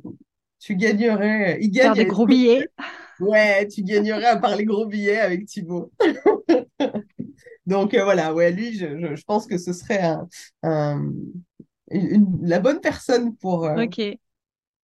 tu 0.59 0.75
gagnerais, 0.77 1.59
il 1.61 1.71
gagne 1.71 1.95
des 1.95 2.05
gros 2.07 2.27
billets. 2.27 2.67
Ouais, 3.19 3.67
tu 3.67 3.83
gagnerais 3.83 4.25
à 4.25 4.37
parler 4.37 4.65
gros 4.65 4.85
billets 4.85 5.19
avec 5.19 5.45
Thibaut. 5.45 5.91
Donc 7.65 7.93
euh, 7.93 8.03
voilà, 8.03 8.33
ouais, 8.33 8.51
lui, 8.51 8.73
je, 8.77 8.99
je- 8.99 9.15
je 9.15 9.23
pense 9.23 9.47
que 9.47 9.57
ce 9.57 9.73
serait 9.73 10.01
un- 10.01 10.27
un- 10.63 11.11
une- 11.91 12.39
la 12.47 12.59
bonne 12.59 12.81
personne 12.81 13.35
pour, 13.37 13.65
euh, 13.65 13.87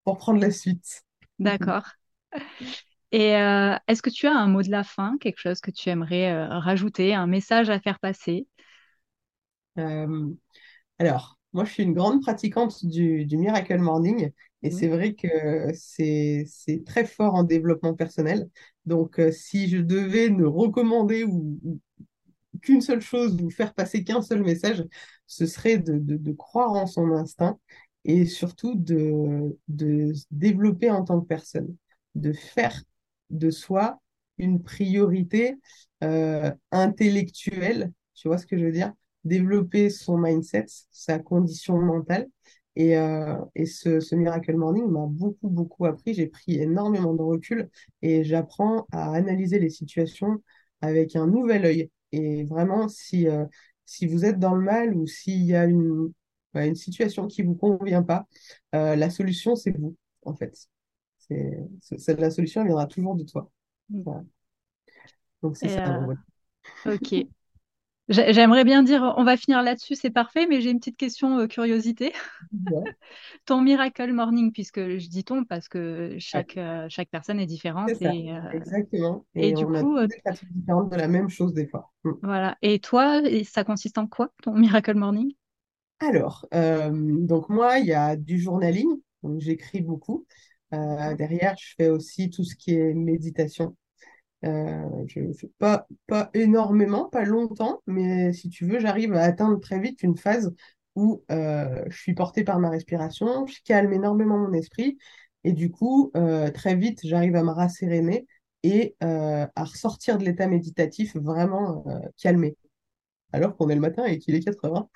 pour 0.04 0.18
prendre 0.18 0.40
la 0.40 0.50
suite. 0.50 1.04
d'accord. 1.40 1.96
Et 3.12 3.36
euh, 3.36 3.74
est-ce 3.88 4.02
que 4.02 4.10
tu 4.10 4.26
as 4.26 4.36
un 4.36 4.46
mot 4.46 4.62
de 4.62 4.70
la 4.70 4.84
fin, 4.84 5.16
quelque 5.18 5.38
chose 5.40 5.60
que 5.60 5.70
tu 5.70 5.88
aimerais 5.88 6.46
rajouter, 6.46 7.14
un 7.14 7.26
message 7.26 7.68
à 7.70 7.80
faire 7.80 7.98
passer? 7.98 8.46
Alors, 10.98 11.38
moi, 11.52 11.64
je 11.64 11.72
suis 11.72 11.82
une 11.82 11.94
grande 11.94 12.22
pratiquante 12.22 12.84
du, 12.86 13.24
du 13.26 13.36
Miracle 13.36 13.78
Morning 13.78 14.30
et 14.62 14.70
Mhm. 14.70 14.70
c'est 14.70 14.88
vrai 14.88 15.14
que 15.14 15.28
c'est, 15.74 16.44
c'est 16.46 16.84
très 16.84 17.04
fort 17.06 17.34
en 17.34 17.44
développement 17.44 17.94
personnel. 17.94 18.48
Donc, 18.86 19.20
si 19.32 19.68
je 19.68 19.78
devais 19.78 20.28
ne 20.30 20.44
recommander 20.44 21.24
ou, 21.24 21.58
ou 21.64 21.80
qu'une 22.60 22.80
seule 22.80 23.00
chose, 23.00 23.40
ou 23.42 23.50
faire 23.50 23.74
passer 23.74 24.04
qu'un 24.04 24.22
seul 24.22 24.42
message, 24.42 24.84
ce 25.26 25.46
serait 25.46 25.78
de, 25.78 26.32
croire 26.32 26.72
en 26.72 26.86
son 26.86 27.12
instinct 27.12 27.58
et 28.04 28.26
surtout 28.26 28.74
de, 28.74 29.56
développer 30.30 30.90
en 30.90 31.04
tant 31.04 31.20
que 31.20 31.26
personne, 31.26 31.74
de 32.14 32.32
faire 32.32 32.82
de 33.30 33.50
soi 33.50 34.00
une 34.38 34.62
priorité 34.62 35.56
euh, 36.02 36.50
intellectuelle, 36.72 37.92
tu 38.14 38.28
vois 38.28 38.38
ce 38.38 38.46
que 38.46 38.58
je 38.58 38.64
veux 38.64 38.72
dire? 38.72 38.92
Développer 39.24 39.90
son 39.90 40.16
mindset, 40.18 40.66
sa 40.90 41.18
condition 41.18 41.78
mentale. 41.78 42.26
Et, 42.76 42.96
euh, 42.96 43.36
et 43.54 43.66
ce, 43.66 44.00
ce 44.00 44.14
Miracle 44.14 44.56
Morning 44.56 44.86
m'a 44.86 45.06
beaucoup, 45.06 45.48
beaucoup 45.48 45.86
appris. 45.86 46.14
J'ai 46.14 46.28
pris 46.28 46.60
énormément 46.60 47.14
de 47.14 47.22
recul 47.22 47.68
et 48.02 48.24
j'apprends 48.24 48.86
à 48.92 49.12
analyser 49.12 49.58
les 49.58 49.70
situations 49.70 50.42
avec 50.80 51.16
un 51.16 51.26
nouvel 51.26 51.64
œil. 51.64 51.90
Et 52.12 52.44
vraiment, 52.44 52.88
si, 52.88 53.28
euh, 53.28 53.46
si 53.86 54.06
vous 54.06 54.24
êtes 54.24 54.38
dans 54.38 54.54
le 54.54 54.62
mal 54.64 54.94
ou 54.96 55.06
s'il 55.06 55.42
y 55.44 55.54
a 55.54 55.64
une, 55.64 56.12
ouais, 56.54 56.68
une 56.68 56.74
situation 56.76 57.26
qui 57.28 57.42
ne 57.42 57.48
vous 57.48 57.54
convient 57.56 58.02
pas, 58.02 58.26
euh, 58.74 58.96
la 58.96 59.10
solution, 59.10 59.56
c'est 59.56 59.72
vous, 59.76 59.96
en 60.24 60.34
fait. 60.34 60.68
C'est, 61.18 61.58
c'est- 61.82 61.98
c'est- 61.98 62.20
la 62.20 62.30
solution 62.30 62.62
elle 62.62 62.68
viendra 62.68 62.86
toujours 62.86 63.16
de 63.16 63.24
toi. 63.24 63.50
Voilà. 63.90 64.24
Donc, 65.42 65.56
c'est 65.56 65.68
ça. 65.68 65.80
euh, 66.10 66.14
ok. 66.84 67.30
J'ai- 68.10 68.32
J'aimerais 68.34 68.64
bien 68.64 68.82
dire, 68.82 69.14
on 69.16 69.24
va 69.24 69.36
finir 69.38 69.62
là-dessus, 69.62 69.94
c'est 69.94 70.10
parfait, 70.10 70.46
mais 70.48 70.60
j'ai 70.60 70.70
une 70.70 70.80
petite 70.80 70.96
question 70.98 71.38
euh, 71.38 71.46
curiosité. 71.46 72.12
Ouais, 72.52 72.90
Ton 73.46 73.60
Miracle 73.62 74.12
Morning, 74.12 74.52
puisque 74.52 74.80
je 74.80 75.08
dis 75.08 75.24
ton 75.24 75.44
parce 75.44 75.68
que 75.68 76.16
ouais, 76.34 76.44
chaque, 76.44 76.56
euh, 76.56 76.86
chaque 76.88 77.10
personne 77.10 77.40
est 77.40 77.46
différente 77.46 78.00
et, 78.02 78.32
euh, 78.32 78.40
exactement. 78.52 79.26
et 79.36 79.48
Et 79.48 79.54
du 79.54 79.66
on 79.66 79.74
a 79.74 79.82
coup, 79.82 79.96
différentes 80.06 80.90
de 80.92 80.96
la 80.96 81.08
même 81.08 81.28
chose 81.28 81.54
des 81.54 81.66
fois. 81.66 81.92
Mm. 82.04 82.12
voilà. 82.22 82.56
Et 82.62 82.80
toi, 82.80 83.20
ça 83.44 83.64
consiste 83.64 83.98
en 83.98 84.06
quoi, 84.06 84.32
ton 84.42 84.54
Miracle 84.54 84.94
Morning? 84.94 85.32
Alors, 86.00 86.46
donc 86.52 87.48
moi, 87.48 87.78
il 87.78 87.86
y 87.86 87.92
a 87.92 88.16
du 88.16 88.38
journaling, 88.40 88.88
donc 89.22 89.40
j'écris 89.40 89.80
beaucoup. 89.82 90.26
D'accord. 90.96 91.18
derrière, 91.18 91.56
je 91.58 91.74
fais 91.76 91.88
aussi 91.90 92.30
tout 92.30 92.44
ce 92.44 92.54
qui 92.56 92.74
est 92.74 92.94
méditation. 92.94 93.76
Euh, 94.44 95.04
je 95.06 95.20
ne 95.20 95.32
fais 95.32 95.50
pas, 95.58 95.86
pas 96.06 96.30
énormément, 96.34 97.08
pas 97.08 97.24
longtemps, 97.24 97.82
mais 97.86 98.32
si 98.32 98.48
tu 98.50 98.64
veux, 98.66 98.78
j'arrive 98.80 99.12
à 99.14 99.22
atteindre 99.22 99.60
très 99.60 99.78
vite 99.80 100.02
une 100.02 100.16
phase 100.16 100.54
où 100.96 101.22
euh, 101.30 101.84
je 101.88 101.96
suis 101.98 102.14
portée 102.14 102.44
par 102.44 102.58
ma 102.58 102.70
respiration, 102.70 103.46
je 103.46 103.58
calme 103.64 103.92
énormément 103.92 104.38
mon 104.38 104.52
esprit 104.52 104.98
Et 105.44 105.52
du 105.52 105.70
coup, 105.70 106.10
euh, 106.16 106.50
très 106.50 106.74
vite, 106.74 107.00
j'arrive 107.04 107.36
à 107.36 107.42
me 107.42 107.50
rasséréner 107.50 108.26
et 108.62 108.96
euh, 109.02 109.46
à 109.54 109.64
ressortir 109.64 110.18
de 110.18 110.24
l'état 110.24 110.46
méditatif 110.48 111.16
vraiment 111.16 111.84
calmé. 112.20 112.56
Alors 113.32 113.56
qu'on 113.56 113.68
est 113.70 113.74
le 113.76 113.80
matin 113.82 114.04
et 114.06 114.18
qu'il 114.18 114.34
est 114.36 114.40
4 114.44 114.64
heures. 114.66 114.88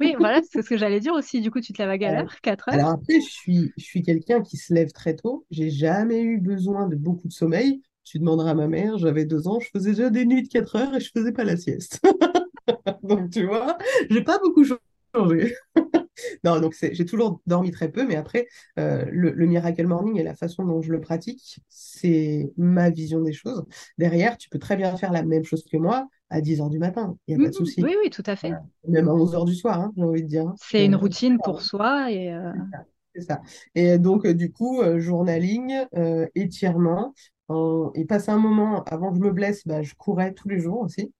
Oui, 0.00 0.14
voilà, 0.18 0.40
c'est 0.42 0.62
ce 0.62 0.68
que 0.68 0.76
j'allais 0.76 1.00
dire 1.00 1.12
aussi. 1.14 1.40
Du 1.40 1.50
coup, 1.50 1.60
tu 1.60 1.72
te 1.72 1.82
lèves 1.82 1.90
à 1.90 1.98
heure? 2.20 2.40
4 2.40 2.68
Alors 2.70 2.88
heures? 2.88 2.90
après, 2.90 3.20
je 3.20 3.26
suis, 3.28 3.72
je 3.76 3.84
suis 3.84 4.02
quelqu'un 4.02 4.42
qui 4.42 4.56
se 4.56 4.74
lève 4.74 4.92
très 4.92 5.14
tôt. 5.16 5.46
J'ai 5.50 5.70
jamais 5.70 6.22
eu 6.22 6.38
besoin 6.38 6.86
de 6.88 6.96
beaucoup 6.96 7.28
de 7.28 7.32
sommeil. 7.32 7.82
Tu 8.06 8.20
demanderas 8.20 8.52
à 8.52 8.54
ma 8.54 8.68
mère, 8.68 8.98
j'avais 8.98 9.26
deux 9.26 9.48
ans, 9.48 9.60
je 9.60 9.68
faisais 9.70 9.90
déjà 9.90 10.10
des 10.10 10.26
nuits 10.26 10.44
de 10.44 10.48
4 10.48 10.76
heures 10.76 10.94
et 10.96 11.00
je 11.00 11.10
faisais 11.12 11.32
pas 11.32 11.44
la 11.44 11.58
sieste. 11.58 12.00
Donc 13.02 13.30
tu 13.30 13.46
vois, 13.46 13.78
j'ai 14.10 14.22
pas 14.22 14.38
beaucoup 14.38 14.64
changé. 14.64 15.54
Non, 16.44 16.60
donc 16.60 16.74
j'ai 16.80 17.04
toujours 17.04 17.40
dormi 17.46 17.70
très 17.70 17.90
peu, 17.90 18.06
mais 18.06 18.16
après, 18.16 18.46
euh, 18.78 19.04
le, 19.10 19.32
le 19.32 19.46
Miracle 19.46 19.86
Morning 19.86 20.18
et 20.18 20.22
la 20.22 20.34
façon 20.34 20.64
dont 20.64 20.80
je 20.80 20.90
le 20.92 21.00
pratique, 21.00 21.60
c'est 21.68 22.52
ma 22.56 22.88
vision 22.90 23.20
des 23.20 23.34
choses. 23.34 23.64
Derrière, 23.98 24.38
tu 24.38 24.48
peux 24.48 24.58
très 24.58 24.76
bien 24.76 24.96
faire 24.96 25.12
la 25.12 25.22
même 25.22 25.44
chose 25.44 25.64
que 25.70 25.76
moi 25.76 26.08
à 26.30 26.40
10 26.40 26.60
heures 26.60 26.70
du 26.70 26.78
matin, 26.78 27.18
il 27.26 27.36
n'y 27.36 27.42
a 27.42 27.46
pas 27.46 27.50
de 27.50 27.54
souci. 27.56 27.82
oui, 27.82 27.94
oui, 28.02 28.10
tout 28.10 28.22
à 28.26 28.34
fait. 28.34 28.52
Même 28.88 29.08
à 29.08 29.12
11 29.14 29.34
heures 29.34 29.44
du 29.44 29.54
soir, 29.54 29.78
hein, 29.80 29.92
j'ai 29.96 30.02
envie 30.04 30.22
de 30.22 30.28
dire. 30.28 30.46
hein. 30.48 30.54
C'est 30.58 30.84
une 30.84 30.94
Euh, 30.94 30.98
routine 30.98 31.38
pour 31.38 31.60
soi 31.60 32.10
et 32.10 32.32
euh, 32.32 32.50
c'est 33.14 33.22
ça. 33.22 33.40
Et 33.74 33.98
donc, 33.98 34.26
euh, 34.26 34.34
du 34.34 34.52
coup, 34.52 34.80
euh, 34.80 34.98
journaling, 34.98 35.72
euh, 35.96 36.26
étirement. 36.34 37.14
En- 37.48 37.92
Et 37.94 38.04
passé 38.04 38.30
un 38.30 38.38
moment, 38.38 38.82
avant 38.84 39.10
que 39.12 39.16
je 39.18 39.22
me 39.22 39.30
blesse, 39.32 39.66
bah, 39.66 39.82
je 39.82 39.94
courais 39.94 40.34
tous 40.34 40.48
les 40.48 40.58
jours 40.60 40.80
aussi. 40.80 41.12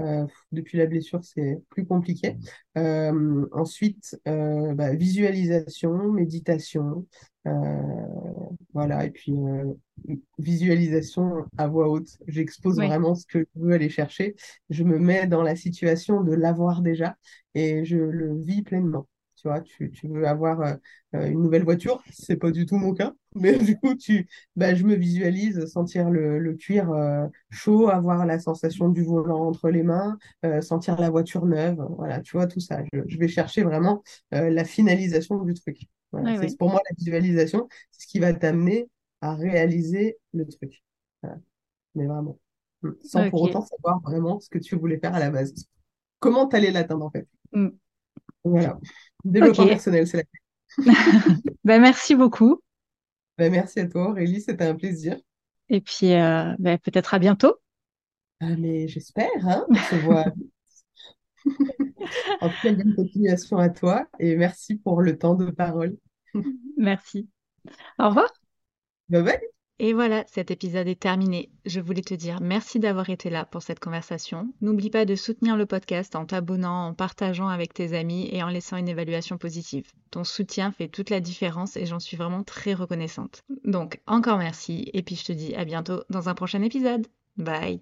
Euh, 0.00 0.26
depuis 0.50 0.78
la 0.78 0.86
blessure, 0.86 1.22
c'est 1.24 1.62
plus 1.70 1.86
compliqué. 1.86 2.36
Euh, 2.78 3.46
ensuite, 3.52 4.18
euh, 4.26 4.74
bah, 4.74 4.94
visualisation, 4.94 6.10
méditation. 6.12 7.06
euh, 7.46 7.52
voilà. 8.72 9.04
Et 9.06 9.10
puis, 9.10 9.32
euh, 9.32 9.72
visualisation 10.38 11.44
à 11.58 11.68
voix 11.68 11.88
haute. 11.88 12.18
J'expose 12.26 12.80
oui, 12.80 12.82
vraiment 12.82 13.14
ce 13.14 13.26
que 13.26 13.40
je 13.40 13.60
veux 13.60 13.74
aller 13.74 13.88
chercher. 13.90 14.34
Je 14.70 14.84
me 14.84 14.98
mets 14.98 15.26
dans 15.26 15.42
la 15.42 15.56
situation 15.56 16.22
de 16.22 16.32
l'avoir 16.34 16.82
déjà 16.82 17.16
et 17.54 17.84
je 17.84 17.96
le 17.98 18.40
vis 18.42 18.62
pleinement. 18.62 19.06
Tu 19.36 19.48
vois, 19.48 19.60
tu, 19.60 19.90
tu 19.90 20.08
veux 20.08 20.26
avoir 20.26 20.60
euh, 20.62 20.74
euh, 21.16 21.26
une 21.28 21.42
nouvelle 21.42 21.64
voiture, 21.64 22.02
c'est 22.12 22.36
pas 22.36 22.50
du 22.50 22.66
tout 22.66 22.76
mon 22.76 22.94
cas, 22.94 23.12
mais 23.34 23.58
du 23.58 23.76
coup, 23.78 23.94
tu, 23.94 24.28
bah, 24.56 24.74
je 24.74 24.84
me 24.84 24.94
visualise 24.94 25.66
sentir 25.66 26.08
le, 26.10 26.38
le 26.38 26.54
cuir 26.54 26.90
euh, 26.92 27.26
chaud, 27.50 27.88
avoir 27.88 28.26
la 28.26 28.38
sensation 28.38 28.88
du 28.88 29.02
volant 29.02 29.46
entre 29.48 29.70
les 29.70 29.82
mains, 29.82 30.18
euh, 30.44 30.60
sentir 30.60 30.98
la 31.00 31.10
voiture 31.10 31.46
neuve, 31.46 31.84
voilà, 31.96 32.20
tu 32.20 32.36
vois, 32.36 32.46
tout 32.46 32.60
ça. 32.60 32.82
Je, 32.92 33.00
je 33.06 33.18
vais 33.18 33.28
chercher 33.28 33.62
vraiment 33.64 34.02
la 34.30 34.64
finalisation 34.64 35.42
du 35.42 35.54
truc. 35.54 35.78
Voilà, 36.12 36.30
oui, 36.30 36.38
c'est 36.40 36.46
oui. 36.50 36.58
pour 36.58 36.70
moi 36.70 36.80
la 36.88 36.94
visualisation, 36.96 37.68
c'est 37.90 38.02
ce 38.02 38.06
qui 38.06 38.18
va 38.20 38.32
t'amener 38.32 38.88
à 39.20 39.34
réaliser 39.34 40.16
le 40.32 40.46
truc. 40.46 40.82
Voilà, 41.22 41.38
mais 41.94 42.06
vraiment, 42.06 42.38
sans 43.02 43.26
pour 43.26 43.42
autant 43.42 43.62
savoir 43.62 44.00
vraiment 44.02 44.40
ce 44.40 44.48
que 44.50 44.58
tu 44.58 44.76
voulais 44.76 44.98
faire 44.98 45.14
à 45.14 45.20
la 45.20 45.30
base. 45.30 45.54
Comment 46.20 46.46
t'allais 46.48 46.70
l'atteindre 46.72 47.06
en 47.06 47.10
fait? 47.10 47.28
Mm. 47.52 47.78
Voilà. 48.44 48.78
Développement 49.24 49.66
personnel, 49.66 50.06
c'est 50.06 50.18
la 50.18 50.24
Ben, 51.64 51.80
merci 51.80 52.14
beaucoup. 52.14 52.60
Bah, 53.38 53.48
merci 53.50 53.80
à 53.80 53.88
toi, 53.88 54.10
Aurélie, 54.10 54.40
c'était 54.40 54.64
un 54.64 54.74
plaisir. 54.74 55.16
Et 55.68 55.80
puis, 55.80 56.12
euh, 56.12 56.54
ben, 56.58 56.78
peut-être 56.78 57.14
à 57.14 57.18
bientôt. 57.18 57.56
Ah, 58.40 58.56
mais 58.58 58.86
j'espère, 58.88 59.30
hein, 59.42 59.64
on 59.68 59.74
se 59.74 59.94
voit. 59.96 60.26
En 62.40 62.48
tout 62.48 62.56
cas, 62.62 62.72
bonne 62.72 62.94
continuation 62.94 63.58
à 63.58 63.68
toi 63.68 64.06
et 64.18 64.36
merci 64.36 64.76
pour 64.76 65.02
le 65.02 65.18
temps 65.18 65.34
de 65.34 65.50
parole. 65.50 65.96
Merci. 66.76 67.28
Au 67.98 68.08
revoir. 68.08 68.32
Bye 69.08 69.22
bye. 69.22 69.53
Et 69.80 69.92
voilà, 69.92 70.24
cet 70.28 70.52
épisode 70.52 70.86
est 70.86 71.00
terminé. 71.00 71.50
Je 71.66 71.80
voulais 71.80 72.02
te 72.02 72.14
dire 72.14 72.40
merci 72.40 72.78
d'avoir 72.78 73.10
été 73.10 73.28
là 73.28 73.44
pour 73.44 73.62
cette 73.62 73.80
conversation. 73.80 74.48
N'oublie 74.60 74.90
pas 74.90 75.04
de 75.04 75.16
soutenir 75.16 75.56
le 75.56 75.66
podcast 75.66 76.14
en 76.14 76.26
t'abonnant, 76.26 76.86
en 76.86 76.94
partageant 76.94 77.48
avec 77.48 77.74
tes 77.74 77.96
amis 77.96 78.28
et 78.30 78.42
en 78.42 78.48
laissant 78.48 78.76
une 78.76 78.88
évaluation 78.88 79.36
positive. 79.36 79.90
Ton 80.12 80.22
soutien 80.22 80.70
fait 80.70 80.88
toute 80.88 81.10
la 81.10 81.20
différence 81.20 81.76
et 81.76 81.86
j'en 81.86 81.98
suis 81.98 82.16
vraiment 82.16 82.44
très 82.44 82.74
reconnaissante. 82.74 83.42
Donc, 83.64 84.00
encore 84.06 84.38
merci 84.38 84.90
et 84.92 85.02
puis 85.02 85.16
je 85.16 85.24
te 85.24 85.32
dis 85.32 85.54
à 85.56 85.64
bientôt 85.64 86.04
dans 86.08 86.28
un 86.28 86.34
prochain 86.34 86.62
épisode. 86.62 87.08
Bye 87.36 87.72